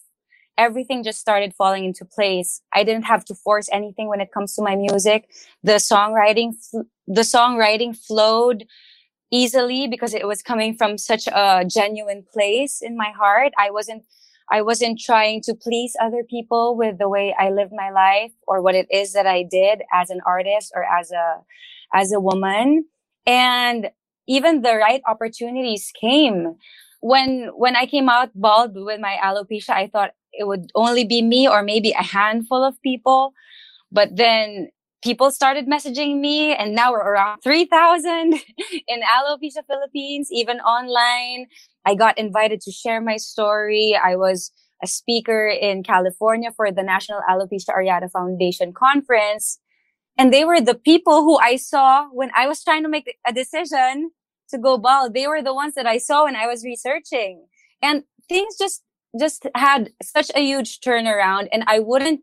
everything 0.58 1.02
just 1.04 1.20
started 1.20 1.54
falling 1.54 1.84
into 1.84 2.04
place. 2.04 2.62
I 2.72 2.84
didn't 2.84 3.04
have 3.04 3.24
to 3.26 3.34
force 3.34 3.68
anything 3.72 4.08
when 4.08 4.20
it 4.20 4.32
comes 4.32 4.54
to 4.54 4.62
my 4.62 4.76
music. 4.76 5.28
The 5.62 5.74
songwriting, 5.74 6.54
the 7.06 7.22
songwriting 7.22 7.96
flowed 7.96 8.66
easily 9.30 9.88
because 9.88 10.14
it 10.14 10.26
was 10.26 10.42
coming 10.42 10.76
from 10.76 10.98
such 10.98 11.26
a 11.26 11.64
genuine 11.68 12.24
place 12.32 12.80
in 12.82 12.96
my 12.96 13.10
heart. 13.10 13.52
I 13.58 13.70
wasn't, 13.70 14.04
I 14.50 14.62
wasn't 14.62 15.00
trying 15.00 15.42
to 15.42 15.54
please 15.54 15.96
other 16.00 16.22
people 16.28 16.76
with 16.76 16.98
the 16.98 17.08
way 17.08 17.34
I 17.38 17.50
lived 17.50 17.72
my 17.74 17.90
life 17.90 18.32
or 18.46 18.62
what 18.62 18.74
it 18.74 18.86
is 18.90 19.12
that 19.12 19.26
I 19.26 19.42
did 19.42 19.82
as 19.92 20.10
an 20.10 20.20
artist 20.24 20.72
or 20.74 20.84
as 20.84 21.10
a, 21.10 21.40
as 21.92 22.12
a 22.12 22.20
woman. 22.20 22.84
And 23.26 23.90
even 24.28 24.62
the 24.62 24.76
right 24.76 25.02
opportunities 25.06 25.92
came. 26.00 26.56
When, 27.00 27.50
when 27.56 27.76
I 27.76 27.86
came 27.86 28.08
out 28.08 28.30
bald 28.34 28.72
with 28.74 29.00
my 29.00 29.18
alopecia, 29.22 29.70
I 29.70 29.88
thought 29.88 30.12
it 30.32 30.46
would 30.46 30.70
only 30.74 31.04
be 31.04 31.22
me 31.22 31.48
or 31.48 31.62
maybe 31.62 31.92
a 31.92 32.02
handful 32.02 32.64
of 32.64 32.80
people. 32.82 33.32
But 33.92 34.16
then 34.16 34.68
people 35.06 35.30
started 35.30 35.68
messaging 35.68 36.18
me 36.18 36.52
and 36.52 36.74
now 36.74 36.90
we're 36.90 36.98
around 36.98 37.40
3000 37.40 38.34
in 38.88 39.00
alopecia 39.16 39.64
philippines 39.64 40.28
even 40.32 40.58
online. 40.58 41.46
I 41.84 41.94
got 41.94 42.18
invited 42.18 42.60
to 42.62 42.72
share 42.72 43.00
my 43.00 43.16
story. 43.16 43.96
I 44.02 44.16
was 44.16 44.50
a 44.82 44.88
speaker 44.88 45.46
in 45.48 45.84
california 45.84 46.50
for 46.56 46.72
the 46.72 46.82
national 46.82 47.20
alopecia 47.30 47.72
areata 47.78 48.10
foundation 48.10 48.72
conference 48.72 49.60
and 50.18 50.32
they 50.32 50.44
were 50.44 50.60
the 50.60 50.74
people 50.74 51.22
who 51.22 51.38
i 51.38 51.54
saw 51.54 52.08
when 52.08 52.30
i 52.34 52.48
was 52.48 52.64
trying 52.64 52.82
to 52.82 52.88
make 52.88 53.06
a 53.26 53.32
decision 53.32 54.10
to 54.50 54.58
go 54.58 54.78
bald. 54.78 55.12
They 55.12 55.26
were 55.26 55.42
the 55.42 55.54
ones 55.54 55.74
that 55.74 55.86
i 55.86 55.98
saw 55.98 56.24
when 56.24 56.36
i 56.36 56.46
was 56.46 56.64
researching. 56.64 57.46
And 57.80 58.02
things 58.28 58.58
just 58.58 58.82
just 59.20 59.46
had 59.54 59.92
such 60.02 60.30
a 60.34 60.42
huge 60.50 60.80
turnaround 60.80 61.48
and 61.52 61.62
i 61.74 61.78
wouldn't 61.78 62.20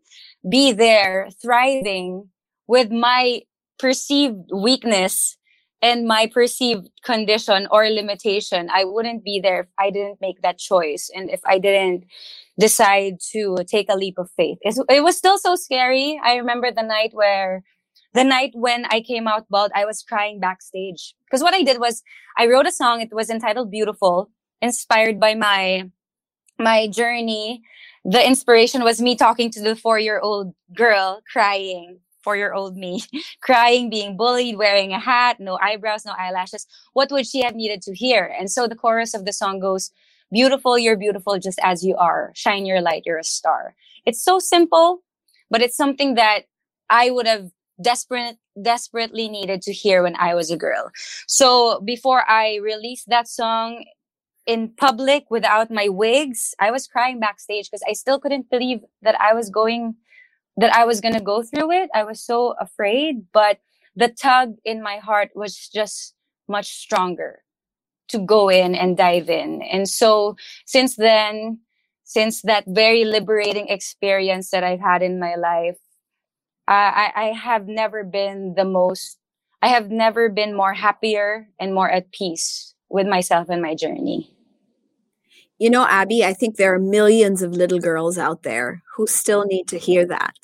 be 0.48 0.70
there 0.70 1.28
thriving 1.42 2.28
with 2.66 2.90
my 2.90 3.42
perceived 3.78 4.50
weakness 4.52 5.36
and 5.82 6.06
my 6.06 6.26
perceived 6.26 6.88
condition 7.02 7.68
or 7.70 7.88
limitation, 7.90 8.70
I 8.72 8.84
wouldn't 8.84 9.24
be 9.24 9.38
there 9.40 9.60
if 9.60 9.66
I 9.78 9.90
didn't 9.90 10.20
make 10.20 10.40
that 10.42 10.58
choice 10.58 11.10
and 11.14 11.30
if 11.30 11.40
I 11.44 11.58
didn't 11.58 12.04
decide 12.58 13.14
to 13.32 13.58
take 13.66 13.88
a 13.90 13.96
leap 13.96 14.16
of 14.18 14.30
faith. 14.36 14.58
It's, 14.62 14.80
it 14.88 15.02
was 15.02 15.16
still 15.16 15.38
so 15.38 15.56
scary. 15.56 16.20
I 16.24 16.36
remember 16.36 16.70
the 16.70 16.82
night 16.82 17.10
where 17.12 17.62
the 18.14 18.24
night 18.24 18.52
when 18.54 18.86
I 18.86 19.00
came 19.00 19.26
out 19.26 19.46
bald, 19.50 19.72
I 19.74 19.84
was 19.84 20.02
crying 20.02 20.40
backstage. 20.40 21.14
Because 21.26 21.42
what 21.42 21.52
I 21.52 21.62
did 21.62 21.80
was 21.80 22.02
I 22.38 22.46
wrote 22.46 22.66
a 22.66 22.72
song. 22.72 23.00
It 23.00 23.12
was 23.12 23.28
entitled 23.28 23.70
Beautiful, 23.70 24.30
inspired 24.62 25.18
by 25.18 25.34
my, 25.34 25.90
my 26.58 26.86
journey. 26.88 27.62
The 28.04 28.24
inspiration 28.24 28.84
was 28.84 29.02
me 29.02 29.16
talking 29.16 29.50
to 29.50 29.60
the 29.60 29.74
four 29.74 29.98
year 29.98 30.20
old 30.20 30.54
girl 30.76 31.22
crying, 31.30 31.98
four 32.24 32.36
year 32.36 32.54
old 32.54 32.76
me 32.76 33.04
crying, 33.42 33.90
being 33.90 34.16
bullied, 34.16 34.56
wearing 34.56 34.92
a 34.92 34.98
hat, 34.98 35.38
no 35.38 35.58
eyebrows, 35.62 36.04
no 36.04 36.14
eyelashes. 36.18 36.66
What 36.94 37.12
would 37.12 37.26
she 37.26 37.42
have 37.42 37.54
needed 37.54 37.82
to 37.82 37.94
hear? 37.94 38.34
And 38.38 38.50
so 38.50 38.66
the 38.66 38.76
chorus 38.76 39.14
of 39.14 39.26
the 39.26 39.32
song 39.32 39.60
goes, 39.60 39.92
beautiful, 40.32 40.78
you're 40.78 40.96
beautiful 40.96 41.38
just 41.38 41.60
as 41.62 41.84
you 41.84 41.96
are. 41.96 42.32
Shine 42.34 42.66
your 42.66 42.80
light, 42.80 43.04
you're 43.06 43.18
a 43.18 43.24
star. 43.24 43.76
It's 44.06 44.22
so 44.22 44.38
simple, 44.38 45.02
but 45.50 45.62
it's 45.62 45.76
something 45.76 46.14
that 46.14 46.44
I 46.90 47.10
would 47.10 47.26
have 47.26 47.50
desperate 47.80 48.36
desperately 48.62 49.28
needed 49.28 49.62
to 49.62 49.72
hear 49.72 50.02
when 50.02 50.16
I 50.16 50.34
was 50.34 50.50
a 50.50 50.56
girl. 50.56 50.90
So 51.26 51.80
before 51.80 52.28
I 52.28 52.56
released 52.56 53.08
that 53.08 53.28
song 53.28 53.84
in 54.46 54.70
public 54.76 55.24
without 55.30 55.70
my 55.70 55.88
wigs, 55.88 56.54
I 56.60 56.70
was 56.70 56.86
crying 56.86 57.18
backstage 57.18 57.70
because 57.70 57.82
I 57.88 57.94
still 57.94 58.20
couldn't 58.20 58.50
believe 58.50 58.80
that 59.02 59.20
I 59.20 59.34
was 59.34 59.50
going 59.50 59.96
that 60.56 60.74
I 60.74 60.84
was 60.84 61.00
going 61.00 61.14
to 61.14 61.20
go 61.20 61.42
through 61.42 61.72
it. 61.72 61.90
I 61.94 62.04
was 62.04 62.20
so 62.20 62.54
afraid, 62.60 63.26
but 63.32 63.58
the 63.96 64.08
tug 64.08 64.56
in 64.64 64.82
my 64.82 64.98
heart 64.98 65.30
was 65.34 65.68
just 65.68 66.14
much 66.48 66.66
stronger 66.66 67.42
to 68.08 68.18
go 68.18 68.48
in 68.48 68.74
and 68.74 68.96
dive 68.96 69.30
in. 69.30 69.62
And 69.62 69.88
so 69.88 70.36
since 70.66 70.96
then, 70.96 71.60
since 72.04 72.42
that 72.42 72.64
very 72.66 73.04
liberating 73.04 73.68
experience 73.68 74.50
that 74.50 74.62
I've 74.62 74.80
had 74.80 75.02
in 75.02 75.18
my 75.18 75.36
life, 75.36 75.78
I, 76.68 77.12
I 77.14 77.24
have 77.32 77.66
never 77.66 78.04
been 78.04 78.54
the 78.56 78.64
most, 78.64 79.18
I 79.62 79.68
have 79.68 79.90
never 79.90 80.28
been 80.28 80.56
more 80.56 80.74
happier 80.74 81.48
and 81.58 81.74
more 81.74 81.90
at 81.90 82.12
peace 82.12 82.74
with 82.88 83.06
myself 83.06 83.48
and 83.48 83.62
my 83.62 83.74
journey. 83.74 84.33
You 85.64 85.70
know, 85.70 85.86
Abby, 85.86 86.22
I 86.22 86.34
think 86.34 86.56
there 86.56 86.74
are 86.74 86.78
millions 86.78 87.40
of 87.40 87.52
little 87.52 87.78
girls 87.78 88.18
out 88.18 88.42
there 88.42 88.82
who 88.94 89.06
still 89.06 89.46
need 89.46 89.66
to 89.68 89.78
hear 89.78 90.04
that. 90.04 90.36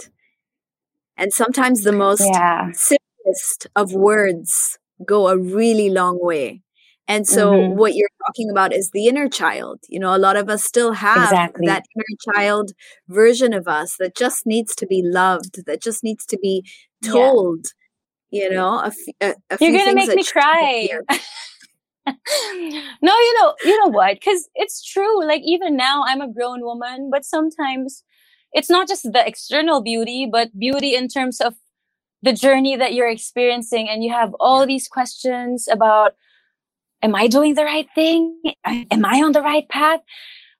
And 1.19 1.31
sometimes 1.31 1.83
the 1.83 1.93
most 1.93 2.23
yeah. 2.23 2.71
simplest 2.73 3.67
of 3.77 3.93
words 3.93 4.79
go 5.05 5.29
a 5.29 5.37
really 5.37 5.91
long 5.91 6.19
way. 6.19 6.63
And 7.07 7.29
so, 7.29 7.53
mm-hmm. 7.53 7.77
what 7.77 7.95
you're 7.95 8.09
talking 8.27 8.49
about 8.51 8.73
is 8.73 8.93
the 8.93 9.09
inner 9.09 9.29
child. 9.29 9.81
You 9.91 10.01
know, 10.01 10.17
a 10.17 10.17
lot 10.17 10.37
of 10.37 10.49
us 10.49 10.65
still 10.65 10.93
have 10.93 11.25
exactly. 11.25 11.67
that 11.67 11.85
inner 11.95 12.35
child 12.35 12.73
version 13.07 13.53
of 13.53 13.69
us 13.69 13.97
that 13.99 14.17
just 14.17 14.47
needs 14.47 14.75
to 14.77 14.87
be 14.87 15.03
loved, 15.05 15.67
that 15.67 15.83
just 15.83 16.03
needs 16.03 16.25
to 16.33 16.39
be 16.39 16.65
told. 17.05 17.67
Yeah. 18.31 18.45
You 18.45 18.51
know, 18.53 18.75
a, 18.79 18.93
a, 19.21 19.35
a 19.51 19.59
you're 19.61 19.77
gonna 19.77 19.95
make 19.95 20.17
me 20.17 20.25
cry. 20.25 20.89
no, 22.07 22.15
you 23.03 23.41
know, 23.41 23.55
you 23.65 23.79
know 23.79 23.91
what? 23.91 24.15
Because 24.15 24.49
it's 24.55 24.83
true. 24.83 25.25
Like 25.27 25.43
even 25.45 25.77
now, 25.77 26.05
I'm 26.07 26.21
a 26.21 26.33
grown 26.33 26.63
woman, 26.63 27.11
but 27.11 27.25
sometimes 27.25 28.05
it's 28.53 28.71
not 28.71 28.89
just 28.89 29.05
the 29.05 29.27
external 29.27 29.83
beauty, 29.83 30.29
but 30.31 30.59
beauty 30.59 30.95
in 30.95 31.09
terms 31.09 31.41
of 31.41 31.55
the 32.23 32.33
journey 32.33 32.77
that 32.77 32.93
you're 32.95 33.09
experiencing, 33.09 33.89
and 33.89 34.05
you 34.05 34.13
have 34.13 34.35
all 34.41 34.67
these 34.67 34.89
questions 34.89 35.69
about 35.69 36.15
am 37.03 37.15
I 37.15 37.29
doing 37.29 37.55
the 37.55 37.65
right 37.65 37.89
thing? 37.95 38.41
Am 38.65 39.05
I 39.05 39.23
on 39.23 39.33
the 39.33 39.41
right 39.41 39.69
path? 39.69 40.01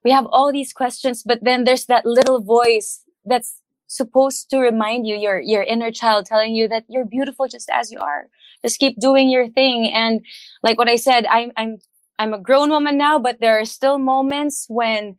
We 0.03 0.11
have 0.11 0.25
all 0.27 0.51
these 0.51 0.73
questions, 0.73 1.23
but 1.23 1.43
then 1.43 1.63
there's 1.63 1.85
that 1.85 2.05
little 2.05 2.41
voice 2.41 3.03
that's 3.25 3.61
supposed 3.87 4.49
to 4.49 4.57
remind 4.57 5.05
you, 5.05 5.15
your, 5.15 5.39
your 5.39 5.63
inner 5.63 5.91
child 5.91 6.25
telling 6.25 6.55
you 6.55 6.67
that 6.69 6.85
you're 6.89 7.05
beautiful 7.05 7.47
just 7.47 7.69
as 7.69 7.91
you 7.91 7.99
are. 7.99 8.27
Just 8.63 8.79
keep 8.79 8.99
doing 8.99 9.29
your 9.29 9.49
thing. 9.49 9.91
And 9.93 10.21
like 10.63 10.77
what 10.77 10.89
I 10.89 10.97
said, 10.97 11.25
I'm, 11.27 11.51
I'm, 11.57 11.77
I'm 12.19 12.33
a 12.33 12.39
grown 12.41 12.69
woman 12.69 12.97
now, 12.97 13.19
but 13.19 13.39
there 13.41 13.59
are 13.59 13.65
still 13.65 13.99
moments 13.99 14.65
when 14.69 15.17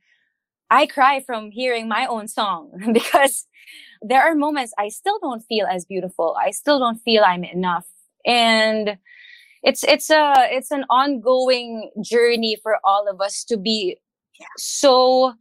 I 0.70 0.86
cry 0.86 1.22
from 1.26 1.50
hearing 1.52 1.88
my 1.88 2.06
own 2.06 2.28
song 2.28 2.72
because 2.92 3.46
there 4.02 4.22
are 4.22 4.34
moments 4.34 4.72
I 4.78 4.88
still 4.88 5.18
don't 5.20 5.42
feel 5.42 5.66
as 5.66 5.84
beautiful. 5.86 6.36
I 6.40 6.50
still 6.52 6.78
don't 6.78 6.98
feel 6.98 7.24
I'm 7.24 7.44
enough. 7.44 7.86
And 8.26 8.98
it's 9.62 9.84
it's 9.84 10.10
a 10.10 10.34
it's 10.50 10.72
an 10.72 10.84
ongoing 10.90 11.90
journey 12.02 12.58
for 12.62 12.78
all 12.84 13.08
of 13.08 13.20
us 13.20 13.44
to 13.46 13.58
be 13.58 13.98
so 14.58 15.34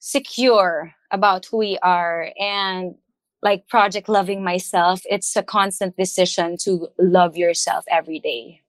secure 0.00 0.94
about 1.12 1.46
who 1.46 1.58
we 1.58 1.78
are 1.82 2.32
and 2.38 2.94
like 3.42 3.68
project 3.68 4.08
loving 4.08 4.42
myself 4.42 5.00
it's 5.04 5.36
a 5.36 5.42
constant 5.42 5.96
decision 5.96 6.56
to 6.58 6.88
love 6.98 7.36
yourself 7.36 7.84
every 7.90 8.18
day 8.18 8.60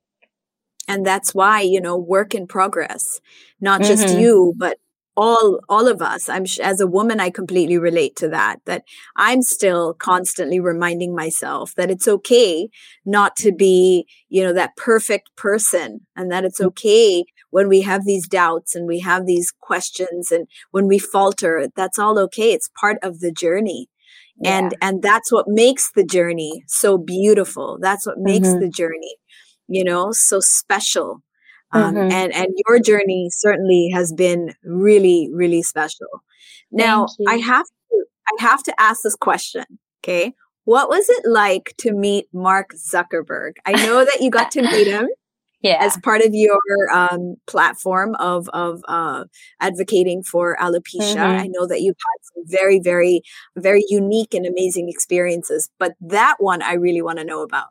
and 0.87 1.05
that's 1.05 1.33
why 1.33 1.61
you 1.61 1.79
know 1.79 1.97
work 1.97 2.33
in 2.35 2.47
progress 2.47 3.19
not 3.61 3.81
just 3.81 4.07
mm-hmm. 4.07 4.19
you 4.19 4.53
but 4.57 4.77
all 5.19 5.59
all 5.67 5.87
of 5.87 6.01
us 6.01 6.29
i'm 6.29 6.45
as 6.63 6.79
a 6.79 6.87
woman 6.87 7.19
i 7.19 7.29
completely 7.29 7.77
relate 7.77 8.15
to 8.15 8.29
that 8.29 8.59
that 8.65 8.83
i'm 9.17 9.41
still 9.41 9.93
constantly 9.95 10.59
reminding 10.59 11.13
myself 11.13 11.75
that 11.75 11.91
it's 11.91 12.07
okay 12.07 12.69
not 13.05 13.35
to 13.35 13.51
be 13.51 14.07
you 14.29 14.41
know 14.41 14.53
that 14.53 14.77
perfect 14.77 15.29
person 15.35 15.99
and 16.15 16.31
that 16.31 16.45
it's 16.45 16.61
mm. 16.61 16.65
okay 16.65 17.25
when 17.49 17.67
we 17.67 17.81
have 17.81 18.05
these 18.05 18.27
doubts 18.27 18.75
and 18.75 18.87
we 18.87 18.99
have 18.99 19.25
these 19.25 19.51
questions 19.59 20.31
and 20.31 20.47
when 20.71 20.87
we 20.87 20.97
falter 20.97 21.67
that's 21.75 21.99
all 21.99 22.17
okay 22.17 22.53
it's 22.53 22.69
part 22.79 22.97
of 23.03 23.19
the 23.19 23.31
journey 23.31 23.89
yeah. 24.41 24.57
and 24.57 24.75
and 24.81 25.01
that's 25.01 25.31
what 25.31 25.47
makes 25.47 25.91
the 25.91 26.03
journey 26.03 26.63
so 26.67 26.97
beautiful 26.97 27.77
that's 27.81 28.05
what 28.05 28.17
makes 28.17 28.47
mm-hmm. 28.47 28.59
the 28.59 28.69
journey 28.69 29.15
you 29.67 29.83
know 29.83 30.11
so 30.11 30.39
special 30.39 31.21
um, 31.71 31.95
mm-hmm. 31.95 32.11
and 32.11 32.33
and 32.33 32.47
your 32.67 32.79
journey 32.79 33.29
certainly 33.31 33.91
has 33.93 34.11
been 34.11 34.53
really 34.63 35.29
really 35.31 35.61
special. 35.61 36.07
Now 36.71 37.07
I 37.27 37.35
have 37.37 37.65
to 37.65 38.05
I 38.27 38.43
have 38.43 38.63
to 38.63 38.81
ask 38.81 39.01
this 39.03 39.15
question. 39.15 39.65
Okay, 40.03 40.33
what 40.65 40.89
was 40.89 41.09
it 41.09 41.23
like 41.25 41.75
to 41.79 41.93
meet 41.93 42.25
Mark 42.33 42.71
Zuckerberg? 42.73 43.53
I 43.65 43.73
know 43.85 44.03
that 44.03 44.17
you 44.21 44.31
got 44.31 44.51
to 44.51 44.61
meet 44.61 44.87
him. 44.87 45.07
Yeah. 45.61 45.77
as 45.79 45.97
part 45.97 46.21
of 46.21 46.33
your 46.33 46.59
um, 46.91 47.35
platform 47.47 48.15
of 48.15 48.49
of 48.49 48.81
uh, 48.87 49.25
advocating 49.59 50.23
for 50.23 50.55
alopecia. 50.59 51.15
Mm-hmm. 51.15 51.41
I 51.41 51.47
know 51.47 51.67
that 51.67 51.81
you've 51.81 51.97
had 51.97 52.19
some 52.33 52.43
very, 52.47 52.79
very, 52.79 53.21
very 53.57 53.83
unique 53.89 54.33
and 54.33 54.45
amazing 54.45 54.89
experiences, 54.89 55.69
but 55.79 55.93
that 56.01 56.35
one 56.39 56.61
I 56.61 56.73
really 56.73 57.01
want 57.01 57.19
to 57.19 57.25
know 57.25 57.41
about. 57.41 57.67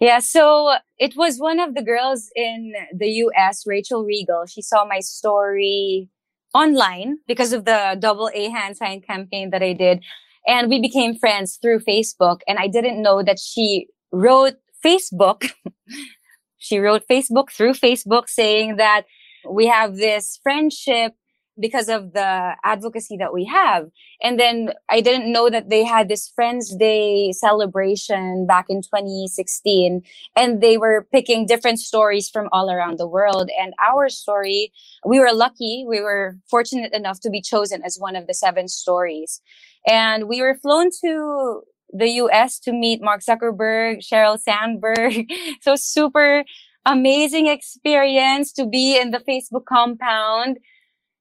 Yeah, 0.00 0.20
so 0.20 0.76
it 0.98 1.16
was 1.16 1.38
one 1.38 1.58
of 1.58 1.74
the 1.74 1.82
girls 1.82 2.30
in 2.36 2.72
the 2.96 3.08
US, 3.08 3.64
Rachel 3.66 4.04
Regal. 4.04 4.46
She 4.46 4.62
saw 4.62 4.84
my 4.84 5.00
story 5.00 6.08
online 6.54 7.18
because 7.26 7.52
of 7.52 7.64
the 7.64 7.96
double 7.98 8.30
A 8.32 8.48
hand 8.48 8.76
sign 8.76 9.00
campaign 9.00 9.50
that 9.50 9.62
I 9.62 9.72
did. 9.72 10.02
And 10.46 10.68
we 10.68 10.80
became 10.80 11.18
friends 11.18 11.58
through 11.60 11.80
Facebook. 11.80 12.40
And 12.46 12.58
I 12.58 12.68
didn't 12.68 13.02
know 13.02 13.22
that 13.22 13.38
she 13.38 13.88
wrote 14.12 14.54
Facebook. 14.84 15.50
she 16.58 16.78
wrote 16.78 17.04
Facebook 17.10 17.50
through 17.50 17.72
Facebook 17.72 18.28
saying 18.28 18.76
that 18.76 19.02
we 19.48 19.66
have 19.66 19.96
this 19.96 20.38
friendship 20.42 21.14
because 21.60 21.88
of 21.88 22.12
the 22.12 22.52
advocacy 22.64 23.16
that 23.16 23.32
we 23.32 23.44
have. 23.44 23.88
And 24.22 24.38
then 24.38 24.72
I 24.88 25.00
didn't 25.00 25.30
know 25.32 25.50
that 25.50 25.70
they 25.70 25.84
had 25.84 26.08
this 26.08 26.30
Friends 26.34 26.74
Day 26.74 27.32
celebration 27.32 28.46
back 28.46 28.66
in 28.68 28.82
2016 28.82 30.02
and 30.36 30.60
they 30.60 30.78
were 30.78 31.06
picking 31.12 31.46
different 31.46 31.80
stories 31.80 32.28
from 32.28 32.48
all 32.52 32.70
around 32.70 32.98
the 32.98 33.08
world. 33.08 33.50
And 33.60 33.74
our 33.84 34.08
story, 34.08 34.72
we 35.04 35.18
were 35.18 35.32
lucky. 35.32 35.84
We 35.86 36.00
were 36.00 36.36
fortunate 36.48 36.92
enough 36.92 37.20
to 37.20 37.30
be 37.30 37.40
chosen 37.40 37.82
as 37.84 37.96
one 37.98 38.16
of 38.16 38.26
the 38.26 38.34
seven 38.34 38.68
stories. 38.68 39.40
And 39.86 40.28
we 40.28 40.40
were 40.40 40.54
flown 40.54 40.90
to 41.04 41.62
the 41.92 42.08
US 42.22 42.58
to 42.60 42.72
meet 42.72 43.02
Mark 43.02 43.22
Zuckerberg, 43.22 43.98
Sheryl 43.98 44.38
Sandberg. 44.38 45.30
so 45.60 45.76
super 45.76 46.44
amazing 46.86 47.46
experience 47.46 48.52
to 48.52 48.66
be 48.66 48.98
in 48.98 49.10
the 49.10 49.20
Facebook 49.20 49.64
compound 49.66 50.58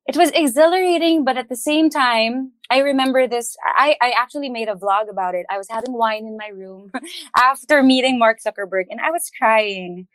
it 0.07 0.15
was 0.15 0.31
exhilarating, 0.33 1.25
but 1.25 1.37
at 1.37 1.49
the 1.49 1.55
same 1.57 1.89
time, 1.89 2.53
I 2.69 2.79
remember 2.79 3.27
this. 3.27 3.57
I, 3.65 3.97
I 4.01 4.13
actually 4.17 4.49
made 4.49 4.69
a 4.69 4.75
vlog 4.75 5.09
about 5.09 5.35
it. 5.35 5.45
I 5.49 5.57
was 5.57 5.67
having 5.69 5.93
wine 5.93 6.25
in 6.25 6.37
my 6.37 6.47
room 6.47 6.91
after 7.37 7.83
meeting 7.83 8.17
Mark 8.17 8.39
Zuckerberg 8.39 8.85
and 8.89 9.01
I 9.01 9.11
was 9.11 9.29
crying 9.37 10.07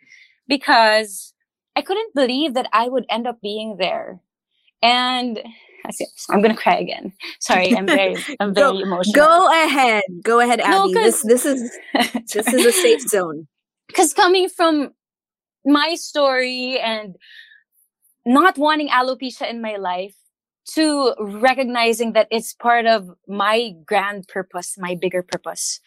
because 0.48 1.34
I 1.76 1.82
couldn't 1.82 2.14
believe 2.14 2.55
that 2.55 2.68
I 2.72 2.88
would 2.88 3.05
end 3.11 3.26
up 3.26 3.42
being 3.42 3.76
there. 3.78 4.20
And 4.82 5.40
I'm 6.30 6.43
gonna 6.43 6.57
cry 6.57 6.76
again. 6.76 7.12
Sorry, 7.41 7.76
I'm 7.76 7.87
very, 7.87 8.16
I'm 8.41 8.55
very 8.55 8.72
go, 8.72 8.78
emotional. 8.78 9.14
Go 9.14 9.64
ahead, 9.64 10.03
go 10.22 10.41
ahead, 10.41 10.61
Abby. 10.61 10.93
No, 10.93 11.03
this, 11.03 11.22
this 11.22 11.45
is, 11.45 11.70
this 12.33 12.49
is 12.49 12.66
a 12.66 12.72
safe 12.72 13.03
zone. 13.03 13.47
Because 13.89 14.14
coming 14.14 14.49
from 14.49 14.93
my 15.64 15.95
story 15.97 16.78
and 16.78 17.16
not 18.24 18.57
wanting 18.57 18.89
alopecia 18.89 19.49
in 19.51 19.61
my 19.61 19.76
life, 19.76 20.14
to 20.64 21.14
recognizing 21.18 22.12
that 22.12 22.28
it's 22.30 22.55
part 22.55 22.87
of 22.87 23.11
my 23.26 23.72
grand 23.85 24.28
purpose, 24.28 24.76
my 24.78 24.95
bigger 24.95 25.22
purpose. 25.22 25.80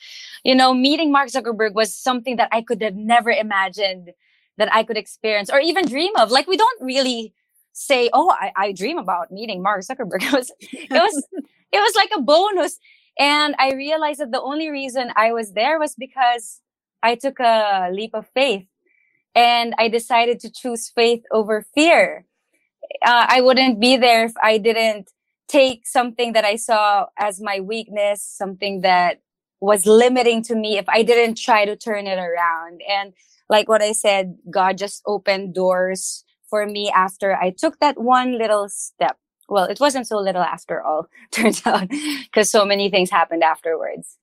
You 0.44 0.56
know, 0.56 0.74
meeting 0.74 1.12
Mark 1.12 1.30
Zuckerberg 1.30 1.74
was 1.74 1.96
something 1.96 2.36
that 2.36 2.50
I 2.52 2.62
could 2.62 2.82
have 2.82 2.96
never 2.96 3.32
imagined 3.32 4.12
that 4.58 4.74
I 4.74 4.84
could 4.84 4.98
experience 4.98 5.50
or 5.50 5.60
even 5.60 5.88
dream 5.88 6.12
of. 6.18 6.32
Like 6.32 6.48
we 6.48 6.58
don't 6.58 6.82
really 6.82 7.34
say, 7.76 8.10
"Oh, 8.14 8.30
I, 8.32 8.52
I 8.56 8.72
dream 8.72 8.98
about 8.98 9.32
meeting 9.32 9.62
Mark 9.62 9.82
Zuckerberg." 9.82 10.22
It 10.24 10.34
was, 10.34 10.52
it 10.62 10.92
was, 10.92 11.24
it 11.72 11.80
was 11.80 11.96
like 11.96 12.10
a 12.16 12.22
bonus. 12.22 12.80
And 13.20 13.56
I 13.60 13.74
realized 13.74 14.20
that 14.20 14.32
the 14.32 14.42
only 14.42 14.70
reason 14.70 15.12
I 15.16 15.32
was 15.32 15.54
there 15.54 15.80
was 15.80 15.96
because 15.96 16.62
I 17.04 17.16
took 17.16 17.40
a 17.40 17.90
leap 17.92 18.12
of 18.14 18.28
faith 18.34 18.66
and 19.36 19.74
I 19.78 19.88
decided 19.88 20.40
to 20.42 20.52
choose 20.52 20.90
faith 20.90 21.24
over 21.32 21.66
fear. 21.74 22.26
Uh, 23.06 23.26
I 23.30 23.42
wouldn't 23.42 23.80
be 23.80 23.96
there 23.98 24.26
if 24.26 24.34
I 24.42 24.58
didn't 24.58 25.12
take 25.48 25.88
something 25.88 26.34
that 26.34 26.44
I 26.44 26.58
saw 26.58 27.06
as 27.18 27.40
my 27.40 27.60
weakness, 27.60 28.22
something 28.24 28.82
that 28.82 29.22
was 29.62 29.86
limiting 29.86 30.44
to 30.44 30.56
me 30.56 30.78
if 30.78 30.88
I 30.90 31.04
didn't 31.04 31.38
try 31.38 31.66
to 31.66 31.76
turn 31.76 32.08
it 32.08 32.20
around. 32.20 32.82
And 32.90 33.14
like 33.50 33.70
what 33.70 33.82
I 33.82 33.94
said, 33.94 34.38
God 34.50 34.78
just 34.78 35.02
opened 35.06 35.54
doors 35.54 36.25
for 36.56 36.66
me 36.66 36.90
after 36.90 37.36
I 37.36 37.50
took 37.50 37.80
that 37.80 38.00
one 38.00 38.38
little 38.38 38.70
step. 38.70 39.18
Well, 39.50 39.66
it 39.66 39.82
wasn't 39.82 40.08
so 40.08 40.18
little 40.20 40.42
after 40.42 40.82
all, 40.82 41.10
turns 41.32 41.62
out, 41.66 41.90
because 41.90 42.50
so 42.50 42.64
many 42.66 42.90
things 42.90 43.10
happened 43.10 43.44
afterwards. 43.44 44.18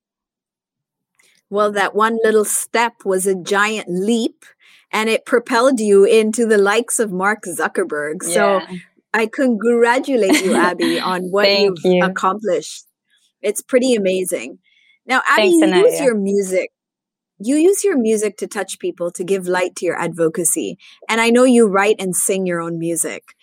Well, 1.51 1.70
that 1.72 1.95
one 1.95 2.18
little 2.24 2.47
step 2.47 2.95
was 3.05 3.26
a 3.26 3.35
giant 3.35 3.89
leap 3.91 4.47
and 4.91 5.11
it 5.11 5.26
propelled 5.26 5.78
you 5.78 6.05
into 6.05 6.47
the 6.47 6.57
likes 6.57 6.99
of 6.99 7.12
Mark 7.12 7.43
Zuckerberg. 7.45 8.22
Yeah. 8.22 8.35
So 8.35 8.76
I 9.12 9.26
congratulate 9.26 10.43
you, 10.43 10.55
Abby, 10.55 10.99
on 11.12 11.30
what 11.30 11.51
you've 11.51 11.85
you. 11.85 12.03
accomplished. 12.03 12.87
It's 13.43 13.61
pretty 13.61 13.95
amazing. 13.95 14.59
Now, 15.05 15.20
Abby, 15.28 15.61
Thanks, 15.61 15.76
you 15.76 15.87
use 15.87 16.01
your 16.01 16.14
music 16.14 16.70
you 17.45 17.57
use 17.57 17.84
your 17.84 17.99
music 17.99 18.36
to 18.38 18.47
touch 18.47 18.78
people, 18.78 19.11
to 19.12 19.24
give 19.24 19.47
light 19.47 19.76
to 19.76 19.86
your 19.86 19.99
advocacy. 19.99 20.78
And 21.09 21.20
I 21.20 21.30
know 21.30 21.45
you 21.45 21.66
write 21.66 21.97
and 21.99 22.14
sing 22.14 22.47
your 22.47 22.61
own 22.61 22.78
music. 22.78 23.34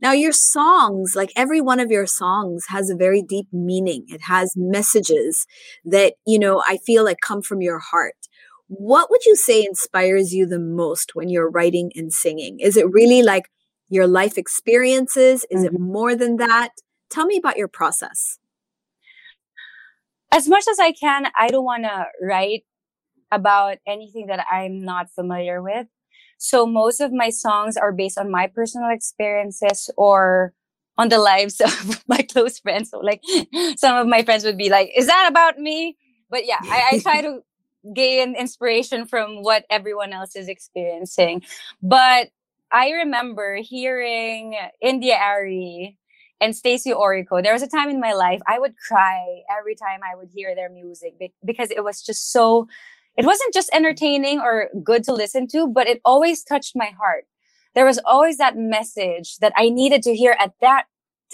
Now, 0.00 0.12
your 0.12 0.32
songs, 0.32 1.14
like 1.16 1.32
every 1.36 1.60
one 1.60 1.80
of 1.80 1.90
your 1.90 2.06
songs, 2.06 2.66
has 2.68 2.90
a 2.90 2.96
very 2.96 3.22
deep 3.22 3.48
meaning. 3.52 4.04
It 4.08 4.22
has 4.22 4.52
messages 4.54 5.46
that, 5.86 6.14
you 6.26 6.38
know, 6.38 6.62
I 6.66 6.78
feel 6.84 7.04
like 7.04 7.18
come 7.26 7.40
from 7.40 7.62
your 7.62 7.78
heart. 7.78 8.16
What 8.68 9.10
would 9.10 9.24
you 9.24 9.34
say 9.36 9.64
inspires 9.64 10.34
you 10.34 10.44
the 10.46 10.58
most 10.58 11.14
when 11.14 11.30
you're 11.30 11.50
writing 11.50 11.92
and 11.94 12.12
singing? 12.12 12.60
Is 12.60 12.76
it 12.76 12.90
really 12.90 13.22
like 13.22 13.48
your 13.88 14.06
life 14.06 14.36
experiences? 14.36 15.46
Is 15.50 15.64
mm-hmm. 15.64 15.76
it 15.76 15.80
more 15.80 16.14
than 16.14 16.36
that? 16.36 16.72
Tell 17.08 17.24
me 17.24 17.38
about 17.38 17.56
your 17.56 17.68
process. 17.68 18.38
As 20.30 20.48
much 20.48 20.64
as 20.70 20.78
I 20.78 20.92
can, 20.92 21.28
I 21.38 21.48
don't 21.48 21.64
want 21.64 21.84
to 21.84 22.06
write 22.20 22.64
about 23.30 23.78
anything 23.86 24.26
that 24.26 24.44
I'm 24.50 24.80
not 24.80 25.10
familiar 25.10 25.62
with. 25.62 25.86
So 26.38 26.66
most 26.66 27.00
of 27.00 27.12
my 27.12 27.30
songs 27.30 27.76
are 27.76 27.92
based 27.92 28.18
on 28.18 28.30
my 28.30 28.46
personal 28.46 28.90
experiences 28.90 29.90
or 29.96 30.52
on 30.98 31.08
the 31.08 31.18
lives 31.18 31.60
of 31.64 32.04
my 32.08 32.22
close 32.22 32.58
friends. 32.58 32.90
So 32.90 32.98
like 32.98 33.22
some 33.76 33.96
of 33.96 34.06
my 34.06 34.22
friends 34.22 34.44
would 34.44 34.58
be 34.58 34.68
like, 34.68 34.90
is 34.96 35.06
that 35.06 35.28
about 35.30 35.58
me? 35.58 35.96
But 36.30 36.46
yeah, 36.46 36.58
I, 36.62 36.90
I 36.92 36.98
try 36.98 37.22
to 37.22 37.40
gain 37.94 38.34
inspiration 38.34 39.06
from 39.06 39.42
what 39.42 39.64
everyone 39.70 40.12
else 40.12 40.34
is 40.34 40.48
experiencing. 40.48 41.42
But 41.82 42.28
I 42.72 42.90
remember 42.90 43.56
hearing 43.56 44.56
India 44.82 45.14
Arie 45.14 45.96
and 46.40 46.52
Stacie 46.52 46.94
Orrico. 46.94 47.42
There 47.42 47.52
was 47.52 47.62
a 47.62 47.68
time 47.68 47.88
in 47.88 48.00
my 48.00 48.12
life 48.12 48.40
I 48.46 48.58
would 48.58 48.74
cry 48.76 49.24
every 49.56 49.74
time 49.74 50.00
I 50.02 50.16
would 50.16 50.28
hear 50.34 50.54
their 50.54 50.68
music 50.68 51.14
because 51.44 51.70
it 51.70 51.84
was 51.84 52.02
just 52.02 52.32
so 52.32 52.66
it 53.16 53.24
wasn't 53.24 53.54
just 53.54 53.70
entertaining 53.72 54.40
or 54.40 54.68
good 54.84 55.04
to 55.04 55.12
listen 55.12 55.46
to, 55.48 55.66
but 55.66 55.86
it 55.86 56.00
always 56.04 56.44
touched 56.44 56.76
my 56.76 56.90
heart. 56.98 57.24
There 57.74 57.86
was 57.86 57.98
always 58.04 58.38
that 58.38 58.56
message 58.56 59.36
that 59.38 59.52
I 59.56 59.68
needed 59.68 60.02
to 60.04 60.14
hear 60.14 60.36
at 60.38 60.52
that 60.60 60.84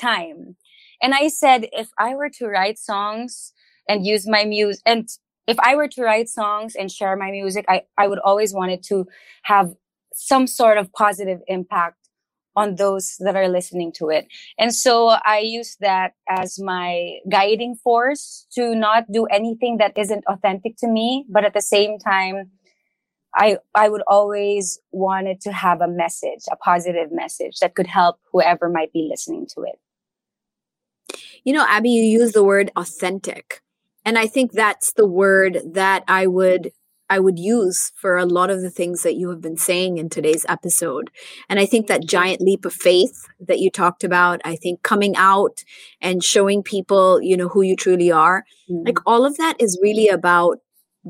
time. 0.00 0.56
And 1.00 1.14
I 1.14 1.28
said, 1.28 1.68
if 1.72 1.90
I 1.98 2.14
were 2.14 2.30
to 2.30 2.46
write 2.46 2.78
songs 2.78 3.52
and 3.88 4.06
use 4.06 4.28
my 4.28 4.44
music, 4.44 4.82
and 4.86 5.08
if 5.46 5.58
I 5.60 5.74
were 5.74 5.88
to 5.88 6.02
write 6.02 6.28
songs 6.28 6.76
and 6.76 6.90
share 6.90 7.16
my 7.16 7.30
music, 7.30 7.64
I, 7.68 7.82
I 7.98 8.06
would 8.06 8.20
always 8.20 8.54
want 8.54 8.70
it 8.70 8.82
to 8.84 9.06
have 9.42 9.74
some 10.14 10.46
sort 10.46 10.78
of 10.78 10.92
positive 10.92 11.40
impact 11.48 12.01
on 12.54 12.76
those 12.76 13.16
that 13.20 13.36
are 13.36 13.48
listening 13.48 13.92
to 13.92 14.08
it. 14.08 14.26
And 14.58 14.74
so 14.74 15.08
I 15.24 15.38
use 15.38 15.76
that 15.80 16.12
as 16.28 16.58
my 16.60 17.18
guiding 17.30 17.76
force 17.76 18.46
to 18.52 18.74
not 18.74 19.04
do 19.10 19.24
anything 19.26 19.78
that 19.78 19.96
isn't 19.96 20.24
authentic 20.26 20.76
to 20.78 20.88
me, 20.88 21.24
but 21.28 21.44
at 21.44 21.54
the 21.54 21.62
same 21.62 21.98
time, 21.98 22.50
I, 23.34 23.58
I 23.74 23.88
would 23.88 24.02
always 24.06 24.78
wanted 24.90 25.40
to 25.42 25.52
have 25.52 25.80
a 25.80 25.88
message, 25.88 26.44
a 26.50 26.56
positive 26.56 27.10
message 27.10 27.60
that 27.60 27.74
could 27.74 27.86
help 27.86 28.16
whoever 28.30 28.68
might 28.68 28.92
be 28.92 29.08
listening 29.10 29.46
to 29.54 29.62
it. 29.62 31.16
You 31.44 31.54
know, 31.54 31.66
Abby, 31.68 31.90
you 31.90 32.04
use 32.04 32.32
the 32.32 32.44
word 32.44 32.70
authentic. 32.76 33.62
And 34.04 34.18
I 34.18 34.26
think 34.26 34.52
that's 34.52 34.92
the 34.92 35.06
word 35.06 35.60
that 35.72 36.04
I 36.08 36.26
would 36.26 36.72
I 37.12 37.18
would 37.18 37.38
use 37.38 37.92
for 37.94 38.16
a 38.16 38.24
lot 38.24 38.48
of 38.48 38.62
the 38.62 38.70
things 38.70 39.02
that 39.02 39.16
you 39.16 39.28
have 39.28 39.42
been 39.42 39.58
saying 39.58 39.98
in 39.98 40.08
today's 40.08 40.46
episode. 40.48 41.10
And 41.46 41.60
I 41.60 41.66
think 41.66 41.86
that 41.86 42.06
giant 42.06 42.40
leap 42.40 42.64
of 42.64 42.72
faith 42.72 43.28
that 43.38 43.58
you 43.58 43.70
talked 43.70 44.02
about, 44.02 44.40
I 44.46 44.56
think 44.56 44.82
coming 44.82 45.14
out 45.14 45.62
and 46.00 46.24
showing 46.24 46.62
people, 46.62 47.20
you 47.20 47.36
know, 47.36 47.48
who 47.48 47.60
you 47.60 47.76
truly 47.76 48.10
are, 48.10 48.44
mm-hmm. 48.66 48.86
like 48.86 48.96
all 49.04 49.26
of 49.26 49.36
that 49.36 49.60
is 49.60 49.78
really 49.82 50.08
about 50.08 50.60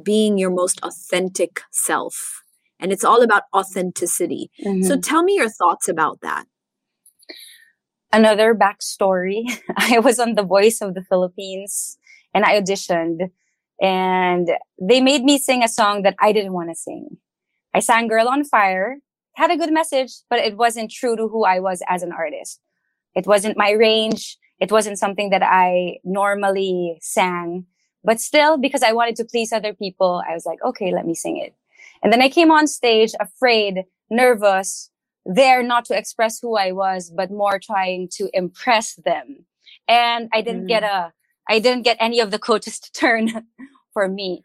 being 0.02 0.38
your 0.38 0.50
most 0.50 0.80
authentic 0.82 1.60
self. 1.70 2.42
And 2.80 2.90
it's 2.90 3.04
all 3.04 3.22
about 3.22 3.44
authenticity. 3.54 4.50
Mm-hmm. 4.66 4.82
So 4.82 4.98
tell 4.98 5.22
me 5.22 5.36
your 5.36 5.50
thoughts 5.50 5.86
about 5.86 6.20
that. 6.22 6.46
Another 8.12 8.56
backstory 8.56 9.44
I 9.76 10.00
was 10.00 10.18
on 10.18 10.34
The 10.34 10.42
Voice 10.42 10.80
of 10.80 10.94
the 10.94 11.04
Philippines 11.04 11.96
and 12.34 12.44
I 12.44 12.60
auditioned 12.60 13.30
and 13.80 14.50
they 14.80 15.00
made 15.00 15.24
me 15.24 15.38
sing 15.38 15.62
a 15.62 15.68
song 15.68 16.02
that 16.02 16.16
I 16.20 16.32
didn't 16.32 16.52
want 16.52 16.70
to 16.70 16.74
sing. 16.74 17.16
I 17.74 17.80
sang 17.80 18.08
Girl 18.08 18.28
on 18.28 18.44
Fire, 18.44 18.98
had 19.34 19.50
a 19.50 19.56
good 19.56 19.72
message, 19.72 20.12
but 20.28 20.38
it 20.38 20.56
wasn't 20.56 20.90
true 20.90 21.16
to 21.16 21.28
who 21.28 21.44
I 21.44 21.58
was 21.58 21.82
as 21.88 22.02
an 22.02 22.12
artist. 22.12 22.60
It 23.14 23.26
wasn't 23.26 23.56
my 23.56 23.70
range. 23.72 24.36
It 24.60 24.70
wasn't 24.70 24.98
something 24.98 25.30
that 25.30 25.42
I 25.42 25.98
normally 26.04 26.98
sang. 27.00 27.66
But 28.04 28.20
still, 28.20 28.58
because 28.58 28.82
I 28.82 28.92
wanted 28.92 29.16
to 29.16 29.24
please 29.24 29.52
other 29.52 29.74
people, 29.74 30.22
I 30.28 30.34
was 30.34 30.44
like, 30.44 30.58
okay, 30.64 30.92
let 30.92 31.06
me 31.06 31.14
sing 31.14 31.36
it. 31.36 31.54
And 32.02 32.12
then 32.12 32.22
I 32.22 32.28
came 32.28 32.50
on 32.50 32.66
stage 32.66 33.12
afraid, 33.20 33.84
nervous, 34.10 34.90
there 35.24 35.62
not 35.62 35.84
to 35.86 35.96
express 35.96 36.40
who 36.40 36.56
I 36.56 36.72
was, 36.72 37.10
but 37.10 37.30
more 37.30 37.58
trying 37.58 38.08
to 38.14 38.28
impress 38.34 38.94
them. 38.96 39.46
And 39.86 40.28
I 40.32 40.42
didn't 40.42 40.64
mm. 40.64 40.68
get 40.68 40.82
a 40.82 41.12
I 41.48 41.58
didn't 41.58 41.82
get 41.82 41.96
any 42.00 42.20
of 42.20 42.30
the 42.30 42.38
coaches 42.38 42.78
to 42.80 42.92
turn 42.92 43.46
for 43.92 44.08
me. 44.08 44.42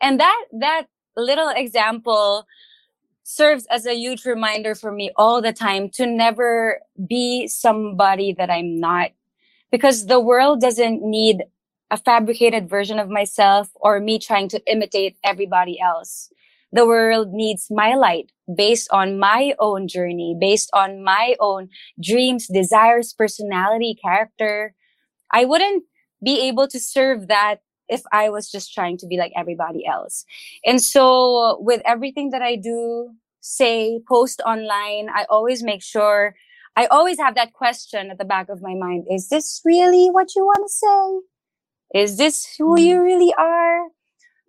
And 0.00 0.20
that, 0.20 0.44
that 0.52 0.86
little 1.16 1.48
example 1.48 2.46
serves 3.22 3.66
as 3.66 3.86
a 3.86 3.94
huge 3.94 4.24
reminder 4.26 4.74
for 4.74 4.92
me 4.92 5.10
all 5.16 5.40
the 5.40 5.52
time 5.52 5.88
to 5.88 6.06
never 6.06 6.80
be 7.08 7.48
somebody 7.48 8.34
that 8.34 8.50
I'm 8.50 8.78
not 8.78 9.12
because 9.70 10.06
the 10.06 10.20
world 10.20 10.60
doesn't 10.60 11.02
need 11.02 11.42
a 11.90 11.96
fabricated 11.96 12.68
version 12.68 12.98
of 12.98 13.08
myself 13.08 13.70
or 13.76 13.98
me 14.00 14.18
trying 14.18 14.48
to 14.48 14.60
imitate 14.70 15.16
everybody 15.24 15.80
else. 15.80 16.30
The 16.72 16.86
world 16.86 17.32
needs 17.32 17.68
my 17.70 17.94
light 17.94 18.32
based 18.54 18.88
on 18.90 19.18
my 19.18 19.54
own 19.58 19.88
journey, 19.88 20.36
based 20.38 20.70
on 20.74 21.02
my 21.02 21.36
own 21.40 21.68
dreams, 22.02 22.48
desires, 22.48 23.12
personality, 23.12 23.96
character. 24.00 24.74
I 25.32 25.44
wouldn't 25.44 25.84
be 26.24 26.40
able 26.48 26.66
to 26.68 26.80
serve 26.80 27.28
that 27.28 27.60
if 27.88 28.02
I 28.12 28.30
was 28.30 28.50
just 28.50 28.72
trying 28.72 28.96
to 28.98 29.06
be 29.06 29.16
like 29.18 29.32
everybody 29.36 29.86
else. 29.86 30.24
And 30.64 30.82
so 30.82 31.58
with 31.60 31.82
everything 31.84 32.30
that 32.30 32.42
I 32.42 32.56
do, 32.56 33.10
say, 33.40 34.00
post 34.08 34.40
online, 34.46 35.08
I 35.14 35.26
always 35.28 35.62
make 35.62 35.82
sure 35.82 36.34
I 36.76 36.86
always 36.86 37.18
have 37.18 37.34
that 37.36 37.52
question 37.52 38.10
at 38.10 38.18
the 38.18 38.24
back 38.24 38.48
of 38.48 38.62
my 38.62 38.74
mind. 38.74 39.06
Is 39.10 39.28
this 39.28 39.60
really 39.64 40.08
what 40.10 40.34
you 40.34 40.44
want 40.44 40.66
to 40.66 40.72
say? 40.72 42.00
Is 42.02 42.16
this 42.16 42.46
who 42.58 42.78
you 42.80 42.96
mm-hmm. 42.96 43.04
really 43.04 43.34
are? 43.38 43.88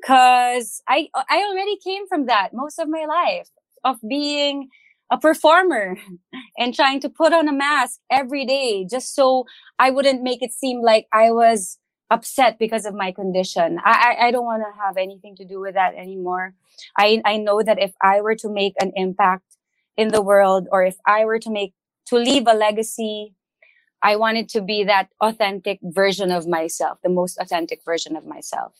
Cause 0.03 0.81
I, 0.87 1.09
I 1.15 1.37
already 1.49 1.77
came 1.83 2.07
from 2.07 2.25
that 2.27 2.49
most 2.53 2.79
of 2.79 2.87
my 2.87 3.05
life 3.05 3.49
of 3.83 3.97
being 4.07 4.69
a 5.11 5.17
performer 5.17 5.97
and 6.57 6.73
trying 6.73 6.99
to 7.01 7.09
put 7.09 7.33
on 7.33 7.47
a 7.47 7.53
mask 7.53 7.99
every 8.11 8.45
day 8.45 8.85
just 8.89 9.15
so 9.15 9.45
I 9.79 9.91
wouldn't 9.91 10.23
make 10.23 10.41
it 10.41 10.53
seem 10.53 10.81
like 10.81 11.07
I 11.13 11.31
was 11.31 11.79
upset 12.09 12.59
because 12.59 12.85
of 12.85 12.93
my 12.93 13.11
condition. 13.11 13.79
I, 13.83 14.15
I, 14.19 14.27
I 14.27 14.31
don't 14.31 14.45
want 14.45 14.63
to 14.63 14.81
have 14.83 14.97
anything 14.97 15.35
to 15.37 15.45
do 15.45 15.59
with 15.59 15.75
that 15.75 15.95
anymore. 15.95 16.53
I, 16.97 17.21
I 17.25 17.37
know 17.37 17.61
that 17.63 17.79
if 17.81 17.93
I 18.01 18.21
were 18.21 18.35
to 18.35 18.49
make 18.49 18.73
an 18.79 18.91
impact 18.95 19.57
in 19.97 20.09
the 20.09 20.21
world 20.21 20.67
or 20.71 20.83
if 20.83 20.97
I 21.05 21.25
were 21.25 21.39
to 21.39 21.51
make, 21.51 21.73
to 22.07 22.17
leave 22.17 22.47
a 22.47 22.53
legacy, 22.53 23.33
I 24.01 24.17
wanted 24.17 24.49
to 24.49 24.61
be 24.61 24.83
that 24.85 25.09
authentic 25.21 25.79
version 25.83 26.31
of 26.31 26.47
myself, 26.47 26.99
the 27.03 27.09
most 27.09 27.37
authentic 27.39 27.81
version 27.85 28.15
of 28.15 28.25
myself. 28.25 28.73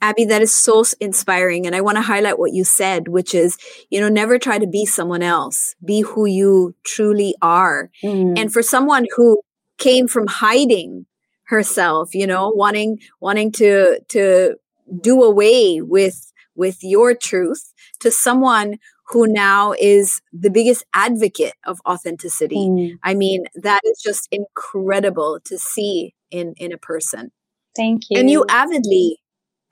Abby, 0.00 0.24
that 0.26 0.42
is 0.42 0.54
so 0.54 0.82
inspiring. 1.00 1.66
And 1.66 1.76
I 1.76 1.80
want 1.80 1.96
to 1.96 2.02
highlight 2.02 2.38
what 2.38 2.52
you 2.52 2.64
said, 2.64 3.08
which 3.08 3.34
is, 3.34 3.58
you 3.90 4.00
know, 4.00 4.08
never 4.08 4.38
try 4.38 4.58
to 4.58 4.66
be 4.66 4.86
someone 4.86 5.22
else. 5.22 5.74
Be 5.84 6.00
who 6.00 6.26
you 6.26 6.74
truly 6.84 7.34
are. 7.42 7.90
Mm. 8.02 8.38
And 8.38 8.52
for 8.52 8.62
someone 8.62 9.06
who 9.16 9.40
came 9.78 10.08
from 10.08 10.26
hiding 10.26 11.06
herself, 11.44 12.14
you 12.14 12.26
know, 12.26 12.50
wanting, 12.50 12.98
wanting 13.20 13.52
to, 13.52 14.00
to 14.08 14.56
do 15.00 15.22
away 15.22 15.80
with, 15.82 16.32
with 16.54 16.78
your 16.82 17.14
truth 17.14 17.72
to 18.00 18.10
someone 18.10 18.78
who 19.08 19.26
now 19.26 19.74
is 19.78 20.22
the 20.32 20.50
biggest 20.50 20.84
advocate 20.94 21.54
of 21.66 21.80
authenticity. 21.86 22.68
Mm. 22.68 22.98
I 23.02 23.14
mean, 23.14 23.44
that 23.56 23.80
is 23.84 24.00
just 24.00 24.28
incredible 24.30 25.40
to 25.44 25.58
see 25.58 26.14
in, 26.30 26.54
in 26.58 26.72
a 26.72 26.78
person. 26.78 27.32
Thank 27.76 28.02
you. 28.08 28.18
And 28.18 28.30
you 28.30 28.44
avidly 28.48 29.18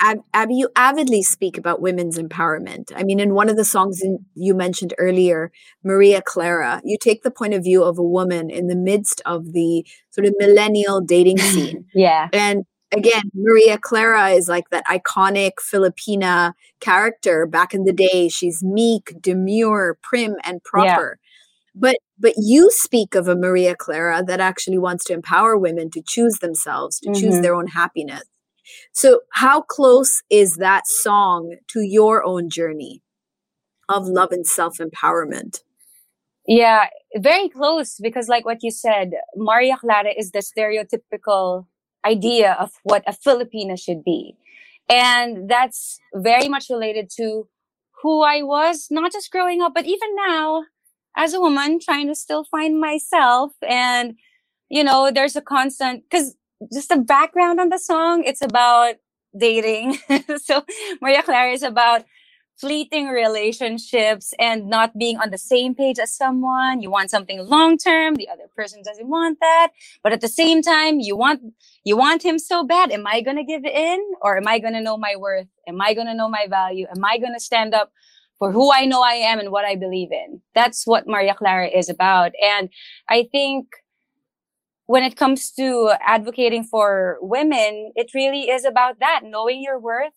Ab- 0.01 0.22
Abby, 0.32 0.55
you 0.55 0.68
avidly 0.76 1.22
speak 1.22 1.59
about 1.59 1.80
women's 1.80 2.18
empowerment. 2.18 2.92
I 2.94 3.03
mean, 3.03 3.18
in 3.18 3.34
one 3.34 3.49
of 3.49 3.57
the 3.57 3.64
songs 3.64 4.01
in, 4.01 4.24
you 4.34 4.55
mentioned 4.55 4.94
earlier, 4.99 5.51
Maria 5.82 6.22
Clara, 6.22 6.80
you 6.84 6.96
take 7.01 7.22
the 7.22 7.30
point 7.30 7.55
of 7.55 7.64
view 7.64 7.82
of 7.82 7.99
a 7.99 8.03
woman 8.03 8.49
in 8.49 8.68
the 8.68 8.76
midst 8.76 9.20
of 9.26 9.53
the 9.53 9.84
sort 10.11 10.26
of 10.26 10.34
millennial 10.38 11.01
dating 11.01 11.38
scene. 11.38 11.86
yeah. 11.94 12.28
And 12.32 12.64
again, 12.92 13.22
Maria 13.34 13.78
Clara 13.78 14.30
is 14.30 14.49
like 14.49 14.70
that 14.70 14.86
iconic 14.86 15.53
Filipina 15.61 16.53
character 16.80 17.46
back 17.46 17.74
in 17.74 17.84
the 17.84 17.92
day. 17.92 18.28
She's 18.28 18.62
meek, 18.62 19.14
demure, 19.20 19.99
prim, 20.03 20.36
and 20.44 20.62
proper. 20.62 21.18
Yeah. 21.18 21.28
But 21.74 21.96
but 22.18 22.34
you 22.36 22.70
speak 22.72 23.14
of 23.14 23.28
a 23.28 23.36
Maria 23.36 23.76
Clara 23.76 24.24
that 24.26 24.40
actually 24.40 24.78
wants 24.78 25.05
to 25.05 25.12
empower 25.12 25.57
women 25.57 25.90
to 25.90 26.03
choose 26.03 26.38
themselves, 26.38 26.99
to 27.01 27.11
mm-hmm. 27.11 27.20
choose 27.20 27.40
their 27.40 27.55
own 27.55 27.68
happiness. 27.68 28.24
So, 28.92 29.20
how 29.32 29.62
close 29.62 30.22
is 30.30 30.56
that 30.56 30.86
song 30.86 31.56
to 31.68 31.80
your 31.80 32.24
own 32.24 32.50
journey 32.50 33.02
of 33.88 34.06
love 34.06 34.32
and 34.32 34.46
self 34.46 34.78
empowerment? 34.78 35.60
Yeah, 36.46 36.86
very 37.16 37.48
close 37.48 37.98
because, 38.00 38.28
like 38.28 38.44
what 38.44 38.62
you 38.62 38.70
said, 38.70 39.12
Maria 39.36 39.76
Clara 39.76 40.12
is 40.16 40.30
the 40.30 40.38
stereotypical 40.38 41.66
idea 42.04 42.56
of 42.58 42.72
what 42.84 43.02
a 43.06 43.12
Filipina 43.12 43.78
should 43.78 44.02
be. 44.02 44.36
And 44.88 45.48
that's 45.48 46.00
very 46.14 46.48
much 46.48 46.70
related 46.70 47.10
to 47.16 47.48
who 48.02 48.22
I 48.22 48.42
was, 48.42 48.88
not 48.90 49.12
just 49.12 49.30
growing 49.30 49.60
up, 49.60 49.74
but 49.74 49.84
even 49.84 50.08
now 50.16 50.64
as 51.16 51.34
a 51.34 51.40
woman 51.40 51.78
trying 51.80 52.06
to 52.08 52.14
still 52.14 52.44
find 52.44 52.80
myself. 52.80 53.52
And, 53.68 54.14
you 54.70 54.84
know, 54.84 55.10
there's 55.12 55.36
a 55.36 55.42
constant, 55.42 56.04
cause 56.10 56.36
just 56.72 56.90
a 56.90 56.98
background 56.98 57.61
on 57.61 57.68
the 57.68 57.78
song. 57.78 58.24
It's 58.24 58.42
about 58.42 58.96
dating. 59.38 59.98
so 60.42 60.64
Maria 61.00 61.22
Clara 61.22 61.52
is 61.52 61.62
about 61.62 62.04
fleeting 62.59 63.09
relationships 63.09 64.34
and 64.38 64.68
not 64.68 64.98
being 64.98 65.16
on 65.18 65.30
the 65.30 65.38
same 65.38 65.74
page 65.74 65.98
as 65.98 66.14
someone. 66.14 66.82
You 66.82 66.90
want 66.90 67.11
something 67.11 67.38
long 67.40 67.78
term. 67.78 68.16
The 68.16 68.28
other 68.28 68.48
person 68.56 68.82
doesn't 68.84 69.09
want 69.09 69.38
that. 69.40 69.68
But 70.02 70.12
at 70.12 70.20
the 70.20 70.28
same 70.28 70.62
time, 70.62 71.00
you 71.00 71.16
want, 71.16 71.40
you 71.84 71.96
want 71.96 72.24
him 72.24 72.38
so 72.38 72.64
bad. 72.64 72.90
Am 72.90 73.06
I 73.06 73.20
going 73.20 73.36
to 73.36 73.44
give 73.44 73.64
in 73.64 74.00
or 74.22 74.36
am 74.36 74.48
I 74.48 74.59
going 74.59 74.74
to 74.74 74.80
know 74.80 74.96
my 74.96 75.14
worth? 75.16 75.46
Am 75.68 75.80
I 75.80 75.94
going 75.94 76.09
to 76.09 76.14
know 76.14 76.28
my 76.28 76.46
value? 76.50 76.86
Am 76.94 77.04
I 77.04 77.18
going 77.18 77.34
to 77.34 77.40
stand 77.40 77.74
up 77.74 77.92
for 78.40 78.50
who 78.52 78.72
I 78.72 78.86
know 78.86 79.02
I 79.02 79.14
am 79.14 79.38
and 79.38 79.52
what 79.52 79.64
I 79.64 79.76
believe 79.76 80.11
in? 80.11 80.42
That's 80.54 80.86
what 80.86 81.06
Maria 81.06 81.34
Clara 81.34 81.68
is 81.68 81.88
about. 81.88 82.32
And 82.42 82.70
I 83.09 83.28
think 83.30 83.68
when 84.89 85.05
it 85.05 85.16
comes 85.16 85.51
to 85.53 85.93
advocating 86.01 86.64
for 86.64 87.18
women, 87.20 87.93
it 87.95 88.11
really 88.14 88.49
is 88.49 88.64
about 88.64 88.99
that, 89.01 89.20
knowing 89.22 89.62
your 89.62 89.78
worth, 89.78 90.14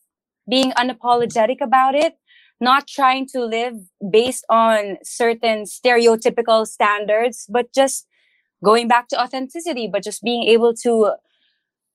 being 0.49 0.71
unapologetic 0.71 1.57
about 1.59 1.93
it, 1.93 2.15
not 2.61 2.87
trying 2.87 3.27
to 3.27 3.43
live 3.43 3.75
based 4.09 4.45
on 4.49 4.97
certain 5.03 5.65
stereotypical 5.65 6.65
standards, 6.65 7.47
but 7.49 7.73
just 7.73 8.07
going 8.63 8.87
back 8.87 9.09
to 9.09 9.21
authenticity, 9.21 9.89
but 9.91 10.03
just 10.03 10.23
being 10.23 10.43
able 10.43 10.73
to 10.73 11.15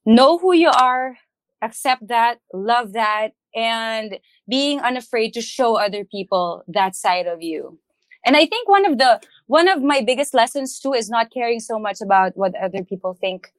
know 0.04 0.36
who 0.36 0.52
you 0.52 0.68
are, 0.68 1.16
accept 1.62 2.06
that, 2.08 2.40
love 2.52 2.92
that, 2.92 3.30
and 3.54 4.18
being 4.46 4.80
unafraid 4.80 5.32
to 5.32 5.40
show 5.40 5.76
other 5.78 6.04
people 6.04 6.62
that 6.68 6.94
side 6.94 7.26
of 7.26 7.40
you. 7.40 7.78
And 8.26 8.36
I 8.36 8.44
think 8.44 8.68
one 8.68 8.84
of 8.84 8.98
the, 8.98 9.20
one 9.46 9.68
of 9.68 9.82
my 9.82 10.02
biggest 10.02 10.34
lessons 10.34 10.80
too 10.80 10.92
is 10.92 11.08
not 11.08 11.30
caring 11.32 11.60
so 11.60 11.78
much 11.78 12.00
about 12.02 12.36
what 12.36 12.54
other 12.60 12.82
people 12.82 13.14
think. 13.14 13.52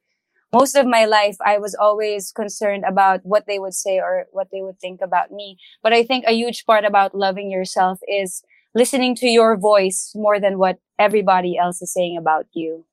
Most 0.54 0.76
of 0.76 0.86
my 0.86 1.06
life, 1.06 1.38
I 1.46 1.58
was 1.58 1.74
always 1.74 2.32
concerned 2.32 2.84
about 2.88 3.22
what 3.24 3.46
they 3.48 3.60
would 3.60 3.74
say 3.74 4.00
or 4.00 4.28
what 4.32 4.50
they 4.52 4.62
would 4.62 4.80
think 4.80 5.02
about 5.02 5.32
me. 5.32 5.58
But 5.82 5.94
I 5.94 6.04
think 6.04 6.26
a 6.28 6.34
huge 6.34 6.66
part 6.66 6.86
about 6.86 7.16
loving 7.16 7.50
yourself 7.50 8.00
is 8.08 8.44
listening 8.76 9.16
to 9.16 9.28
your 9.28 9.58
voice 9.58 10.12
more 10.16 10.40
than 10.40 10.58
what 10.58 10.80
everybody 11.00 11.58
else 11.58 11.82
is 11.82 11.94
saying 11.94 12.18
about 12.18 12.46
you. 12.54 12.86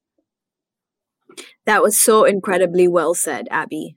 That 1.66 1.82
was 1.82 1.98
so 1.98 2.24
incredibly 2.24 2.86
well 2.86 3.14
said, 3.14 3.48
Abby. 3.50 3.96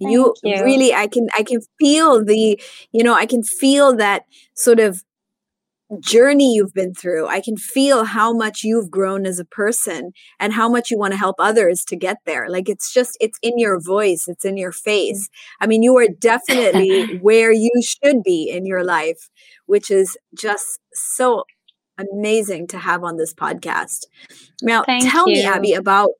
You, 0.00 0.34
you, 0.42 0.62
really 0.62 0.92
i 0.92 1.06
can 1.06 1.28
i 1.38 1.42
can 1.42 1.60
feel 1.78 2.22
the 2.22 2.60
you 2.92 3.02
know 3.02 3.14
i 3.14 3.24
can 3.24 3.42
feel 3.42 3.96
that 3.96 4.24
sort 4.54 4.78
of 4.78 5.02
journey 6.00 6.54
you've 6.54 6.72
been 6.72 6.94
through. 6.94 7.26
I 7.26 7.40
can 7.40 7.56
feel 7.56 8.04
how 8.04 8.32
much 8.32 8.64
you've 8.64 8.90
grown 8.90 9.26
as 9.26 9.38
a 9.38 9.44
person 9.44 10.12
and 10.40 10.52
how 10.52 10.68
much 10.68 10.90
you 10.90 10.98
want 10.98 11.12
to 11.12 11.18
help 11.18 11.36
others 11.38 11.84
to 11.86 11.96
get 11.96 12.18
there. 12.26 12.48
Like 12.48 12.68
it's 12.68 12.92
just, 12.92 13.16
it's 13.20 13.38
in 13.42 13.58
your 13.58 13.80
voice, 13.80 14.26
it's 14.26 14.44
in 14.44 14.56
your 14.56 14.72
mm. 14.72 14.80
face. 14.80 15.28
I 15.60 15.66
mean, 15.66 15.82
you 15.82 15.96
are 15.98 16.08
definitely 16.18 17.18
where 17.22 17.52
you 17.52 17.70
should 17.82 18.22
be 18.22 18.50
in 18.50 18.66
your 18.66 18.84
life, 18.84 19.28
which 19.66 19.90
is 19.90 20.16
just 20.36 20.80
so 20.92 21.44
amazing 21.98 22.66
to 22.68 22.78
have 22.78 23.04
on 23.04 23.16
this 23.16 23.34
podcast. 23.34 24.06
Now, 24.62 24.84
Thank 24.84 25.10
tell 25.10 25.28
you. 25.28 25.36
me, 25.36 25.44
Abby, 25.44 25.72
about 25.74 26.10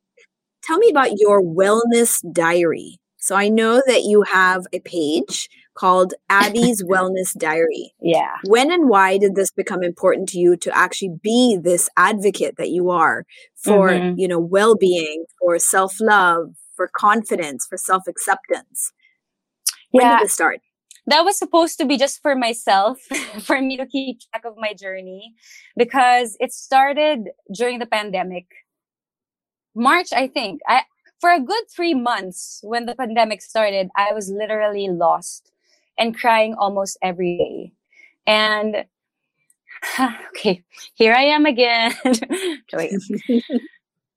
tell 0.62 0.78
me 0.78 0.88
about 0.88 1.10
your 1.16 1.42
wellness 1.42 2.22
diary. 2.32 3.00
So 3.18 3.34
I 3.34 3.48
know 3.48 3.82
that 3.86 4.02
you 4.02 4.22
have 4.22 4.66
a 4.72 4.80
page 4.80 5.48
called 5.74 6.14
Abby's 6.28 6.82
Wellness 6.90 7.36
Diary. 7.36 7.94
Yeah. 8.00 8.36
When 8.46 8.72
and 8.72 8.88
why 8.88 9.18
did 9.18 9.34
this 9.34 9.50
become 9.50 9.82
important 9.82 10.28
to 10.30 10.38
you 10.38 10.56
to 10.58 10.76
actually 10.76 11.16
be 11.22 11.58
this 11.60 11.88
advocate 11.96 12.56
that 12.58 12.70
you 12.70 12.90
are 12.90 13.24
for, 13.56 13.90
mm-hmm. 13.90 14.18
you 14.18 14.28
know, 14.28 14.38
well-being, 14.38 15.24
for 15.40 15.58
self-love, 15.58 16.54
for 16.74 16.90
confidence, 16.96 17.66
for 17.68 17.76
self-acceptance? 17.76 18.92
When 19.90 20.04
yeah. 20.04 20.18
did 20.18 20.26
it 20.26 20.30
start? 20.30 20.60
That 21.06 21.24
was 21.24 21.38
supposed 21.38 21.78
to 21.78 21.84
be 21.84 21.98
just 21.98 22.22
for 22.22 22.34
myself, 22.34 22.98
for 23.40 23.60
me 23.60 23.76
to 23.76 23.86
keep 23.86 24.18
track 24.30 24.44
of 24.44 24.54
my 24.56 24.72
journey 24.72 25.34
because 25.76 26.36
it 26.40 26.52
started 26.52 27.28
during 27.54 27.78
the 27.78 27.86
pandemic. 27.86 28.46
March, 29.74 30.08
I 30.14 30.28
think. 30.28 30.60
I, 30.66 30.82
for 31.20 31.30
a 31.30 31.40
good 31.40 31.64
three 31.74 31.94
months 31.94 32.60
when 32.62 32.86
the 32.86 32.94
pandemic 32.94 33.42
started, 33.42 33.88
I 33.96 34.12
was 34.12 34.30
literally 34.30 34.88
lost 34.88 35.50
and 35.98 36.16
crying 36.16 36.54
almost 36.54 36.98
every 37.02 37.36
day. 37.36 37.72
And 38.26 38.84
okay, 40.30 40.62
here 40.94 41.14
I 41.14 41.24
am 41.24 41.46
again. 41.46 41.94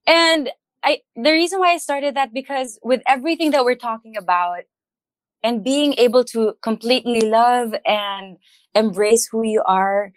and 0.08 0.50
I, 0.84 1.02
the 1.16 1.32
reason 1.32 1.60
why 1.60 1.74
I 1.74 1.78
started 1.78 2.16
that 2.16 2.34
because 2.34 2.80
with 2.84 3.02
everything 3.08 3.52
that 3.52 3.66
we're 3.66 3.76
talking 3.76 4.16
about 4.16 4.64
and 5.44 5.64
being 5.64 5.94
able 5.98 6.24
to 6.26 6.56
completely 6.62 7.22
love 7.22 7.74
and 7.86 8.38
embrace 8.76 9.28
who 9.28 9.44
you 9.44 9.64
are, 9.66 10.12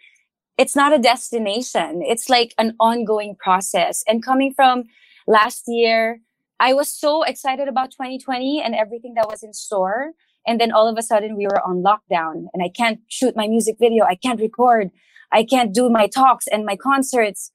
it's 0.57 0.75
not 0.75 0.93
a 0.93 0.99
destination. 0.99 2.01
It's 2.03 2.29
like 2.29 2.53
an 2.57 2.75
ongoing 2.79 3.35
process. 3.35 4.03
And 4.07 4.23
coming 4.23 4.53
from 4.53 4.83
last 5.27 5.63
year, 5.67 6.21
I 6.59 6.73
was 6.73 6.91
so 6.91 7.23
excited 7.23 7.67
about 7.67 7.91
2020 7.91 8.61
and 8.61 8.75
everything 8.75 9.15
that 9.15 9.27
was 9.27 9.41
in 9.41 9.53
store. 9.53 10.11
And 10.45 10.59
then 10.59 10.71
all 10.71 10.87
of 10.87 10.97
a 10.97 11.03
sudden 11.03 11.35
we 11.35 11.45
were 11.45 11.61
on 11.65 11.83
lockdown 11.83 12.45
and 12.53 12.63
I 12.63 12.69
can't 12.69 12.99
shoot 13.07 13.35
my 13.35 13.47
music 13.47 13.75
video. 13.79 14.05
I 14.05 14.15
can't 14.15 14.39
record. 14.39 14.89
I 15.31 15.43
can't 15.43 15.73
do 15.73 15.89
my 15.89 16.07
talks 16.07 16.47
and 16.47 16.65
my 16.65 16.75
concerts. 16.75 17.51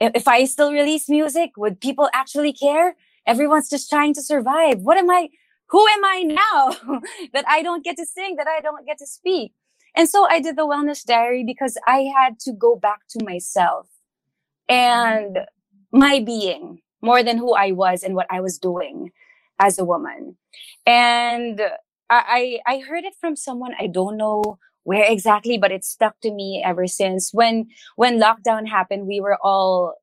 If 0.00 0.26
I 0.26 0.44
still 0.44 0.72
release 0.72 1.08
music, 1.08 1.50
would 1.56 1.80
people 1.80 2.08
actually 2.12 2.52
care? 2.52 2.96
Everyone's 3.26 3.70
just 3.70 3.88
trying 3.88 4.14
to 4.14 4.22
survive. 4.22 4.80
What 4.80 4.96
am 4.96 5.10
I? 5.10 5.28
Who 5.68 5.86
am 5.86 6.04
I 6.04 6.22
now 6.22 7.00
that 7.32 7.44
I 7.46 7.62
don't 7.62 7.84
get 7.84 7.96
to 7.96 8.06
sing, 8.06 8.36
that 8.36 8.48
I 8.48 8.60
don't 8.60 8.86
get 8.86 8.98
to 8.98 9.06
speak? 9.06 9.52
And 9.96 10.08
so 10.08 10.26
I 10.28 10.40
did 10.40 10.56
the 10.56 10.66
wellness 10.66 11.04
diary 11.04 11.44
because 11.44 11.76
I 11.86 12.10
had 12.16 12.38
to 12.40 12.52
go 12.52 12.76
back 12.76 13.00
to 13.10 13.24
myself 13.24 13.88
and 14.68 15.40
my 15.92 16.20
being 16.20 16.80
more 17.02 17.22
than 17.22 17.38
who 17.38 17.54
I 17.54 17.72
was 17.72 18.02
and 18.02 18.14
what 18.14 18.26
I 18.30 18.40
was 18.40 18.58
doing 18.58 19.10
as 19.60 19.78
a 19.78 19.84
woman. 19.84 20.36
And 20.86 21.60
I, 22.08 22.58
I 22.66 22.80
heard 22.80 23.04
it 23.04 23.14
from 23.20 23.36
someone 23.36 23.72
I 23.78 23.86
don't 23.86 24.16
know 24.16 24.58
where 24.82 25.04
exactly, 25.04 25.58
but 25.58 25.70
it 25.70 25.84
stuck 25.84 26.18
to 26.22 26.32
me 26.32 26.62
ever 26.64 26.86
since. 26.88 27.30
When 27.32 27.68
when 27.94 28.18
lockdown 28.18 28.66
happened, 28.66 29.06
we 29.06 29.20
were 29.20 29.38
all 29.40 29.94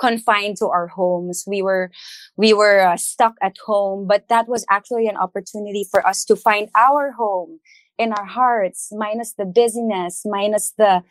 confined 0.00 0.56
to 0.56 0.66
our 0.68 0.88
homes. 0.88 1.44
We 1.46 1.62
were, 1.62 1.90
we 2.36 2.52
were 2.54 2.80
uh, 2.80 2.96
stuck 2.96 3.34
at 3.42 3.56
home, 3.64 4.06
but 4.08 4.28
that 4.28 4.48
was 4.48 4.64
actually 4.70 5.06
an 5.06 5.16
opportunity 5.16 5.86
for 5.88 6.04
us 6.06 6.24
to 6.24 6.36
find 6.36 6.70
our 6.74 7.12
home 7.12 7.60
in 7.98 8.12
our 8.14 8.24
hearts, 8.24 8.88
minus 8.92 9.34
the 9.34 9.44
busyness, 9.44 10.22
minus 10.24 10.72
the, 10.78 11.02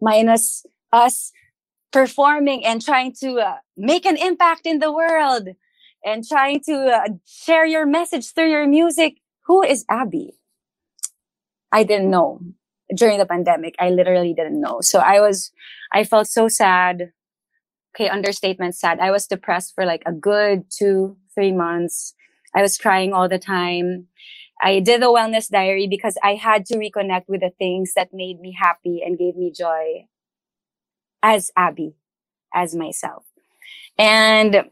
minus 0.00 0.64
us 0.92 1.32
performing 1.92 2.64
and 2.64 2.80
trying 2.80 3.12
to 3.20 3.38
uh, 3.38 3.56
make 3.76 4.06
an 4.06 4.16
impact 4.16 4.64
in 4.64 4.78
the 4.78 4.92
world 4.92 5.48
and 6.06 6.26
trying 6.26 6.60
to 6.60 6.74
uh, 6.86 7.08
share 7.26 7.66
your 7.66 7.84
message 7.84 8.32
through 8.32 8.48
your 8.48 8.66
music. 8.66 9.16
Who 9.46 9.62
is 9.62 9.84
Abby? 9.90 10.38
I 11.72 11.82
didn't 11.82 12.10
know 12.10 12.40
during 12.94 13.18
the 13.18 13.26
pandemic. 13.26 13.74
I 13.80 13.90
literally 13.90 14.32
didn't 14.32 14.60
know. 14.60 14.80
So 14.80 15.00
I 15.00 15.20
was, 15.20 15.50
I 15.92 16.04
felt 16.04 16.28
so 16.28 16.48
sad. 16.48 17.12
Okay, 17.94 18.08
understatement 18.08 18.76
sad. 18.76 19.00
I 19.00 19.10
was 19.10 19.26
depressed 19.26 19.74
for 19.74 19.84
like 19.84 20.02
a 20.06 20.12
good 20.12 20.64
two, 20.70 21.16
three 21.34 21.52
months. 21.52 22.14
I 22.54 22.62
was 22.62 22.78
crying 22.78 23.12
all 23.12 23.28
the 23.28 23.38
time. 23.38 24.06
I 24.62 24.80
did 24.80 25.02
a 25.02 25.06
wellness 25.06 25.50
diary 25.50 25.86
because 25.88 26.16
I 26.22 26.34
had 26.34 26.64
to 26.66 26.76
reconnect 26.76 27.24
with 27.28 27.40
the 27.40 27.50
things 27.58 27.92
that 27.94 28.10
made 28.12 28.40
me 28.40 28.56
happy 28.58 29.02
and 29.04 29.18
gave 29.18 29.36
me 29.36 29.52
joy 29.52 30.06
as 31.22 31.50
Abby, 31.56 31.96
as 32.54 32.74
myself. 32.74 33.24
And 33.98 34.64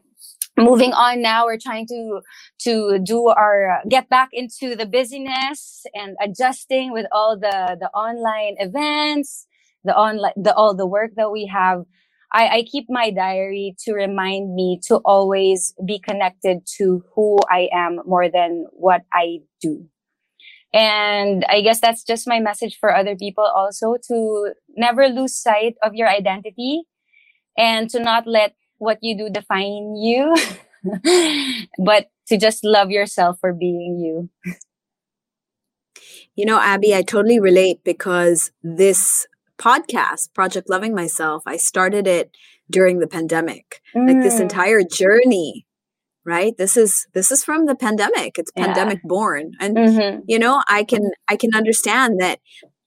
moving 0.57 0.93
on 0.93 1.21
now 1.21 1.45
we're 1.45 1.59
trying 1.59 1.85
to 1.87 2.21
to 2.59 2.99
do 3.03 3.27
our 3.27 3.69
uh, 3.69 3.81
get 3.89 4.09
back 4.09 4.29
into 4.31 4.75
the 4.75 4.85
busyness 4.85 5.85
and 5.93 6.15
adjusting 6.21 6.91
with 6.91 7.05
all 7.11 7.37
the 7.37 7.77
the 7.79 7.89
online 7.89 8.55
events 8.59 9.47
the 9.83 9.95
online 9.95 10.33
the 10.37 10.53
all 10.53 10.75
the 10.75 10.87
work 10.87 11.11
that 11.15 11.31
we 11.31 11.45
have 11.45 11.83
I, 12.33 12.47
I 12.47 12.63
keep 12.63 12.87
my 12.89 13.11
diary 13.11 13.75
to 13.85 13.93
remind 13.93 14.53
me 14.55 14.81
to 14.87 14.97
always 15.05 15.73
be 15.85 15.99
connected 15.99 16.67
to 16.77 17.03
who 17.15 17.37
I 17.49 17.69
am 17.71 18.01
more 18.05 18.29
than 18.29 18.65
what 18.71 19.03
I 19.13 19.39
do. 19.61 19.85
And 20.73 21.45
I 21.47 21.61
guess 21.61 21.79
that's 21.79 22.03
just 22.03 22.27
my 22.27 22.41
message 22.41 22.77
for 22.77 22.93
other 22.93 23.15
people 23.15 23.45
also 23.45 23.95
to 24.09 24.53
never 24.75 25.07
lose 25.07 25.33
sight 25.33 25.75
of 25.81 25.95
your 25.95 26.09
identity 26.09 26.83
and 27.57 27.89
to 27.91 28.01
not 28.01 28.27
let 28.27 28.53
what 28.77 28.99
you 29.01 29.17
do 29.17 29.29
define 29.29 29.95
you, 29.95 30.35
but 31.77 32.09
to 32.27 32.37
just 32.37 32.63
love 32.63 32.91
yourself 32.91 33.37
for 33.39 33.53
being 33.53 33.99
you. 33.99 34.29
You 36.35 36.45
know, 36.45 36.59
Abby, 36.59 36.93
I 36.93 37.01
totally 37.01 37.39
relate 37.39 37.83
because 37.83 38.51
this 38.61 39.25
podcast, 39.57 40.33
Project 40.33 40.69
Loving 40.69 40.93
Myself, 40.93 41.43
I 41.45 41.57
started 41.57 42.07
it 42.07 42.35
during 42.69 42.99
the 42.99 43.07
pandemic. 43.07 43.81
Mm. 43.95 44.07
Like 44.07 44.21
this 44.21 44.35
mm. 44.35 44.41
entire 44.41 44.81
journey, 44.83 45.65
right? 46.25 46.57
This 46.57 46.75
is 46.75 47.07
this 47.13 47.31
is 47.31 47.43
from 47.43 47.65
the 47.65 47.75
pandemic. 47.75 48.37
It's 48.37 48.51
yeah. 48.55 48.65
pandemic 48.65 49.01
born. 49.03 49.51
And 49.59 49.77
mm-hmm. 49.77 50.19
you 50.27 50.39
know, 50.39 50.61
I 50.67 50.83
can 50.83 51.11
I 51.29 51.37
can 51.37 51.55
understand 51.55 52.19
that 52.19 52.39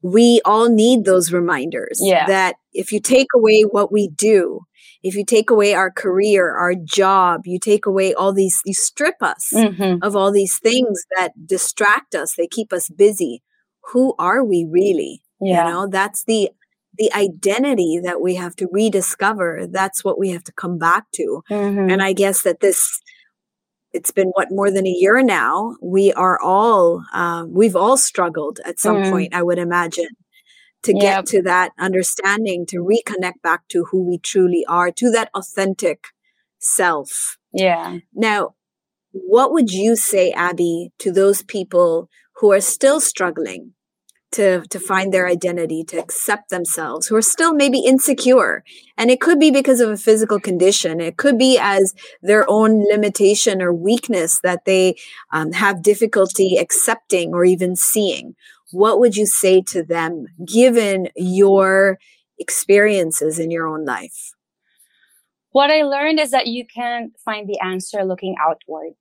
we 0.03 0.41
all 0.45 0.69
need 0.69 1.05
those 1.05 1.33
reminders 1.33 2.01
yeah. 2.03 2.27
that 2.27 2.57
if 2.73 2.93
you 2.93 3.01
take 3.01 3.29
away 3.35 3.63
what 3.63 3.91
we 3.91 4.09
do, 4.09 4.61
if 5.03 5.15
you 5.15 5.25
take 5.25 5.51
away 5.51 5.75
our 5.75 5.91
career, 5.91 6.57
our 6.57 6.75
job, 6.75 7.43
you 7.45 7.59
take 7.59 7.87
away 7.87 8.15
all 8.15 8.33
these, 8.33 8.61
you 8.65 8.75
strip 8.75 9.23
us 9.23 9.51
mm-hmm. 9.55 10.03
of 10.03 10.17
all 10.17 10.33
these 10.33 10.59
things 10.59 11.05
that 11.17 11.33
distract 11.47 12.15
us, 12.15 12.35
they 12.37 12.47
keep 12.47 12.73
us 12.73 12.89
busy. 12.89 13.43
Who 13.93 14.15
are 14.19 14.45
we 14.45 14.67
really? 14.69 15.23
Yeah. 15.41 15.67
You 15.67 15.73
know, 15.73 15.87
that's 15.89 16.25
the 16.25 16.51
the 16.97 17.13
identity 17.13 18.01
that 18.03 18.21
we 18.21 18.35
have 18.35 18.57
to 18.57 18.67
rediscover. 18.73 19.69
That's 19.71 20.05
what 20.05 20.19
we 20.19 20.31
have 20.31 20.43
to 20.45 20.53
come 20.53 20.79
back 20.79 21.05
to. 21.15 21.43
Mm-hmm. 21.49 21.91
And 21.91 22.03
I 22.03 22.13
guess 22.13 22.43
that 22.43 22.59
this 22.61 23.01
it's 23.93 24.11
been 24.11 24.29
what 24.29 24.49
more 24.51 24.71
than 24.71 24.87
a 24.87 24.91
year 24.91 25.23
now. 25.23 25.77
We 25.81 26.13
are 26.13 26.41
all 26.41 27.05
uh, 27.13 27.45
we've 27.49 27.77
all 27.77 27.97
struggled 27.97 28.61
at 28.65 28.79
some 28.79 28.97
mm. 28.97 29.11
point, 29.11 29.35
I 29.35 29.43
would 29.43 29.59
imagine, 29.59 30.09
to 30.83 30.93
yep. 30.93 31.01
get 31.01 31.27
to 31.27 31.43
that 31.43 31.73
understanding, 31.79 32.67
to 32.67 32.77
reconnect 32.77 33.43
back 33.43 33.67
to 33.69 33.87
who 33.91 34.03
we 34.03 34.19
truly 34.19 34.65
are, 34.69 34.91
to 34.93 35.11
that 35.11 35.31
authentic 35.35 36.07
self. 36.59 37.39
Yeah. 37.53 37.99
Now, 38.15 38.55
what 39.13 39.53
would 39.53 39.71
you 39.71 39.97
say, 39.97 40.31
Abby, 40.33 40.93
to 40.99 41.11
those 41.11 41.43
people 41.43 42.09
who 42.37 42.53
are 42.53 42.61
still 42.61 43.01
struggling 43.01 43.73
to 44.31 44.61
to 44.69 44.79
find 44.79 45.13
their 45.13 45.27
identity 45.27 45.83
to 45.83 45.99
accept 45.99 46.51
themselves 46.51 47.07
who 47.07 47.17
are 47.17 47.23
still 47.23 47.55
maybe 47.55 47.79
insecure 47.81 48.63
and 48.97 49.11
it 49.11 49.21
could 49.21 49.41
be 49.41 49.51
because 49.51 49.81
of 49.81 49.89
a 49.89 49.97
physical 49.97 50.39
condition 50.39 51.01
it 51.01 51.17
could 51.17 51.39
be 51.39 51.59
as 51.59 51.95
their 52.21 52.45
own 52.49 52.85
limitation 52.91 53.63
or 53.63 53.73
weakness 53.73 54.41
that 54.43 54.65
they 54.67 54.95
um, 55.33 55.53
have 55.53 55.83
difficulty 55.83 56.59
accepting 56.59 57.33
or 57.33 57.45
even 57.45 57.75
seeing 57.75 58.35
what 58.71 58.99
would 58.99 59.17
you 59.17 59.27
say 59.27 59.63
to 59.69 59.83
them 59.83 60.27
given 60.45 61.09
your 61.17 61.99
experiences 62.39 63.39
in 63.39 63.51
your 63.51 63.67
own 63.67 63.85
life? 63.85 64.33
What 65.51 65.71
i 65.71 65.83
learned 65.83 66.21
is 66.21 66.31
that 66.31 66.47
you 66.47 66.65
can't 66.67 67.13
find 67.25 67.49
the 67.49 67.59
answer 67.61 68.05
looking 68.05 68.37
outward. 68.41 68.93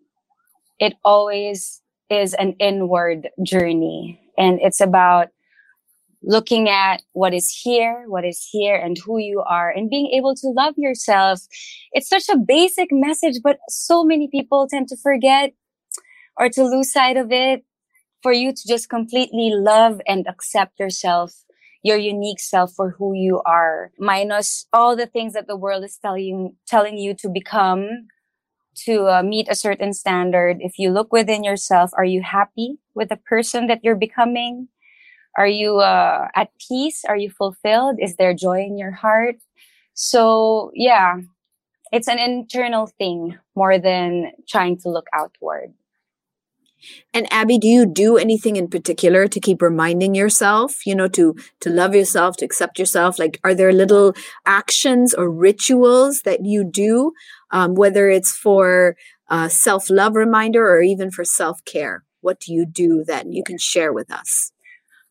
It 0.79 0.93
always 1.03 1.81
is 2.09 2.33
an 2.33 2.53
inward 2.59 3.29
journey 3.43 4.21
and 4.37 4.59
it's 4.61 4.79
about 4.79 5.27
looking 6.23 6.67
at 6.69 7.01
what 7.13 7.33
is 7.33 7.49
here, 7.63 8.05
what 8.07 8.25
is 8.25 8.47
here 8.51 8.75
and 8.75 8.97
who 9.05 9.17
you 9.17 9.41
are 9.41 9.69
and 9.69 9.89
being 9.89 10.07
able 10.13 10.35
to 10.35 10.47
love 10.47 10.73
yourself. 10.77 11.41
It's 11.91 12.09
such 12.09 12.29
a 12.29 12.37
basic 12.37 12.89
message, 12.91 13.35
but 13.43 13.59
so 13.69 14.03
many 14.03 14.27
people 14.27 14.67
tend 14.67 14.87
to 14.89 14.97
forget 14.97 15.51
or 16.37 16.49
to 16.49 16.63
lose 16.63 16.91
sight 16.91 17.17
of 17.17 17.31
it 17.31 17.63
for 18.27 18.33
you 18.33 18.51
to 18.51 18.67
just 18.67 18.89
completely 18.89 19.51
love 19.53 20.01
and 20.05 20.27
accept 20.27 20.77
yourself, 20.81 21.45
your 21.81 21.95
unique 21.95 22.41
self 22.41 22.73
for 22.73 22.89
who 22.89 23.13
you 23.13 23.41
are, 23.45 23.89
minus 23.97 24.65
all 24.73 24.97
the 24.97 25.05
things 25.05 25.31
that 25.31 25.47
the 25.47 25.55
world 25.55 25.81
is 25.85 25.97
telling, 25.97 26.53
telling 26.67 26.97
you 26.97 27.13
to 27.13 27.29
become 27.29 27.87
to 28.75 29.07
uh, 29.07 29.23
meet 29.23 29.47
a 29.49 29.55
certain 29.55 29.93
standard. 29.93 30.57
If 30.59 30.77
you 30.77 30.91
look 30.91 31.13
within 31.13 31.45
yourself, 31.45 31.91
are 31.95 32.03
you 32.03 32.21
happy 32.21 32.79
with 32.95 33.07
the 33.07 33.15
person 33.15 33.67
that 33.67 33.79
you're 33.81 33.95
becoming? 33.95 34.67
Are 35.37 35.47
you 35.47 35.77
uh, 35.77 36.27
at 36.35 36.49
peace? 36.67 37.05
Are 37.07 37.15
you 37.15 37.29
fulfilled? 37.29 37.95
Is 38.01 38.17
there 38.17 38.33
joy 38.33 38.59
in 38.59 38.77
your 38.77 38.91
heart? 38.91 39.37
So, 39.93 40.71
yeah, 40.75 41.21
it's 41.93 42.09
an 42.09 42.19
internal 42.19 42.87
thing 42.87 43.37
more 43.55 43.79
than 43.79 44.33
trying 44.49 44.79
to 44.79 44.89
look 44.89 45.07
outward. 45.13 45.71
And 47.13 47.31
Abby, 47.31 47.57
do 47.57 47.67
you 47.67 47.85
do 47.85 48.17
anything 48.17 48.55
in 48.55 48.67
particular 48.67 49.27
to 49.27 49.39
keep 49.39 49.61
reminding 49.61 50.15
yourself, 50.15 50.85
you 50.85 50.95
know, 50.95 51.07
to 51.09 51.35
to 51.61 51.69
love 51.69 51.95
yourself, 51.95 52.37
to 52.37 52.45
accept 52.45 52.79
yourself? 52.79 53.19
Like, 53.19 53.39
are 53.43 53.55
there 53.55 53.73
little 53.73 54.13
actions 54.45 55.13
or 55.13 55.29
rituals 55.29 56.21
that 56.21 56.45
you 56.45 56.63
do, 56.63 57.13
um, 57.51 57.75
whether 57.75 58.09
it's 58.09 58.31
for 58.35 58.95
a 59.29 59.49
self 59.49 59.89
love 59.89 60.15
reminder 60.15 60.67
or 60.67 60.81
even 60.81 61.11
for 61.11 61.25
self 61.25 61.63
care? 61.65 62.03
What 62.21 62.39
do 62.39 62.53
you 62.53 62.65
do 62.65 63.03
that 63.07 63.31
you 63.31 63.43
can 63.43 63.57
share 63.57 63.93
with 63.93 64.11
us? 64.11 64.51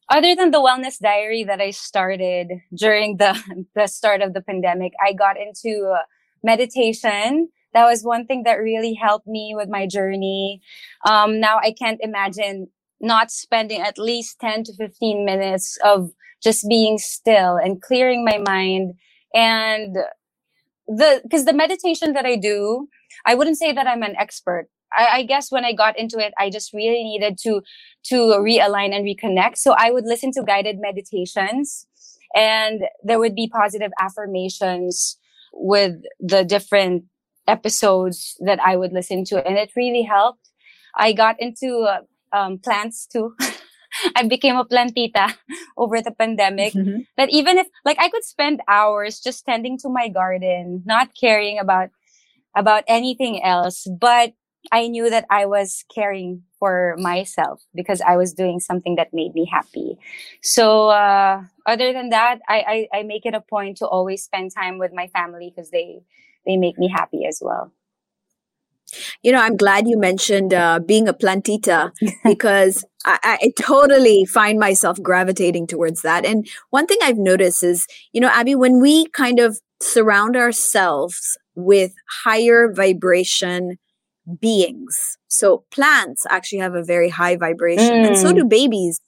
Other 0.09 0.37
than 0.37 0.53
the 0.53 0.61
wellness 0.61 0.99
diary 1.01 1.43
that 1.45 1.61
I 1.61 1.71
started 1.71 2.49
during 2.75 3.17
the 3.17 3.37
the 3.75 3.87
start 3.87 4.23
of 4.23 4.35
the 4.35 4.43
pandemic, 4.43 4.93
I 5.05 5.13
got 5.13 5.37
into 5.37 5.97
meditation 6.43 7.49
that 7.77 7.85
was 7.85 8.03
one 8.03 8.25
thing 8.25 8.45
that 8.45 8.55
really 8.55 8.95
helped 8.95 9.27
me 9.27 9.53
with 9.55 9.69
my 9.69 9.87
journey. 9.87 10.63
Um, 11.05 11.41
now 11.41 11.59
I 11.59 11.73
can't 11.73 12.01
imagine 12.03 12.69
not 13.03 13.31
spending 13.31 13.83
at 13.83 13.99
least 13.99 14.41
10 14.41 14.65
to 14.65 14.73
15 14.77 15.27
minutes 15.27 15.77
of 15.85 16.11
just 16.43 16.67
being 16.71 16.97
still 16.97 17.57
and 17.57 17.83
clearing 17.83 18.25
my 18.25 18.39
mind. 18.39 18.95
And 19.35 19.95
the, 20.89 21.21
cause 21.31 21.45
the 21.45 21.53
meditation 21.53 22.15
that 22.15 22.25
I 22.25 22.37
do, 22.37 22.89
I 23.27 23.35
wouldn't 23.35 23.59
say 23.59 23.73
that 23.73 23.87
I'm 23.87 24.03
an 24.03 24.17
expert. 24.17 24.71
I, 24.97 25.09
I, 25.13 25.23
guess 25.25 25.53
when 25.53 25.67
I 25.67 25.75
got 25.75 25.99
into 25.99 26.19
it, 26.19 26.33
I 26.39 26.49
just 26.49 26.73
really 26.73 27.05
needed 27.05 27.37
to, 27.43 27.61
to 28.05 28.15
realign 28.41 28.97
and 28.97 29.05
reconnect. 29.05 29.59
So 29.59 29.75
I 29.77 29.91
would 29.91 30.07
listen 30.07 30.33
to 30.33 30.43
guided 30.43 30.79
meditations 30.81 31.87
and 32.35 32.85
there 33.05 33.19
would 33.19 33.35
be 33.35 33.51
positive 33.53 33.93
affirmations 34.01 35.19
with 35.53 35.97
the 36.21 36.43
different 36.43 37.05
episodes 37.47 38.37
that 38.41 38.61
I 38.61 38.77
would 38.77 38.93
listen 38.93 39.25
to, 39.27 39.47
and 39.47 39.57
it 39.57 39.73
really 39.77 40.03
helped. 40.03 40.51
I 40.95 41.13
got 41.13 41.37
into 41.39 41.87
uh, 41.89 42.01
um, 42.37 42.59
plants 42.59 43.07
too. 43.07 43.35
I 44.17 44.27
became 44.27 44.57
a 44.57 44.65
plantita 44.65 45.35
over 45.77 46.03
the 46.03 46.11
pandemic. 46.11 46.75
Mm-hmm. 46.75 47.01
That 47.17 47.31
even 47.31 47.59
if, 47.59 47.67
like, 47.85 47.97
I 47.99 48.09
could 48.09 48.25
spend 48.25 48.61
hours 48.69 49.21
just 49.21 49.45
tending 49.47 49.79
to 49.79 49.89
my 49.89 50.09
garden, 50.09 50.83
not 50.85 51.11
caring 51.19 51.59
about 51.59 51.91
about 52.55 52.85
anything 52.89 53.43
else, 53.43 53.87
but 54.01 54.33
I 54.73 54.89
knew 54.89 55.11
that 55.11 55.27
I 55.31 55.47
was 55.47 55.85
caring 55.95 56.43
for 56.59 56.97
myself 56.99 57.63
because 57.75 58.01
I 58.01 58.17
was 58.17 58.33
doing 58.33 58.61
something 58.61 58.97
that 58.97 59.13
made 59.13 59.35
me 59.35 59.47
happy. 59.51 59.99
So, 60.43 60.89
uh, 60.89 61.43
other 61.67 61.93
than 61.93 62.09
that, 62.11 62.41
I, 62.49 62.89
I, 62.93 62.99
I 62.99 63.03
make 63.03 63.27
it 63.27 63.35
a 63.35 63.41
point 63.41 63.77
to 63.79 63.87
always 63.87 64.25
spend 64.25 64.53
time 64.55 64.79
with 64.79 64.93
my 64.93 65.07
family 65.09 65.53
because 65.55 65.71
they 65.71 66.01
they 66.47 66.57
make 66.57 66.79
me 66.79 66.89
happy 66.89 67.27
as 67.27 67.41
well. 67.43 67.73
You 69.23 69.33
know, 69.33 69.41
I'm 69.41 69.57
glad 69.57 69.89
you 69.89 69.99
mentioned 69.99 70.55
uh, 70.55 70.79
being 70.79 71.09
a 71.09 71.15
plantita 71.15 71.93
because 72.25 72.85
I, 73.05 73.19
I, 73.43 73.53
totally 73.61 74.25
find 74.25 74.59
myself 74.59 75.03
gravitating 75.03 75.67
towards 75.67 76.03
that. 76.03 76.25
And 76.25 76.49
one 76.71 76.87
thing 76.87 76.99
I've 77.03 77.19
noticed 77.19 77.63
is, 77.65 77.87
you 78.13 78.21
know, 78.21 78.31
Abby, 78.33 78.55
when 78.55 78.81
we 78.81 79.07
kind 79.09 79.41
of 79.41 79.61
surround 79.83 80.37
ourselves 80.37 81.37
with 81.55 81.93
higher 82.25 82.73
vibration 82.73 83.79
beings, 84.41 85.19
so 85.29 85.65
plants 85.71 86.25
actually 86.31 86.61
have 86.61 86.75
a 86.75 86.85
very 86.85 87.09
high 87.09 87.37
vibration, 87.37 87.93
mm. 87.93 88.07
and 88.07 88.17
so 88.17 88.33
mm. 88.33 88.37
do 88.37 88.45
babies. 88.45 89.01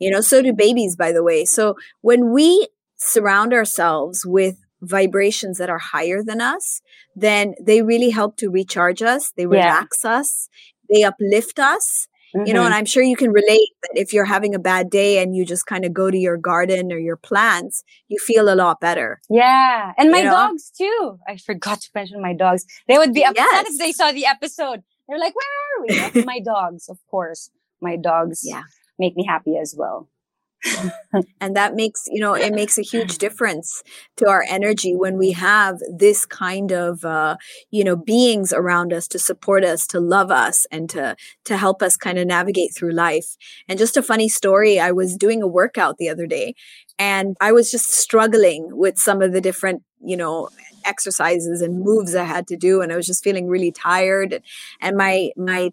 You 0.00 0.10
know, 0.10 0.20
so 0.20 0.42
do 0.42 0.52
babies, 0.52 0.96
by 0.96 1.12
the 1.12 1.22
way. 1.22 1.44
So 1.44 1.76
when 2.00 2.32
we 2.32 2.68
surround 2.96 3.52
ourselves 3.52 4.26
with 4.26 4.63
vibrations 4.88 5.58
that 5.58 5.70
are 5.70 5.78
higher 5.78 6.22
than 6.22 6.40
us, 6.40 6.80
then 7.16 7.54
they 7.60 7.82
really 7.82 8.10
help 8.10 8.36
to 8.38 8.50
recharge 8.50 9.02
us. 9.02 9.32
They 9.36 9.46
relax 9.46 10.00
yeah. 10.04 10.18
us. 10.18 10.48
They 10.92 11.02
uplift 11.02 11.58
us. 11.58 12.08
Mm-hmm. 12.34 12.46
You 12.48 12.54
know, 12.54 12.62
and 12.62 12.70
mm-hmm. 12.70 12.78
I'm 12.78 12.84
sure 12.84 13.02
you 13.02 13.16
can 13.16 13.30
relate 13.30 13.70
that 13.82 13.92
if 13.94 14.12
you're 14.12 14.24
having 14.24 14.54
a 14.54 14.58
bad 14.58 14.90
day 14.90 15.22
and 15.22 15.36
you 15.36 15.44
just 15.44 15.66
kind 15.66 15.84
of 15.84 15.92
go 15.92 16.10
to 16.10 16.18
your 16.18 16.36
garden 16.36 16.92
or 16.92 16.98
your 16.98 17.16
plants, 17.16 17.84
you 18.08 18.18
feel 18.18 18.52
a 18.52 18.56
lot 18.56 18.80
better. 18.80 19.20
Yeah. 19.30 19.92
And 19.96 20.10
my 20.10 20.18
you 20.18 20.24
know? 20.24 20.30
dogs 20.30 20.70
too. 20.76 21.18
I 21.28 21.36
forgot 21.36 21.80
to 21.82 21.90
mention 21.94 22.20
my 22.20 22.34
dogs. 22.34 22.64
They 22.88 22.98
would 22.98 23.14
be 23.14 23.24
upset 23.24 23.36
yes. 23.36 23.70
if 23.70 23.78
they 23.78 23.92
saw 23.92 24.10
the 24.10 24.26
episode. 24.26 24.82
They're 25.08 25.18
like, 25.18 25.34
where 25.36 26.06
are 26.06 26.10
we? 26.12 26.24
my 26.24 26.40
dogs, 26.40 26.88
of 26.88 26.98
course. 27.08 27.50
My 27.80 27.96
dogs 27.96 28.40
yeah. 28.42 28.62
make 28.98 29.14
me 29.16 29.24
happy 29.24 29.56
as 29.56 29.74
well. 29.76 30.08
and 31.40 31.56
that 31.56 31.74
makes 31.74 32.04
you 32.08 32.20
know 32.20 32.34
it 32.34 32.52
makes 32.54 32.78
a 32.78 32.82
huge 32.82 33.18
difference 33.18 33.82
to 34.16 34.28
our 34.28 34.44
energy 34.48 34.94
when 34.94 35.18
we 35.18 35.32
have 35.32 35.78
this 35.96 36.24
kind 36.26 36.72
of 36.72 37.04
uh, 37.04 37.36
you 37.70 37.84
know 37.84 37.96
beings 37.96 38.52
around 38.52 38.92
us 38.92 39.06
to 39.08 39.18
support 39.18 39.64
us 39.64 39.86
to 39.86 40.00
love 40.00 40.30
us 40.30 40.66
and 40.70 40.88
to 40.90 41.16
to 41.44 41.56
help 41.56 41.82
us 41.82 41.96
kind 41.96 42.18
of 42.18 42.26
navigate 42.26 42.74
through 42.74 42.92
life. 42.92 43.36
And 43.68 43.78
just 43.78 43.96
a 43.96 44.02
funny 44.02 44.28
story 44.28 44.78
i 44.80 44.90
was 44.90 45.16
doing 45.16 45.42
a 45.42 45.46
workout 45.46 45.98
the 45.98 46.08
other 46.08 46.26
day 46.26 46.54
and 46.98 47.36
i 47.40 47.52
was 47.52 47.70
just 47.70 47.92
struggling 47.92 48.68
with 48.70 48.98
some 48.98 49.22
of 49.22 49.32
the 49.32 49.40
different 49.40 49.82
you 50.00 50.16
know 50.16 50.48
exercises 50.84 51.60
and 51.60 51.80
moves 51.80 52.14
i 52.14 52.24
had 52.24 52.46
to 52.46 52.56
do 52.56 52.80
and 52.80 52.92
i 52.92 52.96
was 52.96 53.06
just 53.06 53.24
feeling 53.24 53.46
really 53.48 53.72
tired. 53.72 54.42
And 54.80 54.96
my 54.96 55.30
my 55.36 55.70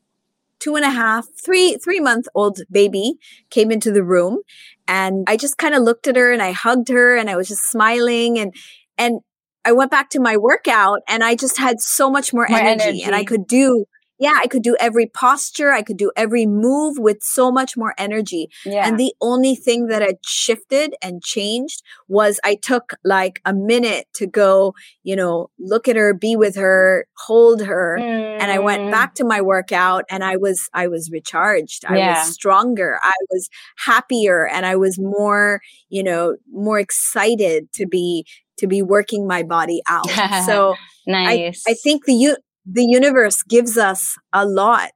two 0.61 0.75
and 0.75 0.85
a 0.85 0.89
half, 0.91 1.25
three, 1.43 1.75
three 1.83 1.99
month 1.99 2.27
old 2.35 2.59
baby 2.71 3.15
came 3.49 3.71
into 3.71 3.91
the 3.91 4.03
room 4.03 4.39
and 4.87 5.25
I 5.27 5.37
just 5.37 5.57
kind 5.57 5.75
of 5.75 5.83
looked 5.83 6.07
at 6.07 6.15
her 6.15 6.31
and 6.31 6.41
I 6.41 6.51
hugged 6.51 6.89
her 6.89 7.17
and 7.17 7.29
I 7.29 7.35
was 7.35 7.47
just 7.47 7.69
smiling 7.69 8.39
and, 8.39 8.53
and 8.97 9.21
I 9.63 9.71
went 9.73 9.91
back 9.91 10.09
to 10.11 10.19
my 10.19 10.37
workout 10.37 10.99
and 11.07 11.23
I 11.23 11.35
just 11.35 11.57
had 11.57 11.79
so 11.79 12.09
much 12.09 12.33
more, 12.33 12.47
more 12.49 12.59
energy, 12.59 12.83
energy 12.83 13.03
and 13.03 13.15
I 13.15 13.23
could 13.23 13.47
do 13.47 13.85
yeah, 14.21 14.37
I 14.39 14.45
could 14.45 14.61
do 14.61 14.77
every 14.79 15.07
posture. 15.07 15.71
I 15.71 15.81
could 15.81 15.97
do 15.97 16.11
every 16.15 16.45
move 16.45 16.99
with 16.99 17.23
so 17.23 17.51
much 17.51 17.75
more 17.75 17.95
energy. 17.97 18.49
Yeah. 18.63 18.87
And 18.87 18.99
the 18.99 19.15
only 19.19 19.55
thing 19.55 19.87
that 19.87 20.03
had 20.03 20.17
shifted 20.23 20.93
and 21.01 21.23
changed 21.23 21.81
was 22.07 22.39
I 22.43 22.53
took 22.53 22.93
like 23.03 23.41
a 23.45 23.53
minute 23.53 24.05
to 24.13 24.27
go, 24.27 24.75
you 25.01 25.15
know, 25.15 25.49
look 25.57 25.87
at 25.87 25.95
her, 25.95 26.13
be 26.13 26.35
with 26.35 26.55
her, 26.55 27.07
hold 27.17 27.63
her. 27.63 27.97
Mm. 27.99 28.37
And 28.39 28.51
I 28.51 28.59
went 28.59 28.83
mm. 28.83 28.91
back 28.91 29.15
to 29.15 29.25
my 29.25 29.41
workout 29.41 30.05
and 30.07 30.23
I 30.23 30.37
was, 30.37 30.69
I 30.71 30.87
was 30.87 31.09
recharged. 31.11 31.83
I 31.87 31.97
yeah. 31.97 32.19
was 32.19 32.31
stronger. 32.31 32.99
I 33.01 33.13
was 33.31 33.49
happier 33.83 34.47
and 34.47 34.67
I 34.67 34.75
was 34.75 34.99
more, 34.99 35.61
you 35.89 36.03
know, 36.03 36.37
more 36.53 36.77
excited 36.77 37.73
to 37.73 37.87
be, 37.87 38.27
to 38.59 38.67
be 38.67 38.83
working 38.83 39.25
my 39.25 39.41
body 39.41 39.81
out. 39.87 40.07
so 40.45 40.75
nice. 41.07 41.63
I, 41.67 41.71
I 41.71 41.73
think 41.73 42.05
the, 42.05 42.37
the 42.65 42.85
universe 42.85 43.43
gives 43.43 43.77
us 43.77 44.17
a 44.33 44.45
lot 44.45 44.91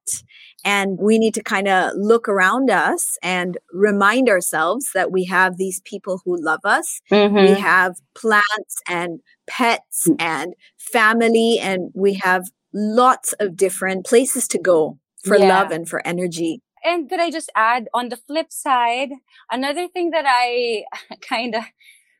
and 0.65 0.97
we 0.99 1.19
need 1.19 1.35
to 1.35 1.43
kind 1.43 1.67
of 1.67 1.91
look 1.95 2.27
around 2.27 2.71
us 2.71 3.17
and 3.21 3.57
remind 3.71 4.27
ourselves 4.27 4.89
that 4.95 5.11
we 5.11 5.23
have 5.25 5.57
these 5.57 5.79
people 5.81 6.21
who 6.25 6.43
love 6.43 6.61
us. 6.63 7.01
Mm-hmm. 7.11 7.35
We 7.35 7.51
have 7.51 7.97
plants 8.15 8.81
and 8.89 9.19
pets 9.47 10.07
mm. 10.09 10.15
and 10.19 10.55
family, 10.79 11.59
and 11.61 11.91
we 11.93 12.15
have 12.15 12.49
lots 12.73 13.33
of 13.33 13.55
different 13.55 14.07
places 14.07 14.47
to 14.49 14.57
go 14.57 14.97
for 15.23 15.37
yeah. 15.37 15.47
love 15.47 15.71
and 15.71 15.87
for 15.87 16.05
energy. 16.05 16.61
And 16.83 17.07
could 17.07 17.19
I 17.19 17.29
just 17.29 17.51
add 17.55 17.87
on 17.93 18.09
the 18.09 18.17
flip 18.17 18.51
side, 18.51 19.09
another 19.51 19.87
thing 19.87 20.09
that 20.11 20.25
I 20.27 20.85
kind 21.21 21.53
of 21.53 21.63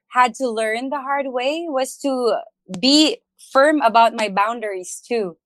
had 0.09 0.35
to 0.35 0.47
learn 0.47 0.89
the 0.89 1.01
hard 1.01 1.27
way 1.29 1.65
was 1.67 1.97
to 1.97 2.37
be 2.79 3.17
firm 3.55 3.81
about 3.81 4.13
my 4.21 4.27
boundaries 4.27 5.01
too. 5.07 5.37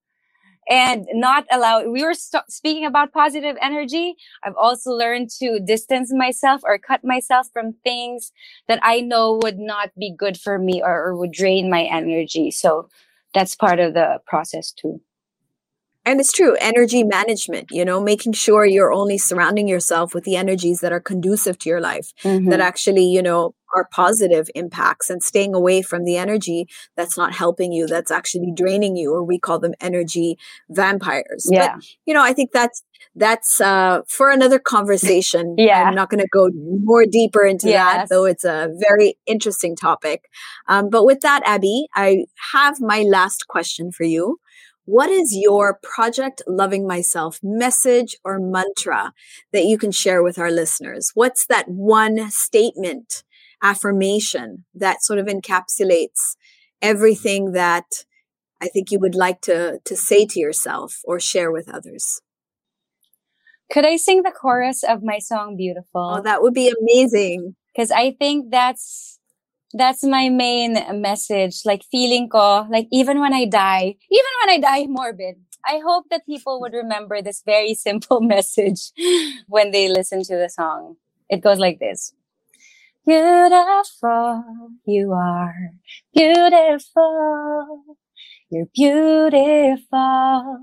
And 0.69 1.07
not 1.13 1.45
allow 1.51 1.83
we 1.97 2.03
were 2.03 2.15
st- 2.15 2.49
speaking 2.49 2.85
about 2.85 3.13
positive 3.13 3.57
energy. 3.61 4.15
I've 4.43 4.57
also 4.57 4.91
learned 4.91 5.29
to 5.41 5.59
distance 5.59 6.13
myself 6.13 6.61
or 6.63 6.77
cut 6.79 7.03
myself 7.03 7.47
from 7.53 7.73
things 7.83 8.31
that 8.67 8.79
i 8.83 9.01
know 9.01 9.39
would 9.43 9.59
not 9.59 9.89
be 10.03 10.09
good 10.23 10.37
for 10.45 10.59
me 10.59 10.81
or, 10.87 10.95
or 11.05 11.15
would 11.17 11.33
drain 11.41 11.69
my 11.69 11.83
energy. 11.83 12.51
So 12.51 12.89
that's 13.35 13.55
part 13.55 13.79
of 13.79 13.93
the 13.93 14.19
process 14.31 14.71
too 14.71 15.01
and 16.09 16.19
it's 16.19 16.31
true 16.31 16.55
energy 16.59 17.03
management 17.03 17.67
you 17.71 17.85
know 17.85 18.01
making 18.01 18.33
sure 18.33 18.65
you're 18.65 18.91
only 18.91 19.17
surrounding 19.17 19.67
yourself 19.67 20.13
with 20.13 20.23
the 20.23 20.35
energies 20.35 20.79
that 20.79 20.91
are 20.91 20.99
conducive 20.99 21.57
to 21.59 21.69
your 21.69 21.81
life 21.81 22.13
mm-hmm. 22.23 22.49
that 22.49 22.59
actually 22.59 23.05
you 23.05 23.21
know 23.21 23.53
are 23.75 23.87
positive 23.91 24.49
impacts 24.55 25.11
and 25.11 25.21
staying 25.21 25.53
away 25.53 25.81
from 25.83 26.03
the 26.03 26.17
energy 26.17 26.67
that's 26.97 27.17
not 27.17 27.35
helping 27.35 27.71
you 27.71 27.85
that's 27.85 28.09
actually 28.09 28.51
draining 28.55 28.95
you 28.95 29.13
or 29.13 29.23
we 29.23 29.37
call 29.37 29.59
them 29.59 29.73
energy 29.79 30.37
vampires. 30.69 31.47
Yeah. 31.51 31.75
but, 31.75 31.85
you 32.05 32.13
know 32.13 32.23
i 32.23 32.33
think 32.33 32.51
that's 32.51 32.83
that's 33.15 33.59
uh, 33.59 34.01
for 34.07 34.29
another 34.29 34.59
conversation. 34.59 35.55
Yeah. 35.69 35.83
I'm 35.83 35.95
not 35.95 36.09
going 36.09 36.21
to 36.21 36.27
go 36.31 36.49
more 36.83 37.05
deeper 37.05 37.45
into 37.45 37.67
yes. 37.67 37.95
that 37.95 38.09
though 38.09 38.25
it's 38.25 38.45
a 38.45 38.69
very 38.87 39.17
interesting 39.25 39.75
topic. 39.75 40.25
Um, 40.67 40.89
but 40.89 41.05
with 41.05 41.21
that 41.21 41.41
abby 41.45 41.87
i 41.95 42.25
have 42.53 42.79
my 42.79 43.01
last 43.01 43.47
question 43.47 43.91
for 43.91 44.03
you 44.03 44.39
what 44.89 45.11
is 45.11 45.37
your 45.37 45.77
Project 45.83 46.41
Loving 46.47 46.87
Myself 46.87 47.39
message 47.43 48.15
or 48.25 48.39
mantra 48.39 49.13
that 49.53 49.65
you 49.65 49.77
can 49.77 49.91
share 49.91 50.23
with 50.23 50.39
our 50.39 50.49
listeners? 50.49 51.11
What's 51.13 51.45
that 51.45 51.67
one 51.67 52.31
statement, 52.31 53.23
affirmation 53.61 54.65
that 54.73 55.03
sort 55.03 55.19
of 55.19 55.27
encapsulates 55.27 56.35
everything 56.81 57.51
that 57.51 57.85
I 58.59 58.67
think 58.67 58.89
you 58.89 58.97
would 58.99 59.13
like 59.13 59.41
to, 59.41 59.79
to 59.85 59.95
say 59.95 60.25
to 60.25 60.39
yourself 60.39 61.01
or 61.03 61.19
share 61.19 61.51
with 61.51 61.69
others? 61.69 62.21
Could 63.71 63.85
I 63.85 63.95
sing 63.95 64.23
the 64.23 64.31
chorus 64.31 64.83
of 64.83 65.03
my 65.03 65.19
song 65.19 65.55
Beautiful? 65.55 66.15
Oh, 66.17 66.21
that 66.23 66.41
would 66.41 66.55
be 66.55 66.73
amazing. 66.81 67.55
Because 67.75 67.91
I 67.91 68.15
think 68.17 68.49
that's 68.49 69.18
that's 69.73 70.03
my 70.03 70.29
main 70.29 70.77
message. 71.01 71.61
Like 71.65 71.83
feeling 71.91 72.29
ko, 72.29 72.67
like 72.69 72.87
even 72.91 73.19
when 73.19 73.33
I 73.33 73.45
die, 73.45 73.95
even 74.11 74.33
when 74.43 74.49
I 74.55 74.59
die 74.59 74.87
morbid, 74.87 75.37
I 75.65 75.81
hope 75.85 76.05
that 76.11 76.25
people 76.25 76.61
would 76.61 76.73
remember 76.73 77.21
this 77.21 77.43
very 77.45 77.75
simple 77.75 78.21
message 78.35 78.91
when 79.47 79.71
they 79.71 79.89
listen 79.89 80.23
to 80.23 80.35
the 80.37 80.49
song. 80.49 80.97
It 81.29 81.41
goes 81.41 81.59
like 81.59 81.79
this. 81.79 82.13
Beautiful 83.05 84.43
you 84.85 85.13
are. 85.13 85.71
Beautiful. 86.15 87.83
You're 88.51 88.67
beautiful. 88.75 90.59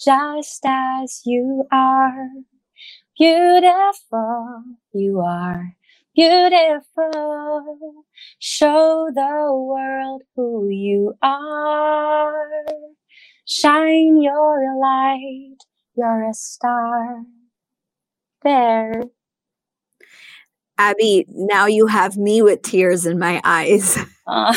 Just 0.00 0.62
as 0.66 1.22
you 1.26 1.64
are. 1.72 2.28
Beautiful 3.18 4.64
you 4.94 5.20
are 5.20 5.76
beautiful. 6.16 8.04
Show 8.40 9.08
the 9.14 9.52
world 9.52 10.22
who 10.34 10.68
you 10.70 11.14
are. 11.22 12.66
Shine 13.46 14.20
your 14.22 14.78
light. 14.80 15.58
You're 15.96 16.30
a 16.30 16.34
star. 16.34 17.22
There. 18.42 19.02
Abby, 20.78 21.26
now 21.28 21.66
you 21.66 21.86
have 21.86 22.16
me 22.16 22.42
with 22.42 22.62
tears 22.62 23.06
in 23.06 23.18
my 23.18 23.40
eyes. 23.44 23.98
Uh. 24.26 24.54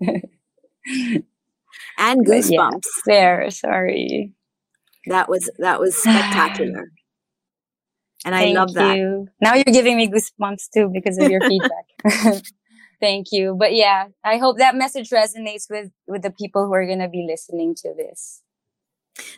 and 1.98 2.26
goosebumps. 2.26 2.50
Yeah, 2.50 2.70
there, 3.06 3.50
sorry. 3.50 4.32
That 5.06 5.28
was 5.28 5.50
that 5.58 5.80
was 5.80 5.96
spectacular. 5.96 6.90
And 8.24 8.34
Thank 8.34 8.56
I 8.56 8.60
love 8.60 8.74
that. 8.74 8.96
You. 8.96 9.28
Now 9.40 9.54
you're 9.54 9.64
giving 9.64 9.96
me 9.96 10.08
goosebumps 10.08 10.70
too 10.72 10.90
because 10.92 11.18
of 11.18 11.30
your 11.30 11.40
feedback. 11.48 12.44
Thank 13.00 13.32
you. 13.32 13.56
But 13.58 13.74
yeah, 13.74 14.06
I 14.24 14.36
hope 14.36 14.58
that 14.58 14.76
message 14.76 15.10
resonates 15.10 15.68
with, 15.68 15.90
with 16.06 16.22
the 16.22 16.30
people 16.30 16.66
who 16.66 16.72
are 16.72 16.86
going 16.86 17.00
to 17.00 17.08
be 17.08 17.26
listening 17.28 17.74
to 17.82 17.92
this. 17.96 18.42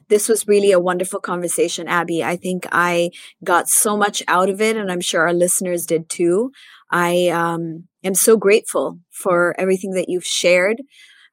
This 0.09 0.29
was 0.29 0.47
really 0.47 0.71
a 0.71 0.79
wonderful 0.79 1.19
conversation, 1.19 1.89
Abby. 1.89 2.23
I 2.23 2.37
think 2.37 2.67
I 2.71 3.11
got 3.43 3.69
so 3.69 3.97
much 3.97 4.23
out 4.29 4.49
of 4.49 4.61
it, 4.61 4.77
and 4.77 4.93
I'm 4.93 5.01
sure 5.01 5.23
our 5.23 5.33
listeners 5.33 5.87
did 5.87 6.09
too. 6.09 6.53
I 6.91 7.29
um, 7.29 7.89
am 8.05 8.15
so 8.15 8.37
grateful 8.37 9.01
for 9.11 9.59
everything 9.59 9.93
that 9.93 10.09
you've 10.09 10.27
shared. 10.27 10.83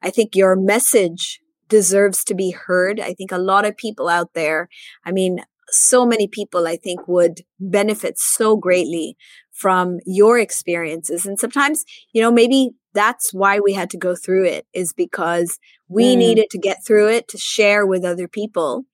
I 0.02 0.10
think 0.10 0.36
your 0.36 0.56
message 0.56 1.40
deserves 1.68 2.24
to 2.26 2.34
be 2.34 2.52
heard. 2.52 3.00
I 3.00 3.14
think 3.14 3.32
a 3.32 3.38
lot 3.38 3.66
of 3.66 3.78
people 3.78 4.10
out 4.10 4.34
there, 4.34 4.70
I 5.06 5.12
mean, 5.12 5.42
so 5.72 6.06
many 6.06 6.28
people 6.28 6.68
I 6.68 6.78
think 6.78 7.08
would 7.08 7.42
benefit 7.60 8.18
so 8.18 8.56
greatly 8.58 9.18
from 9.52 10.00
your 10.06 10.40
experiences. 10.40 11.26
And 11.26 11.40
sometimes, 11.40 11.86
you 12.14 12.22
know, 12.22 12.32
maybe 12.32 12.72
that's 12.94 13.34
why 13.34 13.60
we 13.60 13.74
had 13.74 13.90
to 13.92 13.98
go 13.98 14.16
through 14.16 14.46
it 14.46 14.66
is 14.74 14.94
because 14.94 15.60
we 15.88 16.16
mm. 16.16 16.18
needed 16.18 16.48
to 16.52 16.58
get 16.58 16.86
through 16.86 17.10
it 17.10 17.28
to 17.30 17.38
share 17.38 17.86
with 17.86 18.04
other 18.04 18.28
people 18.28 18.86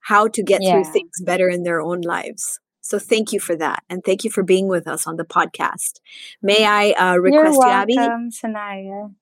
how 0.00 0.28
to 0.28 0.42
get 0.42 0.62
yeah. 0.62 0.72
through 0.72 0.92
things 0.92 1.20
better 1.24 1.48
in 1.48 1.62
their 1.62 1.80
own 1.80 2.00
lives. 2.00 2.60
So 2.80 2.98
thank 2.98 3.32
you 3.32 3.40
for 3.40 3.54
that. 3.56 3.82
And 3.90 4.02
thank 4.04 4.24
you 4.24 4.30
for 4.30 4.42
being 4.42 4.66
with 4.66 4.88
us 4.88 5.06
on 5.06 5.16
the 5.16 5.24
podcast. 5.24 6.00
May 6.42 6.64
I 6.64 6.90
uh, 6.92 7.16
request 7.16 7.52
You're 7.52 7.58
welcome, 7.58 7.90
you, 7.90 8.00
Abby? 8.00 8.30
Sanaya. 8.30 9.14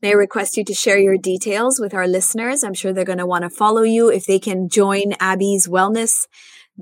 May 0.00 0.10
I 0.10 0.12
request 0.12 0.56
you 0.56 0.64
to 0.64 0.74
share 0.74 0.98
your 0.98 1.18
details 1.18 1.80
with 1.80 1.92
our 1.92 2.06
listeners? 2.06 2.62
I'm 2.62 2.74
sure 2.74 2.92
they're 2.92 3.04
going 3.04 3.18
to 3.18 3.26
want 3.26 3.42
to 3.42 3.50
follow 3.50 3.82
you. 3.82 4.10
If 4.10 4.26
they 4.26 4.38
can 4.38 4.68
join 4.68 5.14
Abby's 5.18 5.66
wellness 5.66 6.26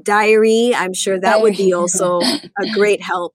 diary, 0.00 0.74
I'm 0.74 0.92
sure 0.92 1.18
that 1.18 1.40
would 1.40 1.56
be 1.56 1.72
also 1.72 2.20
a 2.20 2.70
great 2.74 3.02
help. 3.02 3.34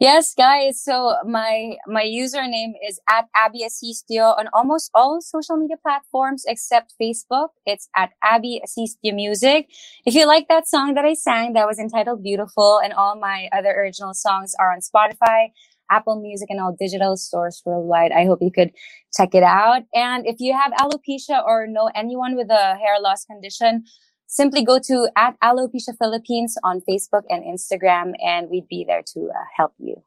Yes, 0.00 0.32
guys. 0.34 0.82
So 0.82 1.14
my 1.26 1.76
my 1.86 2.02
username 2.02 2.72
is 2.88 2.98
at 3.06 3.26
Abby 3.36 3.64
Asistio 3.64 4.32
on 4.32 4.48
almost 4.54 4.90
all 4.94 5.20
social 5.20 5.58
media 5.58 5.76
platforms 5.76 6.44
except 6.48 6.94
Facebook. 6.98 7.48
It's 7.66 7.90
at 7.94 8.12
Abby 8.24 8.62
Asistio 8.64 9.14
Music. 9.14 9.68
If 10.06 10.14
you 10.14 10.26
like 10.26 10.48
that 10.48 10.66
song 10.66 10.94
that 10.94 11.04
I 11.04 11.12
sang, 11.12 11.52
that 11.52 11.66
was 11.66 11.78
entitled 11.78 12.22
Beautiful, 12.22 12.80
and 12.82 12.94
all 12.94 13.14
my 13.14 13.50
other 13.52 13.72
original 13.72 14.14
songs 14.14 14.54
are 14.58 14.72
on 14.72 14.80
Spotify, 14.80 15.52
Apple 15.90 16.20
Music, 16.20 16.48
and 16.50 16.60
all 16.60 16.76
digital 16.78 17.16
stores 17.16 17.62
worldwide. 17.64 18.12
I 18.12 18.24
hope 18.24 18.38
you 18.40 18.50
could 18.50 18.70
check 19.16 19.34
it 19.34 19.42
out. 19.42 19.82
And 19.94 20.26
if 20.26 20.36
you 20.38 20.56
have 20.56 20.72
alopecia 20.72 21.44
or 21.44 21.66
know 21.66 21.90
anyone 21.94 22.36
with 22.36 22.50
a 22.50 22.76
hair 22.76 23.00
loss 23.00 23.24
condition, 23.24 23.84
simply 24.26 24.64
go 24.64 24.78
to 24.78 25.10
at 25.16 25.38
Alopecia 25.40 25.96
Philippines 25.98 26.56
on 26.62 26.80
Facebook 26.88 27.22
and 27.28 27.42
Instagram, 27.44 28.12
and 28.24 28.48
we'd 28.48 28.68
be 28.68 28.84
there 28.86 29.02
to 29.14 29.30
uh, 29.30 29.44
help 29.56 29.74
you. 29.78 30.02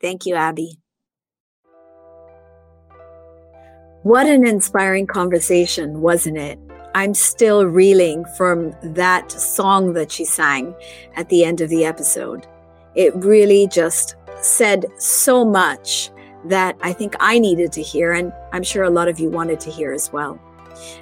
Thank 0.00 0.26
you, 0.26 0.34
Abby. 0.34 0.78
What 4.02 4.26
an 4.26 4.46
inspiring 4.46 5.06
conversation, 5.06 6.00
wasn't 6.00 6.38
it? 6.38 6.58
I'm 6.94 7.14
still 7.14 7.66
reeling 7.66 8.24
from 8.36 8.74
that 8.82 9.30
song 9.30 9.92
that 9.94 10.10
she 10.12 10.24
sang 10.24 10.74
at 11.16 11.28
the 11.28 11.44
end 11.44 11.60
of 11.60 11.68
the 11.68 11.84
episode. 11.84 12.46
It 12.94 13.14
really 13.16 13.66
just 13.68 14.16
said 14.40 14.86
so 14.98 15.44
much 15.44 16.10
that 16.44 16.76
I 16.80 16.92
think 16.92 17.14
I 17.20 17.38
needed 17.38 17.72
to 17.72 17.82
hear, 17.82 18.12
and 18.12 18.32
I'm 18.52 18.62
sure 18.62 18.84
a 18.84 18.90
lot 18.90 19.08
of 19.08 19.18
you 19.18 19.28
wanted 19.28 19.60
to 19.60 19.70
hear 19.70 19.92
as 19.92 20.12
well. 20.12 20.40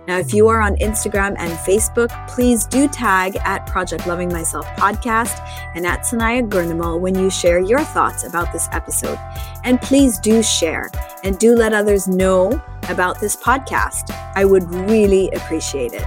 Now, 0.08 0.18
if 0.18 0.32
you 0.32 0.48
are 0.48 0.60
on 0.60 0.76
Instagram 0.76 1.34
and 1.38 1.52
Facebook, 1.58 2.10
please 2.28 2.66
do 2.66 2.88
tag 2.88 3.36
at 3.44 3.66
Project 3.66 4.06
Loving 4.06 4.32
Myself 4.32 4.66
podcast 4.68 5.38
and 5.74 5.86
at 5.86 6.00
Sanaya 6.00 6.48
Gurnamal 6.48 7.00
when 7.00 7.14
you 7.14 7.30
share 7.30 7.60
your 7.60 7.80
thoughts 7.80 8.24
about 8.24 8.52
this 8.52 8.68
episode. 8.72 9.18
And 9.64 9.80
please 9.80 10.18
do 10.18 10.42
share 10.42 10.90
and 11.24 11.38
do 11.38 11.54
let 11.54 11.72
others 11.72 12.08
know 12.08 12.62
about 12.88 13.20
this 13.20 13.36
podcast. 13.36 14.10
I 14.34 14.44
would 14.44 14.64
really 14.88 15.30
appreciate 15.32 15.92
it. 15.92 16.06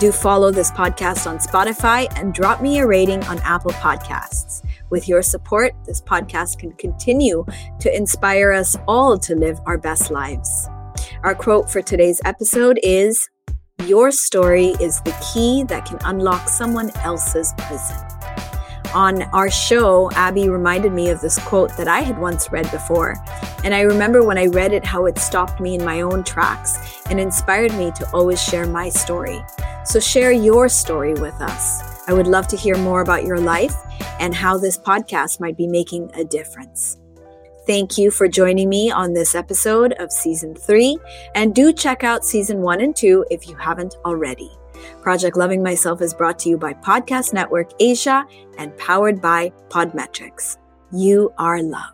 Do 0.00 0.10
follow 0.12 0.50
this 0.50 0.70
podcast 0.70 1.26
on 1.28 1.38
Spotify 1.38 2.10
and 2.18 2.32
drop 2.32 2.62
me 2.62 2.78
a 2.78 2.86
rating 2.86 3.22
on 3.24 3.38
Apple 3.40 3.72
Podcasts. 3.72 4.63
With 4.90 5.08
your 5.08 5.22
support, 5.22 5.72
this 5.86 6.00
podcast 6.00 6.58
can 6.58 6.72
continue 6.72 7.44
to 7.80 7.96
inspire 7.96 8.52
us 8.52 8.76
all 8.86 9.18
to 9.18 9.34
live 9.34 9.58
our 9.66 9.78
best 9.78 10.10
lives. 10.10 10.68
Our 11.22 11.34
quote 11.34 11.70
for 11.70 11.82
today's 11.82 12.20
episode 12.24 12.78
is 12.82 13.28
Your 13.86 14.10
story 14.10 14.68
is 14.80 15.00
the 15.00 15.16
key 15.32 15.64
that 15.64 15.86
can 15.86 15.98
unlock 16.04 16.48
someone 16.48 16.90
else's 16.98 17.52
prison. 17.58 17.96
On 18.94 19.22
our 19.32 19.50
show, 19.50 20.10
Abby 20.12 20.48
reminded 20.48 20.92
me 20.92 21.08
of 21.08 21.20
this 21.20 21.38
quote 21.40 21.76
that 21.76 21.88
I 21.88 22.00
had 22.00 22.18
once 22.20 22.52
read 22.52 22.70
before. 22.70 23.16
And 23.64 23.74
I 23.74 23.80
remember 23.80 24.22
when 24.22 24.38
I 24.38 24.46
read 24.46 24.72
it, 24.72 24.84
how 24.84 25.06
it 25.06 25.18
stopped 25.18 25.60
me 25.60 25.74
in 25.74 25.84
my 25.84 26.02
own 26.02 26.22
tracks 26.22 27.02
and 27.10 27.18
inspired 27.18 27.74
me 27.74 27.90
to 27.96 28.08
always 28.12 28.40
share 28.40 28.66
my 28.66 28.90
story. 28.90 29.44
So 29.84 29.98
share 29.98 30.30
your 30.30 30.68
story 30.68 31.14
with 31.14 31.40
us. 31.40 31.93
I 32.06 32.12
would 32.12 32.26
love 32.26 32.46
to 32.48 32.56
hear 32.56 32.76
more 32.76 33.00
about 33.00 33.24
your 33.24 33.38
life 33.38 33.74
and 34.20 34.34
how 34.34 34.58
this 34.58 34.78
podcast 34.78 35.40
might 35.40 35.56
be 35.56 35.66
making 35.66 36.10
a 36.14 36.24
difference. 36.24 36.98
Thank 37.66 37.96
you 37.96 38.10
for 38.10 38.28
joining 38.28 38.68
me 38.68 38.90
on 38.90 39.14
this 39.14 39.34
episode 39.34 39.94
of 39.94 40.12
season 40.12 40.54
three, 40.54 40.98
and 41.34 41.54
do 41.54 41.72
check 41.72 42.04
out 42.04 42.24
season 42.24 42.60
one 42.60 42.82
and 42.82 42.94
two 42.94 43.24
if 43.30 43.48
you 43.48 43.54
haven't 43.56 43.94
already. 44.04 44.50
Project 45.00 45.36
Loving 45.36 45.62
Myself 45.62 46.02
is 46.02 46.12
brought 46.12 46.38
to 46.40 46.50
you 46.50 46.58
by 46.58 46.74
Podcast 46.74 47.32
Network 47.32 47.70
Asia 47.80 48.26
and 48.58 48.76
powered 48.76 49.22
by 49.22 49.50
Podmetrics. 49.68 50.58
You 50.92 51.32
are 51.38 51.62
loved. 51.62 51.93